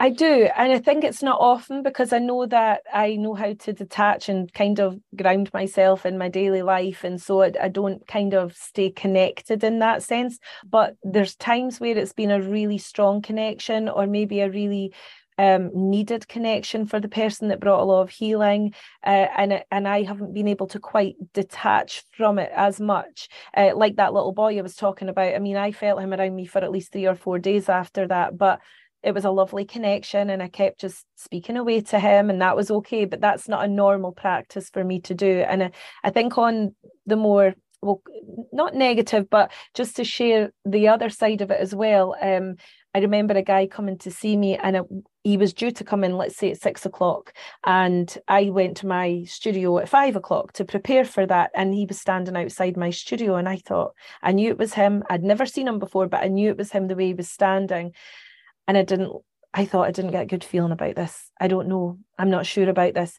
I 0.02 0.08
do. 0.08 0.48
And 0.56 0.72
I 0.72 0.78
think 0.78 1.04
it's 1.04 1.22
not 1.22 1.38
often 1.42 1.82
because 1.82 2.14
I 2.14 2.20
know 2.20 2.46
that 2.46 2.80
I 2.90 3.16
know 3.16 3.34
how 3.34 3.52
to 3.52 3.72
detach 3.74 4.30
and 4.30 4.50
kind 4.54 4.80
of 4.80 4.98
ground 5.14 5.50
myself 5.52 6.06
in 6.06 6.16
my 6.16 6.30
daily 6.30 6.62
life. 6.62 7.04
And 7.04 7.20
so 7.20 7.42
I, 7.42 7.52
I, 7.60 7.68
don't 7.68 8.06
kind 8.06 8.32
of 8.32 8.56
stay 8.56 8.88
connected 8.88 9.62
in 9.62 9.80
that 9.80 10.02
sense. 10.02 10.38
But 10.64 10.96
there's 11.02 11.36
times 11.36 11.80
where 11.80 11.98
it's 11.98 12.14
been 12.14 12.30
a 12.30 12.40
really 12.40 12.78
strong 12.78 13.20
connection 13.20 13.90
or 13.90 14.06
maybe 14.06 14.40
a 14.40 14.48
really 14.48 14.94
um, 15.40 15.70
needed 15.72 16.28
connection 16.28 16.84
for 16.84 17.00
the 17.00 17.08
person 17.08 17.48
that 17.48 17.60
brought 17.60 17.80
a 17.80 17.84
lot 17.84 18.02
of 18.02 18.10
healing, 18.10 18.74
uh, 19.06 19.26
and 19.36 19.64
and 19.70 19.88
I 19.88 20.02
haven't 20.02 20.34
been 20.34 20.48
able 20.48 20.66
to 20.68 20.78
quite 20.78 21.16
detach 21.32 22.04
from 22.12 22.38
it 22.38 22.52
as 22.54 22.78
much. 22.78 23.30
Uh, 23.56 23.70
like 23.74 23.96
that 23.96 24.12
little 24.12 24.32
boy 24.32 24.58
I 24.58 24.62
was 24.62 24.76
talking 24.76 25.08
about. 25.08 25.34
I 25.34 25.38
mean, 25.38 25.56
I 25.56 25.72
felt 25.72 26.02
him 26.02 26.12
around 26.12 26.36
me 26.36 26.44
for 26.44 26.58
at 26.58 26.70
least 26.70 26.92
three 26.92 27.06
or 27.06 27.14
four 27.14 27.38
days 27.38 27.70
after 27.70 28.06
that, 28.08 28.36
but 28.36 28.60
it 29.02 29.14
was 29.14 29.24
a 29.24 29.30
lovely 29.30 29.64
connection 29.64 30.28
and 30.28 30.42
I 30.42 30.48
kept 30.48 30.80
just 30.80 31.06
speaking 31.16 31.56
away 31.56 31.80
to 31.80 31.98
him 31.98 32.28
and 32.28 32.42
that 32.42 32.54
was 32.54 32.70
okay 32.70 33.06
but 33.06 33.22
that's 33.22 33.48
not 33.48 33.64
a 33.64 33.68
normal 33.68 34.12
practice 34.12 34.68
for 34.68 34.84
me 34.84 35.00
to 35.00 35.14
do 35.14 35.40
and 35.48 35.62
I, 35.62 35.70
I 36.04 36.10
think 36.10 36.36
on 36.36 36.74
the 37.06 37.16
more 37.16 37.54
well 37.80 38.02
not 38.52 38.74
negative 38.74 39.30
but 39.30 39.50
just 39.72 39.96
to 39.96 40.04
share 40.04 40.52
the 40.66 40.88
other 40.88 41.08
side 41.08 41.40
of 41.40 41.50
it 41.50 41.60
as 41.60 41.74
well 41.74 42.14
um 42.20 42.56
I 42.94 42.98
remember 42.98 43.34
a 43.34 43.42
guy 43.42 43.66
coming 43.66 43.98
to 43.98 44.10
see 44.10 44.36
me 44.36 44.56
and 44.56 44.76
it, 44.76 44.84
he 45.22 45.36
was 45.36 45.52
due 45.52 45.70
to 45.70 45.84
come 45.84 46.02
in 46.02 46.16
let's 46.16 46.36
say 46.36 46.50
at 46.50 46.60
six 46.60 46.84
o'clock 46.84 47.32
and 47.64 48.16
I 48.26 48.50
went 48.50 48.78
to 48.78 48.86
my 48.86 49.24
studio 49.28 49.78
at 49.78 49.88
five 49.88 50.16
o'clock 50.16 50.52
to 50.54 50.64
prepare 50.64 51.04
for 51.04 51.24
that 51.26 51.50
and 51.54 51.72
he 51.72 51.86
was 51.86 52.00
standing 52.00 52.36
outside 52.36 52.76
my 52.76 52.90
studio 52.90 53.36
and 53.36 53.48
I 53.48 53.56
thought 53.56 53.94
I 54.22 54.32
knew 54.32 54.50
it 54.50 54.58
was 54.58 54.74
him 54.74 55.04
I'd 55.08 55.22
never 55.22 55.46
seen 55.46 55.68
him 55.68 55.78
before 55.78 56.08
but 56.08 56.22
I 56.22 56.28
knew 56.28 56.50
it 56.50 56.58
was 56.58 56.72
him 56.72 56.88
the 56.88 56.96
way 56.96 57.06
he 57.06 57.14
was 57.14 57.30
standing 57.30 57.92
and 58.66 58.76
I 58.76 58.82
didn't 58.82 59.12
I 59.52 59.64
thought 59.64 59.88
I 59.88 59.90
didn't 59.90 60.12
get 60.12 60.22
a 60.22 60.26
good 60.26 60.44
feeling 60.44 60.72
about 60.72 60.94
this. 60.94 61.30
I 61.40 61.48
don't 61.48 61.68
know. 61.68 61.98
I'm 62.18 62.30
not 62.30 62.46
sure 62.46 62.68
about 62.68 62.94
this. 62.94 63.18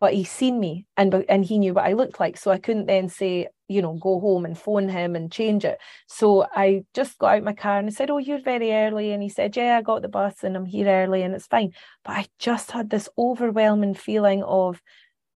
But 0.00 0.14
he 0.14 0.24
seen 0.24 0.60
me 0.60 0.86
and 0.96 1.24
and 1.28 1.44
he 1.44 1.58
knew 1.58 1.74
what 1.74 1.84
I 1.84 1.94
looked 1.94 2.20
like. 2.20 2.36
So 2.36 2.50
I 2.50 2.58
couldn't 2.58 2.86
then 2.86 3.08
say, 3.08 3.48
you 3.68 3.82
know, 3.82 3.94
go 3.94 4.20
home 4.20 4.44
and 4.44 4.58
phone 4.58 4.88
him 4.88 5.16
and 5.16 5.32
change 5.32 5.64
it. 5.64 5.78
So 6.06 6.46
I 6.54 6.84
just 6.94 7.18
got 7.18 7.36
out 7.36 7.42
my 7.42 7.52
car 7.52 7.78
and 7.78 7.88
I 7.88 7.90
said, 7.90 8.10
Oh, 8.10 8.18
you're 8.18 8.40
very 8.40 8.72
early. 8.72 9.12
And 9.12 9.22
he 9.22 9.28
said, 9.28 9.56
Yeah, 9.56 9.78
I 9.78 9.82
got 9.82 10.02
the 10.02 10.08
bus 10.08 10.44
and 10.44 10.56
I'm 10.56 10.66
here 10.66 10.88
early 10.88 11.22
and 11.22 11.34
it's 11.34 11.46
fine. 11.46 11.72
But 12.04 12.12
I 12.12 12.26
just 12.38 12.70
had 12.70 12.90
this 12.90 13.08
overwhelming 13.18 13.94
feeling 13.94 14.42
of 14.42 14.80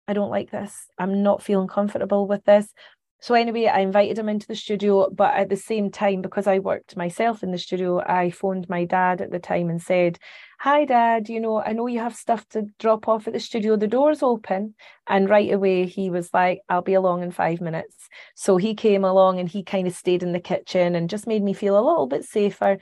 I 0.08 0.12
don't 0.12 0.30
like 0.30 0.50
this. 0.50 0.86
I'm 0.98 1.22
not 1.22 1.42
feeling 1.42 1.68
comfortable 1.68 2.26
with 2.26 2.44
this. 2.44 2.72
So 3.20 3.34
anyway, 3.34 3.66
I 3.66 3.80
invited 3.80 4.18
him 4.18 4.30
into 4.30 4.46
the 4.46 4.56
studio, 4.56 5.10
but 5.10 5.34
at 5.34 5.50
the 5.50 5.56
same 5.56 5.90
time, 5.90 6.22
because 6.22 6.46
I 6.46 6.58
worked 6.58 6.96
myself 6.96 7.42
in 7.42 7.52
the 7.52 7.58
studio, 7.58 8.00
I 8.00 8.30
phoned 8.30 8.68
my 8.68 8.84
dad 8.86 9.20
at 9.20 9.30
the 9.30 9.38
time 9.38 9.68
and 9.68 9.80
said, 9.80 10.18
Hi 10.62 10.84
dad, 10.84 11.30
you 11.30 11.40
know, 11.40 11.62
I 11.62 11.72
know 11.72 11.86
you 11.86 12.00
have 12.00 12.14
stuff 12.14 12.46
to 12.50 12.66
drop 12.78 13.08
off 13.08 13.26
at 13.26 13.32
the 13.32 13.40
studio. 13.40 13.76
The 13.76 13.86
door's 13.86 14.22
open. 14.22 14.74
And 15.06 15.26
right 15.26 15.50
away 15.50 15.86
he 15.86 16.10
was 16.10 16.34
like, 16.34 16.60
I'll 16.68 16.82
be 16.82 16.92
along 16.92 17.22
in 17.22 17.30
five 17.30 17.62
minutes. 17.62 18.10
So 18.34 18.58
he 18.58 18.74
came 18.74 19.02
along 19.02 19.40
and 19.40 19.48
he 19.48 19.62
kind 19.62 19.86
of 19.86 19.94
stayed 19.94 20.22
in 20.22 20.32
the 20.32 20.38
kitchen 20.38 20.94
and 20.94 21.08
just 21.08 21.26
made 21.26 21.42
me 21.42 21.54
feel 21.54 21.78
a 21.78 21.80
little 21.80 22.06
bit 22.06 22.26
safer. 22.26 22.76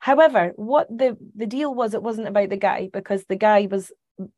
However, 0.00 0.54
what 0.56 0.88
the, 0.88 1.16
the 1.36 1.46
deal 1.46 1.72
was, 1.72 1.94
it 1.94 2.02
wasn't 2.02 2.26
about 2.26 2.48
the 2.48 2.56
guy 2.56 2.90
because 2.92 3.24
the 3.26 3.36
guy 3.36 3.68
was 3.70 3.92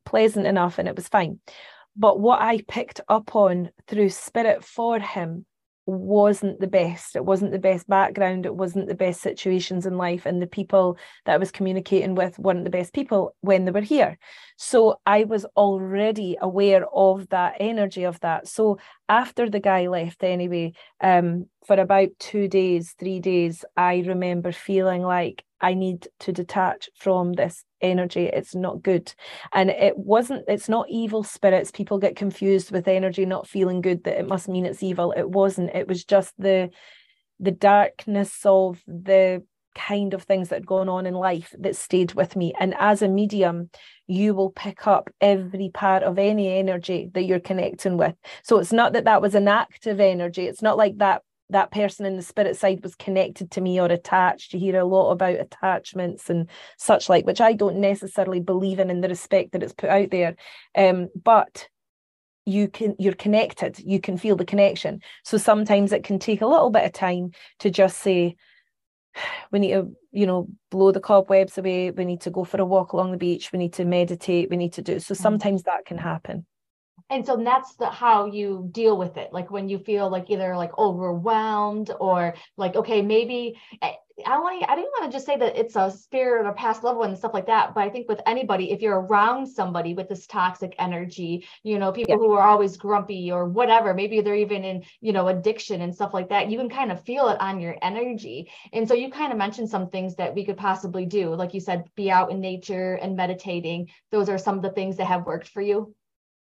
pleasant 0.05 0.45
enough 0.45 0.77
and 0.77 0.87
it 0.87 0.95
was 0.95 1.07
fine. 1.07 1.39
But 1.95 2.19
what 2.19 2.43
I 2.43 2.61
picked 2.67 3.01
up 3.09 3.35
on 3.35 3.71
through 3.87 4.09
spirit 4.09 4.63
for 4.63 4.99
him 4.99 5.47
wasn't 5.85 6.59
the 6.59 6.67
best. 6.67 7.15
It 7.15 7.25
wasn't 7.25 7.51
the 7.51 7.59
best 7.59 7.87
background. 7.87 8.45
It 8.45 8.55
wasn't 8.55 8.87
the 8.87 8.95
best 8.95 9.21
situations 9.21 9.85
in 9.85 9.97
life. 9.97 10.25
And 10.25 10.41
the 10.41 10.47
people 10.47 10.97
that 11.25 11.33
I 11.33 11.37
was 11.37 11.51
communicating 11.51 12.15
with 12.15 12.39
weren't 12.39 12.63
the 12.63 12.69
best 12.69 12.93
people 12.93 13.35
when 13.41 13.65
they 13.65 13.71
were 13.71 13.81
here. 13.81 14.17
So 14.57 14.99
I 15.05 15.25
was 15.25 15.45
already 15.57 16.37
aware 16.41 16.85
of 16.93 17.29
that 17.29 17.55
energy 17.59 18.03
of 18.03 18.19
that. 18.21 18.47
So 18.47 18.77
after 19.09 19.49
the 19.49 19.59
guy 19.59 19.87
left, 19.87 20.23
anyway, 20.23 20.73
um, 21.01 21.47
for 21.65 21.79
about 21.79 22.09
two 22.19 22.47
days, 22.47 22.95
three 22.97 23.19
days, 23.19 23.65
I 23.75 24.03
remember 24.05 24.51
feeling 24.51 25.01
like 25.01 25.43
I 25.63 25.73
need 25.73 26.07
to 26.19 26.33
detach 26.33 26.89
from 26.95 27.33
this 27.33 27.63
energy. 27.81 28.25
It's 28.25 28.53
not 28.53 28.83
good. 28.83 29.13
And 29.53 29.69
it 29.69 29.97
wasn't, 29.97 30.43
it's 30.47 30.69
not 30.69 30.89
evil 30.89 31.23
spirits. 31.23 31.71
People 31.71 31.97
get 31.97 32.15
confused 32.15 32.69
with 32.71 32.87
energy 32.87 33.25
not 33.25 33.47
feeling 33.47 33.81
good 33.81 34.03
that 34.03 34.19
it 34.19 34.27
must 34.27 34.49
mean 34.49 34.65
it's 34.65 34.83
evil. 34.83 35.13
It 35.15 35.29
wasn't. 35.29 35.73
It 35.73 35.87
was 35.87 36.03
just 36.03 36.33
the 36.37 36.69
the 37.39 37.51
darkness 37.51 38.39
of 38.45 38.81
the 38.87 39.43
kind 39.75 40.13
of 40.13 40.23
things 40.23 40.49
that 40.49 40.57
had 40.57 40.67
gone 40.67 40.87
on 40.87 41.05
in 41.05 41.13
life 41.13 41.53
that 41.59 41.75
stayed 41.75 42.13
with 42.13 42.35
me. 42.35 42.53
And 42.59 42.75
as 42.79 43.01
a 43.01 43.07
medium, 43.07 43.69
you 44.07 44.33
will 44.33 44.51
pick 44.51 44.85
up 44.87 45.09
every 45.19 45.69
part 45.73 46.03
of 46.03 46.19
any 46.19 46.57
energy 46.57 47.09
that 47.13 47.23
you're 47.23 47.39
connecting 47.39 47.97
with. 47.97 48.13
So 48.43 48.59
it's 48.59 48.71
not 48.71 48.93
that 48.93 49.05
that 49.05 49.21
was 49.21 49.35
an 49.35 49.47
active 49.47 49.99
energy. 49.99 50.45
It's 50.45 50.61
not 50.61 50.77
like 50.77 50.97
that 50.97 51.23
that 51.49 51.71
person 51.71 52.05
in 52.05 52.15
the 52.15 52.23
spirit 52.23 52.57
side 52.57 52.81
was 52.83 52.95
connected 52.95 53.51
to 53.51 53.61
me 53.61 53.79
or 53.79 53.85
attached. 53.85 54.53
You 54.53 54.59
hear 54.59 54.79
a 54.79 54.85
lot 54.85 55.11
about 55.11 55.39
attachments 55.39 56.29
and 56.29 56.49
such 56.77 57.09
like, 57.09 57.25
which 57.25 57.41
I 57.41 57.53
don't 57.53 57.77
necessarily 57.77 58.39
believe 58.39 58.79
in 58.79 58.89
in 58.89 59.01
the 59.01 59.09
respect 59.09 59.51
that 59.51 59.63
it's 59.63 59.73
put 59.73 59.89
out 59.89 60.09
there. 60.09 60.35
Um, 60.75 61.09
but 61.21 61.67
you 62.45 62.67
can 62.67 62.95
you're 62.99 63.13
connected. 63.13 63.79
You 63.79 63.99
can 63.99 64.17
feel 64.17 64.35
the 64.35 64.45
connection. 64.45 65.01
So 65.23 65.37
sometimes 65.37 65.93
it 65.93 66.03
can 66.03 66.19
take 66.19 66.41
a 66.41 66.47
little 66.47 66.69
bit 66.69 66.85
of 66.85 66.91
time 66.91 67.31
to 67.59 67.69
just 67.69 67.99
say 67.99 68.35
we 69.51 69.59
need 69.59 69.73
to 69.73 69.91
you 70.11 70.25
know 70.25 70.47
blow 70.71 70.91
the 70.91 70.99
cobwebs 70.99 71.57
away. 71.57 71.91
We 71.91 72.05
need 72.05 72.21
to 72.21 72.31
go 72.31 72.43
for 72.43 72.59
a 72.59 72.65
walk 72.65 72.93
along 72.93 73.11
the 73.11 73.17
beach. 73.17 73.51
We 73.51 73.59
need 73.59 73.73
to 73.73 73.85
meditate. 73.85 74.49
We 74.49 74.57
need 74.57 74.73
to 74.73 74.81
do 74.81 74.99
so 74.99 75.13
mm. 75.13 75.17
sometimes 75.17 75.63
that 75.63 75.85
can 75.85 75.97
happen 75.97 76.45
and 77.09 77.25
so 77.25 77.37
that's 77.37 77.75
the 77.75 77.89
how 77.89 78.25
you 78.25 78.67
deal 78.71 78.97
with 78.97 79.17
it 79.17 79.31
like 79.33 79.51
when 79.51 79.69
you 79.69 79.79
feel 79.79 80.09
like 80.09 80.29
either 80.29 80.55
like 80.55 80.77
overwhelmed 80.77 81.91
or 81.99 82.33
like 82.57 82.75
okay 82.75 83.01
maybe 83.01 83.59
eh, 83.81 83.93
I 84.25 84.37
want 84.39 84.63
I 84.69 84.75
didn't 84.75 84.91
want 84.91 85.11
to 85.11 85.15
just 85.15 85.25
say 85.25 85.37
that 85.37 85.57
it's 85.57 85.75
a 85.75 85.89
spirit 85.89 86.45
or 86.45 86.53
past 86.53 86.83
loved 86.83 86.99
one 86.99 87.09
and 87.09 87.17
stuff 87.17 87.33
like 87.33 87.47
that, 87.47 87.73
but 87.73 87.83
I 87.83 87.89
think 87.89 88.07
with 88.07 88.21
anybody, 88.27 88.71
if 88.71 88.81
you're 88.81 89.01
around 89.01 89.47
somebody 89.47 89.93
with 89.95 90.07
this 90.07 90.27
toxic 90.27 90.75
energy, 90.77 91.47
you 91.63 91.79
know, 91.79 91.91
people 91.91 92.15
yeah. 92.15 92.17
who 92.17 92.33
are 92.33 92.47
always 92.47 92.77
grumpy 92.77 93.31
or 93.31 93.45
whatever, 93.45 93.93
maybe 93.93 94.21
they're 94.21 94.35
even 94.35 94.63
in, 94.63 94.83
you 95.01 95.13
know, 95.13 95.29
addiction 95.29 95.81
and 95.81 95.93
stuff 95.93 96.13
like 96.13 96.29
that, 96.29 96.49
you 96.49 96.57
can 96.59 96.69
kind 96.69 96.91
of 96.91 97.03
feel 97.03 97.27
it 97.29 97.41
on 97.41 97.59
your 97.59 97.75
energy. 97.81 98.51
And 98.71 98.87
so 98.87 98.93
you 98.93 99.09
kind 99.09 99.31
of 99.31 99.37
mentioned 99.37 99.69
some 99.69 99.89
things 99.89 100.15
that 100.17 100.35
we 100.35 100.45
could 100.45 100.57
possibly 100.57 101.05
do. 101.05 101.33
Like 101.33 101.53
you 101.53 101.59
said, 101.59 101.85
be 101.95 102.11
out 102.11 102.31
in 102.31 102.39
nature 102.39 102.95
and 102.95 103.15
meditating. 103.15 103.89
Those 104.11 104.29
are 104.29 104.37
some 104.37 104.57
of 104.57 104.61
the 104.61 104.71
things 104.71 104.97
that 104.97 105.07
have 105.07 105.25
worked 105.25 105.47
for 105.47 105.61
you. 105.61 105.95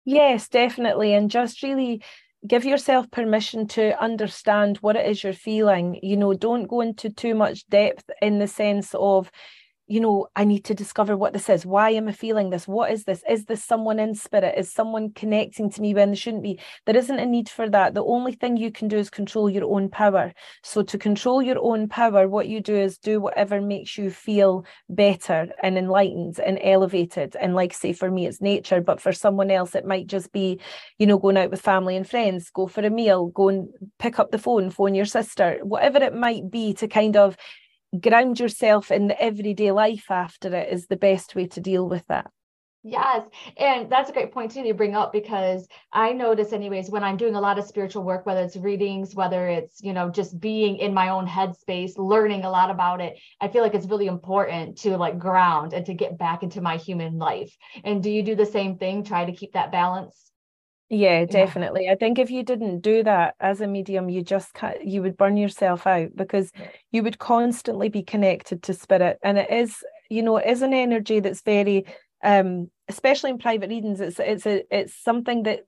Yes, 0.06 0.48
definitely. 0.48 1.14
And 1.14 1.30
just 1.32 1.64
really 1.64 2.02
give 2.48 2.64
yourself 2.64 3.10
permission 3.10 3.68
to 3.68 4.00
understand 4.02 4.78
what 4.78 4.96
it 4.96 5.08
is 5.10 5.24
you're 5.24 5.34
feeling. 5.34 6.00
You 6.04 6.16
know, 6.18 6.34
don't 6.34 6.68
go 6.68 6.82
into 6.82 7.10
too 7.10 7.34
much 7.34 7.68
depth 7.68 8.10
in 8.22 8.38
the 8.40 8.48
sense 8.48 8.94
of, 8.94 9.32
you 9.88 10.00
know, 10.00 10.28
I 10.36 10.46
need 10.46 10.66
to 10.66 10.74
discover 10.74 11.16
what 11.16 11.34
this 11.34 11.48
is. 11.48 11.66
Why 11.66 11.92
am 11.92 12.08
I 12.08 12.12
feeling 12.12 12.50
this? 12.50 12.68
What 12.68 12.92
is 12.92 13.04
this? 13.04 13.24
Is 13.30 13.46
this 13.46 13.64
someone 13.64 14.00
in 14.00 14.16
spirit? 14.16 14.56
Is 14.58 14.72
someone 14.72 15.12
connecting 15.12 15.70
to 15.70 15.82
me 15.82 15.94
when 15.94 16.10
they 16.10 16.16
shouldn't 16.16 16.42
be? 16.42 16.60
There 16.86 16.98
isn't 16.98 17.20
a 17.20 17.26
need 17.26 17.50
for 17.50 17.70
that. 17.70 17.94
The 17.94 18.04
only 18.04 18.34
thing 18.34 18.58
you 18.58 18.72
can 18.72 18.88
do 18.88 18.98
is 18.98 19.12
control 19.12 19.48
your 19.48 19.66
own 19.66 19.90
power. 19.90 20.34
So, 20.64 20.82
to 20.82 20.98
control 20.98 21.42
your 21.42 21.64
own 21.64 21.88
power, 21.88 22.28
what 22.28 22.48
you 22.48 22.62
do 22.62 22.76
is 22.76 22.98
do 22.98 23.20
whatever 23.22 23.62
makes 23.62 23.96
you 23.96 24.10
feel 24.10 24.66
better 24.90 25.50
and 25.62 25.78
enlightened 25.78 26.40
and 26.40 26.58
elevated. 26.64 27.36
And, 27.36 27.54
like, 27.54 27.74
say, 27.74 27.94
for 27.94 28.10
me, 28.10 28.26
it's 28.26 28.42
nature, 28.42 28.82
but 28.82 29.00
for 29.00 29.14
someone 29.14 29.52
else, 29.52 29.76
it 29.76 29.86
might 29.86 30.08
just 30.08 30.32
be, 30.32 30.60
you 30.98 31.06
know, 31.06 31.20
going 31.20 31.38
out 31.38 31.52
with 31.52 31.62
family 31.62 31.96
and 31.96 32.10
friends, 32.10 32.50
go 32.50 32.66
for 32.66 32.82
a 32.82 32.90
meal, 32.90 33.28
go 33.28 33.50
and 33.50 33.70
pick 34.00 34.18
up 34.18 34.32
the 34.32 34.40
phone, 34.40 34.72
phone 34.72 34.96
your 34.96 35.06
sister, 35.06 35.60
whatever 35.62 36.00
it 36.00 36.16
might 36.16 36.50
be 36.50 36.74
to 36.74 36.88
kind 36.88 37.16
of 37.16 37.38
ground 38.02 38.40
yourself 38.40 38.92
in 38.92 39.08
the 39.08 39.22
everyday 39.22 39.72
life 39.72 40.10
after 40.10 40.54
it 40.56 40.72
is 40.72 40.88
the 40.88 40.98
best 40.98 41.36
way 41.36 41.48
to 41.48 41.62
deal 41.62 41.88
with 41.88 42.06
that. 42.08 42.32
Yes. 42.88 43.28
And 43.58 43.92
that's 43.92 44.12
a 44.12 44.14
great 44.14 44.32
point 44.32 44.52
too 44.52 44.62
to 44.62 44.74
bring 44.76 44.96
up 44.96 45.12
because 45.12 45.68
I 45.92 46.14
notice 46.14 46.54
anyways 46.54 46.92
when 46.92 47.04
I'm 47.04 47.18
doing 47.18 47.34
a 47.34 47.42
lot 47.42 47.58
of 47.58 47.66
spiritual 47.66 48.04
work, 48.04 48.28
whether 48.28 48.42
it's 48.42 48.56
readings, 48.56 49.16
whether 49.16 49.48
it's, 49.48 49.82
you 49.82 49.92
know, 49.92 50.12
just 50.12 50.40
being 50.40 50.78
in 50.78 50.94
my 50.94 51.10
own 51.10 51.26
headspace, 51.26 51.94
learning 51.98 52.44
a 52.44 52.52
lot 52.52 52.70
about 52.70 53.02
it, 53.02 53.18
I 53.42 53.48
feel 53.48 53.64
like 53.64 53.74
it's 53.74 53.88
really 53.88 54.06
important 54.06 54.78
to 54.82 54.98
like 54.98 55.18
ground 55.18 55.74
and 55.74 55.84
to 55.88 55.96
get 55.96 56.20
back 56.20 56.44
into 56.44 56.62
my 56.62 56.78
human 56.78 57.18
life. 57.18 57.58
And 57.84 58.04
do 58.04 58.12
you 58.12 58.22
do 58.22 58.36
the 58.36 58.46
same 58.46 58.78
thing? 58.78 59.04
Try 59.04 59.26
to 59.26 59.34
keep 59.34 59.54
that 59.54 59.72
balance? 59.72 60.32
Yeah, 60.90 61.26
definitely. 61.26 61.86
Yeah. 61.86 61.94
I 61.94 61.96
think 61.96 62.20
if 62.20 62.30
you 62.30 62.44
didn't 62.44 62.82
do 62.82 63.04
that 63.04 63.36
as 63.40 63.60
a 63.60 63.68
medium, 63.68 64.10
you 64.10 64.22
just 64.22 64.56
you 64.84 65.02
would 65.02 65.18
burn 65.18 65.36
yourself 65.36 65.88
out 65.88 66.16
because 66.16 66.52
you 66.92 67.02
would 67.02 67.18
constantly 67.18 67.90
be 67.90 68.04
connected 68.04 68.62
to 68.64 68.74
spirit. 68.74 69.18
And 69.24 69.38
it 69.40 69.50
is, 69.50 69.84
you 70.10 70.22
know, 70.22 70.38
it 70.38 70.48
is 70.48 70.62
an 70.62 70.74
energy 70.74 71.20
that's 71.20 71.42
very 71.42 71.86
um 72.24 72.72
especially 72.88 73.30
in 73.30 73.38
private 73.38 73.70
readings 73.70 74.00
it's 74.00 74.20
it's 74.20 74.46
a 74.48 74.64
it's 74.72 74.96
something 74.96 75.44
that 75.44 75.66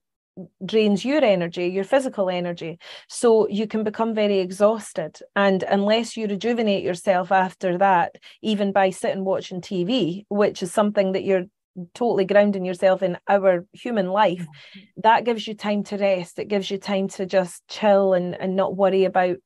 drains 0.66 1.04
your 1.04 1.24
energy 1.24 1.68
your 1.68 1.84
physical 1.84 2.30
energy 2.30 2.80
so 3.10 3.48
you 3.50 3.68
can 3.68 3.84
become 3.84 4.16
very 4.16 4.40
exhausted 4.40 5.20
and 5.36 5.64
unless 5.64 6.16
you 6.16 6.26
rejuvenate 6.28 6.84
yourself 6.84 7.32
after 7.32 7.78
that 7.78 8.16
even 8.42 8.72
by 8.72 8.90
sitting 8.90 9.26
watching 9.26 9.62
tv 9.62 10.26
which 10.30 10.64
is 10.64 10.72
something 10.72 11.12
that 11.12 11.24
you're 11.26 11.46
totally 11.94 12.26
grounding 12.26 12.66
yourself 12.66 13.04
in 13.04 13.18
our 13.28 13.66
human 13.74 14.08
life 14.08 14.40
mm-hmm. 14.42 15.02
that 15.04 15.24
gives 15.24 15.48
you 15.48 15.54
time 15.54 15.84
to 15.84 15.98
rest 15.98 16.40
it 16.40 16.48
gives 16.48 16.70
you 16.72 16.78
time 16.78 17.08
to 17.08 17.26
just 17.26 17.68
chill 17.68 18.14
and 18.14 18.36
and 18.40 18.56
not 18.56 18.76
worry 18.76 19.06
about 19.06 19.38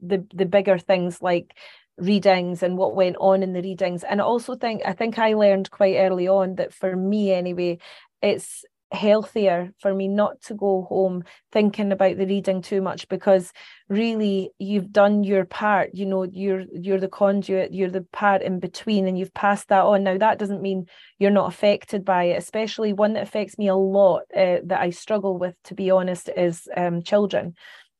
the 0.00 0.24
the 0.34 0.46
bigger 0.46 0.78
things 0.78 1.20
like 1.22 1.56
readings 1.98 2.62
and 2.62 2.76
what 2.76 2.94
went 2.94 3.16
on 3.18 3.42
in 3.42 3.52
the 3.52 3.62
readings 3.62 4.04
and 4.04 4.20
i 4.20 4.24
also 4.24 4.54
think 4.54 4.82
i 4.84 4.92
think 4.92 5.18
i 5.18 5.32
learned 5.32 5.70
quite 5.70 5.96
early 5.96 6.28
on 6.28 6.54
that 6.56 6.72
for 6.72 6.94
me 6.94 7.32
anyway 7.32 7.78
it's 8.20 8.64
healthier 8.92 9.72
for 9.80 9.92
me 9.92 10.06
not 10.06 10.40
to 10.40 10.54
go 10.54 10.86
home 10.88 11.24
thinking 11.50 11.90
about 11.90 12.16
the 12.16 12.26
reading 12.26 12.62
too 12.62 12.80
much 12.80 13.08
because 13.08 13.52
really 13.88 14.50
you've 14.58 14.92
done 14.92 15.24
your 15.24 15.44
part 15.44 15.90
you 15.92 16.06
know 16.06 16.22
you're 16.22 16.64
you're 16.72 17.00
the 17.00 17.08
conduit 17.08 17.74
you're 17.74 17.90
the 17.90 18.06
part 18.12 18.42
in 18.42 18.60
between 18.60 19.08
and 19.08 19.18
you've 19.18 19.34
passed 19.34 19.68
that 19.68 19.84
on. 19.84 20.04
Now 20.04 20.16
that 20.18 20.38
doesn't 20.38 20.62
mean 20.62 20.86
you're 21.18 21.32
not 21.32 21.52
affected 21.52 22.04
by 22.04 22.24
it 22.24 22.38
especially 22.38 22.92
one 22.92 23.14
that 23.14 23.24
affects 23.24 23.58
me 23.58 23.66
a 23.68 23.74
lot 23.74 24.22
uh, 24.36 24.58
that 24.64 24.80
i 24.80 24.90
struggle 24.90 25.36
with 25.36 25.54
to 25.64 25.74
be 25.74 25.90
honest 25.90 26.30
is 26.36 26.68
um, 26.76 27.02
children. 27.02 27.54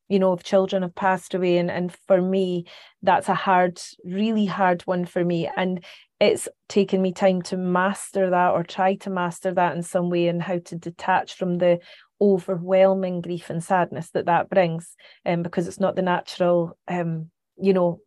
You 0.09 0.19
know 0.19 0.31
if 0.31 0.41
children 0.43 0.83
have 0.83 0.95
passed 0.95 1.33
away 1.33 1.57
and 1.57 1.69
and 1.69 1.93
for 2.07 2.21
me 2.21 2.65
that's 3.01 3.27
a 3.27 3.35
hard 3.35 3.81
really 4.05 4.45
hard 4.45 4.81
one 4.83 5.05
for 5.05 5.23
me. 5.23 5.49
And 5.55 5.83
it's 6.19 6.47
taken 6.67 7.01
me 7.01 7.11
time 7.11 7.41
to 7.43 7.57
master 7.57 8.29
that 8.29 8.51
or 8.51 8.63
try 8.63 8.95
to 8.95 9.09
master 9.09 9.53
that 9.53 9.75
in 9.75 9.83
some 9.83 10.09
way 10.09 10.27
and 10.27 10.41
how 10.41 10.59
to 10.59 10.75
detach 10.75 11.35
from 11.35 11.57
the 11.57 11.79
overwhelming 12.19 13.21
grief 13.21 13.49
and 13.49 13.63
sadness 13.63 14.09
that 14.11 14.25
that 14.25 14.49
brings 14.49 14.95
um, 15.25 15.43
because 15.43 15.67
it's 15.67 15.79
not 15.79 15.95
the 15.95 16.01
natural 16.01 16.77
um, 16.87 17.29
you 17.61 17.73
know 17.73 17.99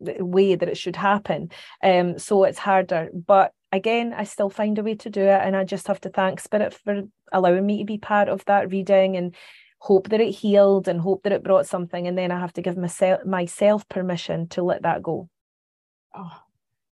way 0.00 0.54
that 0.54 0.68
it 0.68 0.78
should 0.78 0.96
happen. 0.96 1.50
Um, 1.82 2.18
so 2.18 2.44
it's 2.44 2.58
harder. 2.58 3.10
But 3.12 3.52
again 3.72 4.12
i 4.16 4.24
still 4.24 4.50
find 4.50 4.78
a 4.78 4.82
way 4.82 4.96
to 4.96 5.08
do 5.08 5.20
it 5.20 5.40
and 5.44 5.54
i 5.56 5.62
just 5.62 5.86
have 5.86 6.00
to 6.00 6.08
thank 6.08 6.40
spirit 6.40 6.74
for 6.74 7.04
allowing 7.32 7.64
me 7.64 7.78
to 7.78 7.84
be 7.84 7.98
part 7.98 8.28
of 8.28 8.44
that 8.46 8.68
reading 8.72 9.16
and 9.16 9.32
hope 9.78 10.08
that 10.08 10.20
it 10.20 10.32
healed 10.32 10.88
and 10.88 11.00
hope 11.00 11.22
that 11.22 11.32
it 11.32 11.44
brought 11.44 11.66
something. 11.66 12.06
And 12.06 12.18
then 12.18 12.30
i 12.30 12.40
have 12.40 12.52
to 12.54 12.62
give 12.62 12.76
myself 12.76 13.24
myself 13.24 13.88
permission 13.88 14.48
to 14.48 14.62
let 14.62 14.82
that 14.82 15.02
go. 15.02 15.28
Oh 16.14 16.40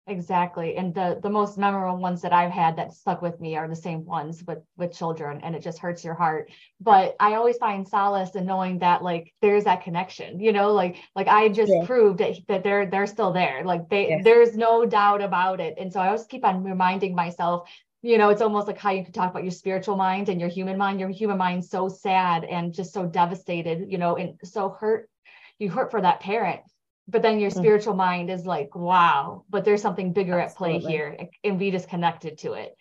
exactly 0.08 0.76
and 0.78 0.94
the 0.94 1.20
the 1.24 1.30
most 1.30 1.58
memorable 1.58 1.98
ones 1.98 2.22
that 2.22 2.32
i've 2.32 2.52
had 2.52 2.76
that 2.76 2.94
stuck 2.94 3.24
with 3.24 3.40
me 3.40 3.58
are 3.58 3.68
the 3.68 3.76
same 3.76 4.06
ones 4.06 4.44
with 4.46 4.60
with 4.78 4.96
children 4.96 5.40
and 5.42 5.56
it 5.56 5.64
just 5.64 5.80
hurts 5.80 6.04
your 6.04 6.14
heart 6.14 6.52
but 6.80 7.16
i 7.20 7.34
always 7.34 7.58
find 7.58 7.88
solace 7.88 8.36
in 8.36 8.46
knowing 8.46 8.78
that 8.78 9.02
like 9.02 9.34
there's 9.42 9.64
that 9.64 9.82
connection 9.82 10.40
you 10.40 10.52
know 10.52 10.72
like 10.74 10.98
like 11.16 11.28
i 11.28 11.50
just 11.50 11.74
yeah. 11.74 11.86
proved 11.86 12.20
that, 12.20 12.36
that 12.48 12.64
they're 12.64 12.86
they're 12.86 13.08
still 13.08 13.34
there 13.34 13.64
like 13.66 13.90
they 13.90 14.10
yes. 14.10 14.22
there's 14.24 14.56
no 14.56 14.86
doubt 14.86 15.24
about 15.24 15.60
it 15.60 15.74
and 15.80 15.92
so 15.92 16.00
i 16.00 16.06
always 16.08 16.26
keep 16.26 16.46
on 16.46 16.64
reminding 16.64 17.16
myself 17.16 17.68
you 18.06 18.20
know, 18.20 18.30
it's 18.30 18.42
almost 18.44 18.68
like 18.68 18.78
how 18.78 18.92
you 18.92 19.04
can 19.04 19.14
talk 19.14 19.32
about 19.32 19.44
your 19.44 19.52
spiritual 19.52 19.96
mind 19.96 20.30
and 20.30 20.40
your 20.40 20.48
human 20.48 20.78
mind. 20.78 21.00
Your 21.00 21.10
human 21.10 21.40
mind 21.40 21.66
so 21.66 21.90
sad 21.90 22.44
and 22.44 22.72
just 22.72 22.94
so 22.94 23.08
devastated, 23.08 23.92
you 23.92 23.98
know, 23.98 24.16
and 24.16 24.40
so 24.44 24.70
hurt. 24.70 25.10
You 25.58 25.72
hurt 25.72 25.90
for 25.90 26.00
that 26.00 26.20
parent, 26.20 26.62
but 27.08 27.22
then 27.22 27.40
your 27.40 27.50
mm-hmm. 27.50 27.60
spiritual 27.60 27.96
mind 27.96 28.30
is 28.30 28.46
like, 28.46 28.76
wow, 28.76 29.46
but 29.50 29.66
there's 29.66 29.82
something 29.82 30.14
bigger 30.14 30.40
Absolutely. 30.40 30.78
at 30.78 30.82
play 30.82 30.92
here, 30.92 31.18
and 31.44 31.60
be 31.60 31.72
disconnected 31.72 32.38
to 32.40 32.54
it. 32.54 32.76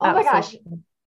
Oh 0.00 0.06
Absolutely. 0.06 0.24
my 0.24 0.40
gosh. 0.40 0.54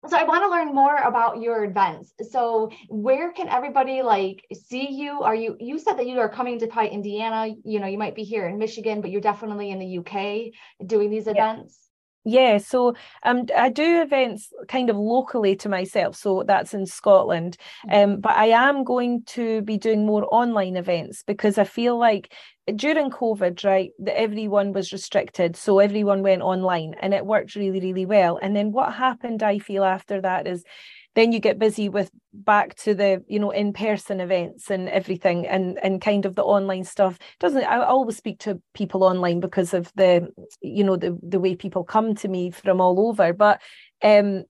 So 0.09 0.17
I 0.17 0.23
want 0.23 0.43
to 0.43 0.49
learn 0.49 0.73
more 0.73 0.95
about 0.97 1.41
your 1.41 1.63
events. 1.63 2.11
So 2.31 2.71
where 2.89 3.31
can 3.33 3.47
everybody 3.47 4.01
like 4.01 4.43
see 4.51 4.91
you? 4.91 5.21
Are 5.21 5.35
you 5.35 5.55
you 5.59 5.77
said 5.77 5.97
that 5.97 6.07
you 6.07 6.19
are 6.19 6.29
coming 6.29 6.57
to 6.59 6.67
Pie, 6.67 6.87
Indiana? 6.87 7.53
You 7.63 7.79
know, 7.79 7.85
you 7.85 7.99
might 7.99 8.15
be 8.15 8.23
here 8.23 8.47
in 8.47 8.57
Michigan, 8.57 9.01
but 9.01 9.11
you're 9.11 9.21
definitely 9.21 9.69
in 9.69 9.77
the 9.77 9.99
UK 9.99 10.53
doing 10.87 11.11
these 11.11 11.27
events. 11.27 11.90
Yeah, 12.23 12.59
so 12.59 12.93
um, 13.23 13.45
I 13.57 13.69
do 13.69 14.01
events 14.01 14.53
kind 14.67 14.91
of 14.91 14.95
locally 14.95 15.55
to 15.55 15.69
myself, 15.69 16.15
so 16.15 16.43
that's 16.45 16.73
in 16.73 16.85
Scotland. 16.85 17.57
Mm-hmm. 17.89 18.11
Um, 18.13 18.19
but 18.21 18.33
I 18.33 18.47
am 18.47 18.83
going 18.83 19.23
to 19.27 19.61
be 19.63 19.77
doing 19.77 20.05
more 20.05 20.27
online 20.31 20.75
events 20.75 21.23
because 21.23 21.57
I 21.57 21.63
feel 21.63 21.97
like 21.97 22.31
during 22.75 23.09
COVID, 23.09 23.63
right, 23.63 23.89
that 23.99 24.19
everyone 24.19 24.71
was 24.71 24.91
restricted, 24.91 25.55
so 25.55 25.79
everyone 25.79 26.21
went 26.21 26.43
online, 26.43 26.93
and 27.01 27.13
it 27.13 27.25
worked 27.25 27.55
really, 27.55 27.79
really 27.79 28.05
well. 28.05 28.37
And 28.39 28.55
then 28.55 28.71
what 28.71 28.93
happened, 28.93 29.41
I 29.41 29.57
feel, 29.57 29.83
after 29.83 30.21
that 30.21 30.45
is 30.45 30.63
then 31.15 31.31
you 31.31 31.39
get 31.39 31.59
busy 31.59 31.89
with 31.89 32.09
back 32.33 32.75
to 32.75 32.93
the 32.93 33.23
you 33.27 33.39
know 33.39 33.51
in-person 33.51 34.19
events 34.19 34.69
and 34.69 34.87
everything 34.89 35.45
and 35.47 35.77
and 35.83 36.01
kind 36.01 36.25
of 36.25 36.35
the 36.35 36.43
online 36.43 36.83
stuff. 36.83 37.17
Doesn't 37.39 37.63
i 37.63 37.83
always 37.83 38.17
speak 38.17 38.39
to 38.39 38.61
people 38.73 39.03
online 39.03 39.39
because 39.39 39.73
of 39.73 39.91
the 39.95 40.29
you 40.61 40.83
know 40.83 40.95
the 40.95 41.17
the 41.21 41.39
way 41.39 41.55
people 41.55 41.83
come 41.83 42.15
to 42.15 42.27
me 42.27 42.51
from 42.51 42.79
all 42.79 43.09
over 43.09 43.33
but 43.33 43.61
um, 44.03 44.45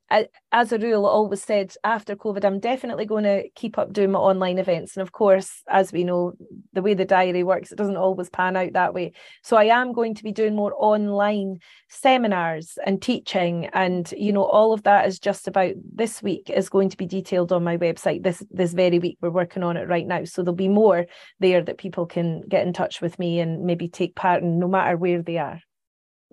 as 0.52 0.72
a 0.72 0.78
rule, 0.78 1.06
always 1.06 1.44
said 1.44 1.74
after 1.84 2.16
COVID, 2.16 2.46
I'm 2.46 2.60
definitely 2.60 3.06
going 3.06 3.26
to 3.26 3.50
keep 3.56 3.78
up 3.78 3.92
doing 3.92 4.12
my 4.12 4.20
online 4.20 4.58
events. 4.60 4.96
And 4.96 5.02
of 5.02 5.12
course, 5.12 5.64
as 5.68 5.92
we 5.92 6.04
know, 6.04 6.34
the 6.74 6.82
way 6.82 6.94
the 6.94 7.06
diary 7.06 7.44
works, 7.44 7.72
it 7.72 7.78
doesn't 7.78 7.98
always 7.98 8.30
pan 8.30 8.56
out 8.56 8.74
that 8.74 8.94
way. 8.94 9.12
So 9.44 9.58
I 9.58 9.66
am 9.66 9.92
going 9.92 10.16
to 10.16 10.24
be 10.24 10.32
doing 10.32 10.56
more 10.56 10.74
online 10.78 11.60
seminars 11.90 12.78
and 12.86 13.02
teaching. 13.02 13.68
And, 13.74 14.12
you 14.18 14.32
know, 14.32 14.46
all 14.46 14.74
of 14.74 14.84
that 14.84 15.08
is 15.08 15.20
just 15.20 15.48
about 15.48 15.74
this 15.94 16.24
week 16.24 16.50
is 16.50 16.70
going 16.70 16.90
to 16.90 16.98
be 16.98 17.06
detailed 17.06 17.52
on 17.52 17.64
my 17.64 17.78
website 17.78 18.24
this 18.24 18.44
this 18.52 18.74
very 18.74 19.00
week. 19.00 19.18
We're 19.22 19.32
working 19.32 19.64
on 19.64 19.76
it 19.76 19.88
right 19.88 20.08
now. 20.08 20.24
So 20.24 20.44
there'll 20.44 20.56
be 20.56 20.68
more 20.70 21.06
there 21.40 21.62
that 21.62 21.78
people 21.78 22.06
can 22.06 22.42
get 22.42 22.66
in 22.66 22.74
touch 22.74 23.02
with 23.02 23.20
me 23.20 23.40
and 23.40 23.66
maybe 23.66 23.90
take 23.90 24.16
part 24.16 24.44
in 24.44 24.60
no 24.60 24.68
matter 24.68 24.96
where 24.96 25.22
they 25.22 25.38
are. 25.38 25.62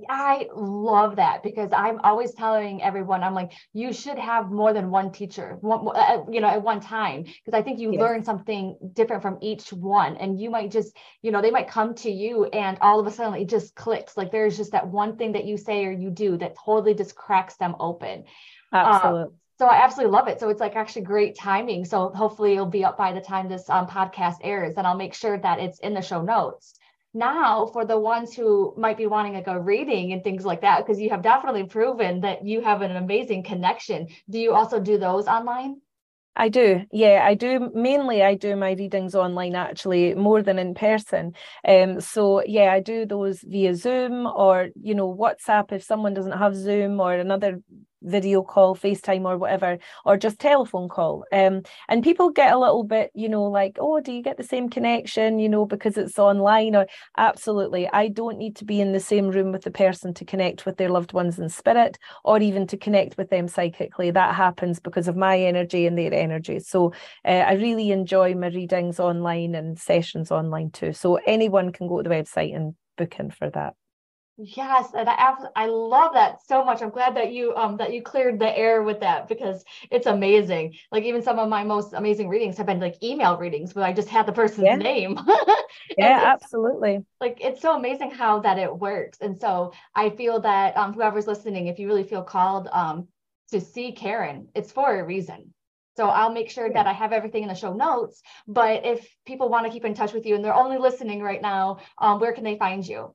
I 0.09 0.47
love 0.55 1.17
that 1.17 1.43
because 1.43 1.71
I'm 1.73 2.01
always 2.01 2.33
telling 2.35 2.83
everyone, 2.83 3.23
I'm 3.23 3.35
like, 3.35 3.53
you 3.73 3.93
should 3.93 4.19
have 4.19 4.51
more 4.51 4.73
than 4.73 4.91
one 4.91 5.11
teacher, 5.11 5.57
one, 5.61 5.89
uh, 5.95 6.25
you 6.31 6.41
know, 6.41 6.49
at 6.49 6.63
one 6.63 6.81
time, 6.81 7.25
because 7.25 7.55
I 7.55 7.63
think 7.63 7.79
you 7.79 7.93
yes. 7.93 8.01
learn 8.01 8.25
something 8.25 8.77
different 8.93 9.23
from 9.23 9.39
each 9.41 9.73
one. 9.73 10.17
And 10.17 10.41
you 10.41 10.51
might 10.51 10.71
just, 10.71 10.97
you 11.23 11.33
know, 11.33 11.43
they 11.43 11.51
might 11.51 11.69
come 11.69 11.95
to 11.97 12.11
you 12.11 12.45
and 12.47 12.79
all 12.81 13.01
of 13.01 13.07
a 13.07 13.11
sudden 13.11 13.41
it 13.41 13.49
just 13.49 13.75
clicks. 13.75 14.17
Like 14.17 14.31
there's 14.31 14.57
just 14.57 14.73
that 14.73 14.87
one 14.87 15.17
thing 15.17 15.33
that 15.33 15.45
you 15.45 15.57
say 15.57 15.85
or 15.85 15.93
you 15.93 16.11
do 16.11 16.37
that 16.39 16.57
totally 16.65 16.95
just 16.95 17.17
cracks 17.17 17.57
them 17.57 17.75
open. 17.81 18.25
Absolutely. 18.73 19.23
Um, 19.23 19.33
so 19.59 19.67
I 19.67 19.83
absolutely 19.83 20.13
love 20.13 20.29
it. 20.29 20.39
So 20.39 20.49
it's 20.51 20.61
like 20.61 20.77
actually 20.77 21.03
great 21.03 21.37
timing. 21.37 21.85
So 21.85 22.11
hopefully 22.11 22.53
it'll 22.53 22.67
be 22.67 22.85
up 22.85 22.97
by 22.97 23.13
the 23.13 23.21
time 23.21 23.49
this 23.49 23.69
um, 23.69 23.89
podcast 23.89 24.37
airs, 24.43 24.75
and 24.77 24.87
I'll 24.87 24.97
make 24.97 25.15
sure 25.15 25.37
that 25.37 25.59
it's 25.59 25.81
in 25.81 25.95
the 25.95 26.03
show 26.03 26.23
notes 26.23 26.78
now 27.19 27.67
for 27.67 27.85
the 27.85 27.99
ones 27.99 28.35
who 28.35 28.73
might 28.77 28.97
be 28.97 29.07
wanting 29.07 29.35
like 29.35 29.47
a 29.49 29.61
reading 29.61 30.13
and 30.13 30.23
things 30.23 30.45
like 30.45 30.61
that 30.61 30.79
because 30.79 31.01
you 31.01 31.11
have 31.11 31.23
definitely 31.23 31.65
proven 31.65 32.21
that 32.21 32.45
you 32.45 32.61
have 32.63 32.83
an 32.83 32.97
amazing 32.97 33.43
connection 33.43 34.07
do 34.31 34.39
you 34.39 34.55
also 34.55 34.81
do 34.81 34.97
those 34.97 35.27
online 35.27 35.81
I 36.41 36.49
do, 36.51 36.85
yeah, 36.93 37.25
I 37.25 37.35
do. 37.35 37.69
Mainly, 37.75 38.23
I 38.23 38.37
do 38.37 38.55
my 38.55 38.71
readings 38.71 39.17
online 39.17 39.57
actually 39.57 40.15
more 40.15 40.41
than 40.41 40.57
in 40.57 40.73
person. 40.73 41.35
Um, 41.67 42.01
so 42.01 42.45
yeah, 42.47 42.73
I 42.73 42.79
do 42.79 43.05
those 43.07 43.41
via 43.41 43.75
Zoom 43.75 44.25
or 44.25 44.69
you 44.81 44.95
know 44.95 45.13
WhatsApp 45.13 45.73
if 45.73 45.83
someone 45.83 46.15
doesn't 46.15 46.39
have 46.39 46.55
Zoom 46.55 47.01
or 47.01 47.13
another 47.15 47.61
video 48.03 48.43
call, 48.43 48.77
FaceTime 48.77 49.25
or 49.25 49.39
whatever, 49.39 49.79
or 50.05 50.17
just 50.17 50.39
telephone 50.39 50.89
call. 50.89 51.25
Um, 51.33 51.63
and 51.89 52.03
people 52.03 52.31
get 52.31 52.53
a 52.53 52.59
little 52.59 52.85
bit, 52.85 53.11
you 53.15 53.29
know, 53.29 53.45
like, 53.45 53.77
oh, 53.81 54.01
do 54.01 54.13
you 54.13 54.23
get 54.23 54.37
the 54.37 54.45
same 54.45 54.69
connection, 54.69 55.39
you 55.39 55.49
know, 55.49 55.67
because 55.67 55.97
it's 55.97 56.19
online? 56.19 56.77
Or 56.77 56.87
absolutely, 57.17 57.89
I 57.89 58.09
don't 58.09 58.39
need 58.39 58.57
to 58.57 58.65
be 58.65 58.81
in 58.81 58.93
the 58.93 59.01
same 59.01 59.29
room 59.29 59.53
with 59.53 59.63
the 59.63 59.71
person 59.71 60.15
to 60.15 60.25
connect 60.25 60.67
with 60.67 60.77
their 60.77 60.89
loved 60.89 61.13
ones 61.13 61.39
in 61.39 61.49
spirit 61.49 61.99
or 62.25 62.41
even 62.41 62.67
to 62.69 62.77
connect 62.77 63.17
with 63.17 63.31
them 63.31 63.49
psychically. 63.49 64.11
That 64.11 64.35
happens 64.35 64.81
because 64.81 65.09
of 65.09 65.17
my 65.17 65.39
energy 65.39 65.87
and 65.87 65.99
their 65.99 66.15
energy. 66.15 66.61
So 66.61 66.93
uh, 67.25 67.45
I 67.47 67.53
really 67.55 67.91
enjoy 67.91 68.35
my 68.35 68.49
readings 68.49 69.01
online 69.01 69.55
and 69.55 69.79
sessions 69.79 70.31
online 70.31 70.71
too. 70.71 70.93
So 70.93 71.17
anyone 71.27 71.73
can 71.73 71.89
go 71.89 72.03
to 72.03 72.09
the 72.09 72.15
website 72.15 72.55
and 72.55 72.75
book 72.97 73.19
in 73.19 73.31
for 73.31 73.51
that. 73.51 73.75
Yes, 74.41 74.95
and 74.95 75.09
I 75.09 75.35
I 75.57 75.67
love 75.67 76.13
that 76.15 76.47
so 76.47 76.65
much. 76.65 76.81
I'm 76.81 76.91
glad 76.91 77.17
that 77.17 77.33
you 77.33 77.57
um 77.57 77.77
that 77.79 77.93
you 77.93 78.03
cleared 78.03 78.39
the 78.39 78.57
air 78.57 78.85
with 78.85 79.01
that 79.01 79.27
because 79.29 79.65
it's 79.91 80.07
amazing. 80.07 80.77
Like 80.93 81.03
even 81.05 81.23
some 81.23 81.41
of 81.41 81.49
my 81.49 81.65
most 81.65 81.93
amazing 81.93 82.29
readings 82.29 82.57
have 82.57 82.67
been 82.67 82.79
like 82.79 83.03
email 83.03 83.37
readings 83.37 83.75
where 83.75 83.85
I 83.85 83.93
just 83.93 84.09
had 84.09 84.27
the 84.27 84.33
person's 84.33 84.65
yeah. 84.67 84.77
name. 84.77 85.19
yeah, 85.99 86.23
absolutely. 86.33 87.05
Like 87.21 87.39
it's 87.41 87.61
so 87.61 87.77
amazing 87.77 88.13
how 88.13 88.41
that 88.41 88.59
it 88.59 88.77
works. 88.79 89.19
And 89.21 89.41
so 89.41 89.73
I 89.95 90.11
feel 90.11 90.41
that 90.41 90.77
um 90.77 90.93
whoever's 90.95 91.27
listening, 91.27 91.67
if 91.67 91.81
you 91.81 91.89
really 91.89 92.05
feel 92.05 92.23
called 92.23 92.69
um 92.73 93.09
to 93.51 93.61
see 93.61 93.91
Karen, 93.93 94.49
it's 94.55 94.71
for 94.73 95.01
a 95.01 95.05
reason. 95.05 95.53
So 95.97 96.09
I'll 96.09 96.33
make 96.33 96.49
sure 96.51 96.71
that 96.73 96.87
I 96.87 96.93
have 96.93 97.13
everything 97.13 97.43
in 97.43 97.49
the 97.49 97.57
show 97.57 97.73
notes. 97.73 98.23
But 98.47 98.87
if 98.87 99.17
people 99.27 99.49
want 99.49 99.67
to 99.67 99.73
keep 99.73 99.85
in 99.85 99.95
touch 99.95 100.13
with 100.13 100.27
you 100.27 100.37
and 100.37 100.45
they're 100.45 100.55
only 100.55 100.79
listening 100.79 101.23
right 101.23 101.43
now, 101.43 101.79
um, 101.99 102.21
where 102.21 102.33
can 102.33 102.45
they 102.45 102.57
find 102.57 102.87
you? 102.87 103.15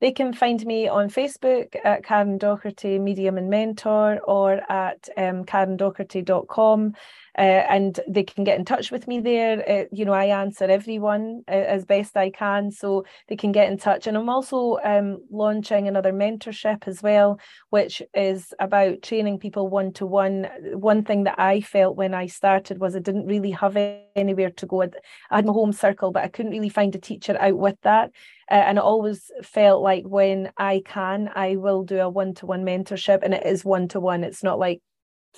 They 0.00 0.12
can 0.12 0.32
find 0.32 0.64
me 0.64 0.86
on 0.88 1.10
Facebook 1.10 1.74
at 1.84 2.04
Karen 2.04 2.38
Docherty 2.38 3.00
Medium 3.00 3.36
and 3.36 3.50
Mentor 3.50 4.20
or 4.24 4.60
at 4.70 5.08
um, 5.16 5.44
karendocherty.com 5.44 6.94
uh, 7.38 7.64
and 7.70 8.00
they 8.08 8.24
can 8.24 8.42
get 8.42 8.58
in 8.58 8.64
touch 8.64 8.90
with 8.90 9.06
me 9.06 9.20
there. 9.20 9.62
Uh, 9.68 9.84
you 9.92 10.04
know, 10.04 10.12
I 10.12 10.26
answer 10.26 10.64
everyone 10.64 11.44
uh, 11.46 11.52
as 11.52 11.84
best 11.84 12.16
I 12.16 12.30
can, 12.30 12.72
so 12.72 13.04
they 13.28 13.36
can 13.36 13.52
get 13.52 13.70
in 13.70 13.78
touch. 13.78 14.08
And 14.08 14.16
I'm 14.16 14.28
also 14.28 14.78
um, 14.84 15.18
launching 15.30 15.86
another 15.86 16.12
mentorship 16.12 16.88
as 16.88 17.00
well, 17.00 17.38
which 17.70 18.02
is 18.12 18.52
about 18.58 19.02
training 19.02 19.38
people 19.38 19.68
one 19.68 19.92
to 19.94 20.04
one. 20.04 20.48
One 20.74 21.04
thing 21.04 21.24
that 21.24 21.38
I 21.38 21.60
felt 21.60 21.96
when 21.96 22.12
I 22.12 22.26
started 22.26 22.80
was 22.80 22.96
I 22.96 22.98
didn't 22.98 23.26
really 23.26 23.52
have 23.52 23.76
anywhere 24.16 24.50
to 24.50 24.66
go. 24.66 24.82
I 24.82 24.88
had 25.30 25.46
my 25.46 25.52
home 25.52 25.72
circle, 25.72 26.10
but 26.10 26.24
I 26.24 26.28
couldn't 26.28 26.52
really 26.52 26.68
find 26.68 26.92
a 26.96 26.98
teacher 26.98 27.36
out 27.40 27.56
with 27.56 27.80
that. 27.82 28.10
Uh, 28.50 28.54
and 28.54 28.78
it 28.78 28.84
always 28.84 29.30
felt 29.44 29.82
like 29.82 30.04
when 30.04 30.50
I 30.56 30.82
can, 30.84 31.30
I 31.36 31.54
will 31.56 31.84
do 31.84 31.98
a 32.00 32.08
one 32.08 32.34
to 32.34 32.46
one 32.46 32.64
mentorship, 32.64 33.20
and 33.22 33.32
it 33.32 33.46
is 33.46 33.64
one 33.64 33.86
to 33.88 34.00
one. 34.00 34.24
It's 34.24 34.42
not 34.42 34.58
like 34.58 34.80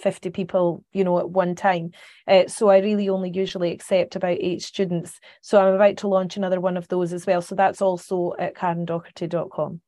50 0.01 0.30
people, 0.30 0.84
you 0.92 1.05
know, 1.05 1.18
at 1.18 1.30
one 1.30 1.55
time. 1.55 1.92
Uh, 2.26 2.46
so 2.48 2.68
I 2.68 2.78
really 2.78 3.09
only 3.09 3.30
usually 3.30 3.72
accept 3.72 4.16
about 4.16 4.38
eight 4.40 4.62
students. 4.62 5.20
So 5.40 5.61
I'm 5.61 5.74
about 5.74 5.98
to 5.98 6.09
launch 6.09 6.36
another 6.36 6.61
one 6.61 6.76
of 6.76 6.88
those 6.88 7.12
as 7.12 7.26
well. 7.26 7.42
So 7.42 7.55
that's 7.55 7.82
also 7.82 8.34
at 8.38 8.55
karendocherty.com. 8.55 9.80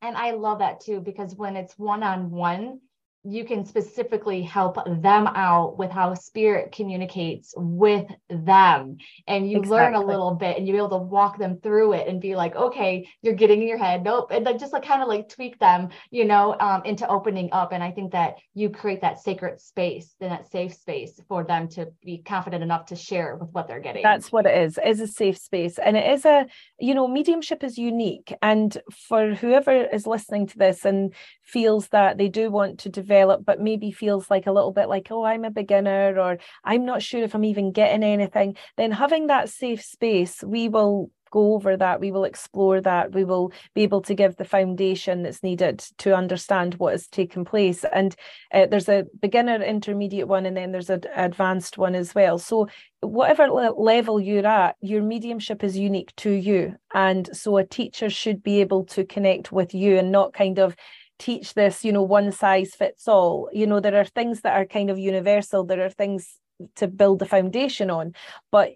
And 0.00 0.16
I 0.16 0.30
love 0.32 0.60
that 0.60 0.80
too, 0.80 1.00
because 1.00 1.34
when 1.34 1.56
it's 1.56 1.76
one 1.76 2.02
on 2.02 2.30
one, 2.30 2.80
you 3.24 3.44
can 3.44 3.64
specifically 3.64 4.42
help 4.42 4.76
them 4.86 5.26
out 5.26 5.76
with 5.76 5.90
how 5.90 6.14
spirit 6.14 6.72
communicates 6.72 7.52
with 7.56 8.06
them. 8.30 8.96
And 9.26 9.50
you 9.50 9.58
exactly. 9.58 9.76
learn 9.76 9.94
a 9.94 10.04
little 10.04 10.34
bit 10.34 10.56
and 10.56 10.66
you're 10.66 10.76
able 10.76 10.90
to 10.90 10.96
walk 10.98 11.38
them 11.38 11.58
through 11.62 11.94
it 11.94 12.08
and 12.08 12.20
be 12.20 12.36
like 12.36 12.54
okay 12.54 13.08
you're 13.22 13.34
getting 13.34 13.60
in 13.62 13.68
your 13.68 13.78
head. 13.78 14.04
Nope. 14.04 14.30
And 14.30 14.46
then 14.46 14.58
just 14.58 14.72
like 14.72 14.84
kind 14.84 15.02
of 15.02 15.08
like 15.08 15.28
tweak 15.28 15.58
them 15.58 15.88
you 16.10 16.24
know 16.24 16.56
um, 16.60 16.82
into 16.84 17.08
opening 17.08 17.50
up. 17.52 17.72
And 17.72 17.82
i 17.82 17.90
think 17.90 18.12
that 18.12 18.36
you 18.54 18.70
create 18.70 19.00
that 19.00 19.18
sacred 19.18 19.60
space 19.60 20.14
and 20.20 20.30
that 20.30 20.50
safe 20.50 20.74
space 20.74 21.20
for 21.28 21.44
them 21.44 21.68
to 21.70 21.88
be 22.04 22.18
confident 22.18 22.62
enough 22.62 22.86
to 22.86 22.96
share 22.96 23.36
with 23.36 23.50
what 23.52 23.66
they're 23.66 23.80
getting. 23.80 24.02
That's 24.02 24.30
what 24.30 24.46
it 24.46 24.56
is. 24.56 24.78
It 24.78 24.88
is 24.88 25.00
a 25.00 25.06
safe 25.06 25.38
space. 25.38 25.78
And 25.78 25.96
it 25.96 26.10
is 26.10 26.24
a 26.24 26.46
you 26.78 26.94
know 26.94 27.08
mediumship 27.08 27.64
is 27.64 27.78
unique. 27.78 28.32
And 28.42 28.76
for 28.90 29.34
whoever 29.34 29.72
is 29.72 30.06
listening 30.06 30.46
to 30.48 30.58
this 30.58 30.84
and 30.84 31.12
feels 31.48 31.88
that 31.88 32.18
they 32.18 32.28
do 32.28 32.50
want 32.50 32.80
to 32.80 32.88
develop, 32.88 33.44
but 33.44 33.60
maybe 33.60 33.90
feels 33.90 34.30
like 34.30 34.46
a 34.46 34.52
little 34.52 34.72
bit 34.72 34.88
like, 34.88 35.08
oh, 35.10 35.24
I'm 35.24 35.44
a 35.44 35.50
beginner 35.50 36.18
or 36.18 36.38
I'm 36.64 36.84
not 36.84 37.02
sure 37.02 37.22
if 37.22 37.34
I'm 37.34 37.44
even 37.44 37.72
getting 37.72 38.02
anything, 38.02 38.56
then 38.76 38.92
having 38.92 39.28
that 39.28 39.48
safe 39.48 39.82
space, 39.82 40.42
we 40.44 40.68
will 40.68 41.10
go 41.30 41.54
over 41.54 41.76
that 41.76 42.00
we 42.00 42.10
will 42.10 42.24
explore 42.24 42.80
that 42.80 43.12
we 43.12 43.24
will 43.24 43.52
be 43.74 43.82
able 43.82 44.00
to 44.02 44.14
give 44.14 44.36
the 44.36 44.44
foundation 44.44 45.22
that's 45.22 45.42
needed 45.42 45.78
to 45.98 46.14
understand 46.14 46.74
what 46.74 46.92
has 46.92 47.06
taken 47.06 47.44
place. 47.44 47.84
And 47.92 48.14
uh, 48.52 48.66
there's 48.66 48.88
a 48.88 49.04
beginner 49.20 49.62
intermediate 49.62 50.28
one 50.28 50.46
and 50.46 50.56
then 50.56 50.72
there's 50.72 50.90
an 50.90 51.02
advanced 51.14 51.78
one 51.78 51.94
as 51.94 52.14
well. 52.14 52.38
So 52.38 52.68
whatever 53.00 53.48
level 53.48 54.20
you're 54.20 54.46
at 54.46 54.76
your 54.80 55.02
mediumship 55.02 55.62
is 55.62 55.78
unique 55.78 56.14
to 56.16 56.30
you. 56.30 56.76
And 56.94 57.28
so 57.36 57.56
a 57.56 57.64
teacher 57.64 58.10
should 58.10 58.42
be 58.42 58.60
able 58.60 58.84
to 58.86 59.04
connect 59.04 59.52
with 59.52 59.74
you 59.74 59.98
and 59.98 60.10
not 60.10 60.32
kind 60.32 60.58
of 60.58 60.76
teach 61.18 61.54
this 61.54 61.84
you 61.84 61.92
know 61.92 62.02
one 62.02 62.32
size 62.32 62.74
fits 62.74 63.08
all. 63.08 63.48
You 63.52 63.66
know 63.66 63.80
there 63.80 64.00
are 64.00 64.04
things 64.04 64.42
that 64.42 64.54
are 64.54 64.64
kind 64.64 64.90
of 64.90 64.98
universal 64.98 65.64
there 65.64 65.84
are 65.84 65.90
things 65.90 66.38
to 66.76 66.88
build 66.88 67.20
the 67.20 67.26
foundation 67.26 67.90
on 67.90 68.14
but 68.50 68.72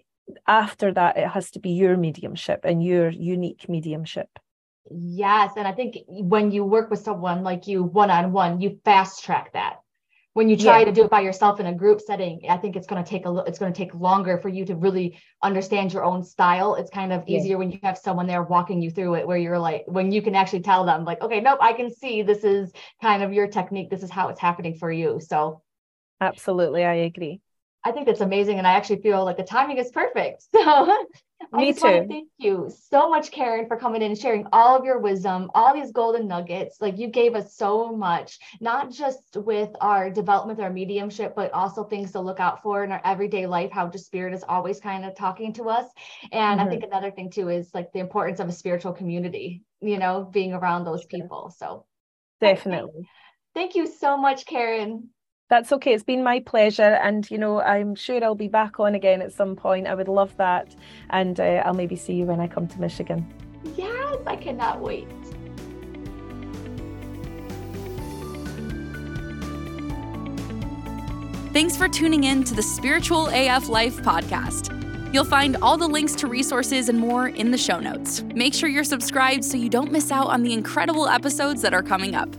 after 0.47 0.93
that 0.93 1.17
it 1.17 1.27
has 1.27 1.51
to 1.51 1.59
be 1.59 1.71
your 1.71 1.97
mediumship 1.97 2.61
and 2.63 2.83
your 2.83 3.09
unique 3.09 3.67
mediumship. 3.67 4.29
Yes 4.91 5.53
and 5.57 5.67
i 5.67 5.71
think 5.71 5.97
when 6.07 6.51
you 6.51 6.65
work 6.65 6.89
with 6.89 6.99
someone 6.99 7.43
like 7.43 7.67
you 7.67 7.83
one 7.83 8.09
on 8.09 8.31
one 8.33 8.59
you 8.59 8.79
fast 8.83 9.23
track 9.23 9.53
that 9.53 9.82
when 10.33 10.49
you 10.49 10.57
try 10.57 10.79
yeah. 10.79 10.85
to 10.85 10.91
do 10.91 11.03
it 11.03 11.09
by 11.09 11.21
yourself 11.21 11.59
in 11.59 11.67
a 11.67 11.73
group 11.73 12.01
setting 12.01 12.41
i 12.49 12.57
think 12.57 12.75
it's 12.75 12.87
going 12.87 13.03
to 13.03 13.09
take 13.09 13.25
a 13.25 13.35
it's 13.47 13.59
going 13.59 13.71
to 13.71 13.77
take 13.77 13.93
longer 13.93 14.37
for 14.37 14.49
you 14.49 14.65
to 14.65 14.75
really 14.75 15.17
understand 15.41 15.93
your 15.93 16.03
own 16.03 16.23
style 16.23 16.75
it's 16.75 16.89
kind 16.89 17.13
of 17.13 17.23
easier 17.27 17.51
yeah. 17.51 17.57
when 17.57 17.71
you 17.71 17.79
have 17.83 17.97
someone 17.97 18.27
there 18.27 18.43
walking 18.43 18.81
you 18.81 18.91
through 18.91 19.15
it 19.15 19.27
where 19.27 19.37
you're 19.37 19.59
like 19.59 19.83
when 19.87 20.11
you 20.11 20.21
can 20.21 20.35
actually 20.35 20.61
tell 20.61 20.85
them 20.85 21.05
like 21.05 21.21
okay 21.21 21.39
nope 21.39 21.59
i 21.61 21.73
can 21.73 21.93
see 21.93 22.21
this 22.21 22.43
is 22.43 22.71
kind 23.01 23.23
of 23.23 23.33
your 23.33 23.47
technique 23.47 23.89
this 23.89 24.03
is 24.03 24.09
how 24.09 24.29
it's 24.29 24.39
happening 24.39 24.75
for 24.75 24.91
you 24.91 25.19
so 25.19 25.61
absolutely 26.21 26.83
i 26.83 26.93
agree 26.93 27.39
I 27.85 27.91
think 27.91 28.05
that's 28.05 28.21
amazing. 28.21 28.59
And 28.59 28.67
I 28.67 28.73
actually 28.73 29.01
feel 29.01 29.25
like 29.25 29.37
the 29.37 29.43
timing 29.43 29.77
is 29.77 29.91
perfect. 29.91 30.45
So 30.53 31.05
Me 31.51 31.67
I 31.67 31.71
just 31.71 31.81
too. 31.81 31.87
want 31.87 32.01
to 32.03 32.07
thank 32.07 32.29
you 32.37 32.71
so 32.89 33.09
much, 33.09 33.31
Karen, 33.31 33.67
for 33.67 33.77
coming 33.77 34.01
in 34.01 34.11
and 34.11 34.19
sharing 34.19 34.47
all 34.53 34.77
of 34.77 34.85
your 34.85 34.99
wisdom, 34.99 35.49
all 35.53 35.73
these 35.73 35.91
golden 35.91 36.27
nuggets. 36.27 36.77
Like 36.79 36.97
you 36.97 37.07
gave 37.07 37.35
us 37.35 37.55
so 37.55 37.95
much, 37.95 38.39
not 38.61 38.91
just 38.91 39.37
with 39.37 39.69
our 39.81 40.09
development, 40.09 40.59
our 40.59 40.69
mediumship, 40.69 41.35
but 41.35 41.51
also 41.51 41.83
things 41.83 42.11
to 42.13 42.21
look 42.21 42.39
out 42.39 42.63
for 42.63 42.83
in 42.83 42.91
our 42.91 43.01
everyday 43.03 43.45
life, 43.45 43.71
how 43.71 43.87
just 43.87 44.05
spirit 44.05 44.33
is 44.33 44.43
always 44.47 44.79
kind 44.79 45.05
of 45.05 45.15
talking 45.15 45.53
to 45.53 45.69
us. 45.69 45.85
And 46.31 46.59
mm-hmm. 46.59 46.67
I 46.67 46.71
think 46.71 46.83
another 46.83 47.11
thing 47.11 47.29
too 47.29 47.49
is 47.49 47.73
like 47.73 47.91
the 47.91 47.99
importance 47.99 48.39
of 48.39 48.47
a 48.47 48.53
spiritual 48.53 48.93
community, 48.93 49.63
you 49.81 49.97
know, 49.97 50.29
being 50.31 50.53
around 50.53 50.85
those 50.85 51.05
people. 51.05 51.53
So 51.57 51.85
definitely. 52.41 53.07
Thank 53.53 53.75
you 53.75 53.85
so 53.85 54.17
much, 54.17 54.45
Karen. 54.45 55.09
That's 55.53 55.71
okay. 55.71 55.93
It's 55.93 56.03
been 56.03 56.23
my 56.23 56.39
pleasure. 56.39 56.97
And, 57.03 57.29
you 57.29 57.37
know, 57.37 57.61
I'm 57.61 57.93
sure 57.93 58.23
I'll 58.23 58.33
be 58.33 58.47
back 58.47 58.79
on 58.79 58.95
again 58.95 59.21
at 59.21 59.31
some 59.31 59.55
point. 59.55 59.85
I 59.85 59.93
would 59.93 60.07
love 60.07 60.35
that. 60.37 60.75
And 61.11 61.39
uh, 61.39 61.61
I'll 61.63 61.75
maybe 61.75 61.95
see 61.95 62.15
you 62.15 62.25
when 62.25 62.39
I 62.39 62.47
come 62.47 62.67
to 62.69 62.81
Michigan. 62.81 63.31
Yes, 63.77 64.17
I 64.25 64.35
cannot 64.35 64.81
wait. 64.81 65.07
Thanks 71.53 71.77
for 71.77 71.87
tuning 71.87 72.23
in 72.23 72.43
to 72.45 72.55
the 72.55 72.63
Spiritual 72.63 73.27
AF 73.27 73.69
Life 73.69 73.97
podcast. 73.97 74.73
You'll 75.13 75.23
find 75.23 75.57
all 75.57 75.77
the 75.77 75.87
links 75.87 76.15
to 76.15 76.25
resources 76.25 76.89
and 76.89 76.97
more 76.97 77.27
in 77.27 77.51
the 77.51 77.59
show 77.59 77.79
notes. 77.79 78.23
Make 78.33 78.55
sure 78.55 78.69
you're 78.69 78.83
subscribed 78.83 79.45
so 79.45 79.57
you 79.57 79.69
don't 79.69 79.91
miss 79.91 80.11
out 80.11 80.29
on 80.29 80.41
the 80.41 80.51
incredible 80.51 81.07
episodes 81.07 81.61
that 81.61 81.75
are 81.75 81.83
coming 81.83 82.15
up. 82.15 82.35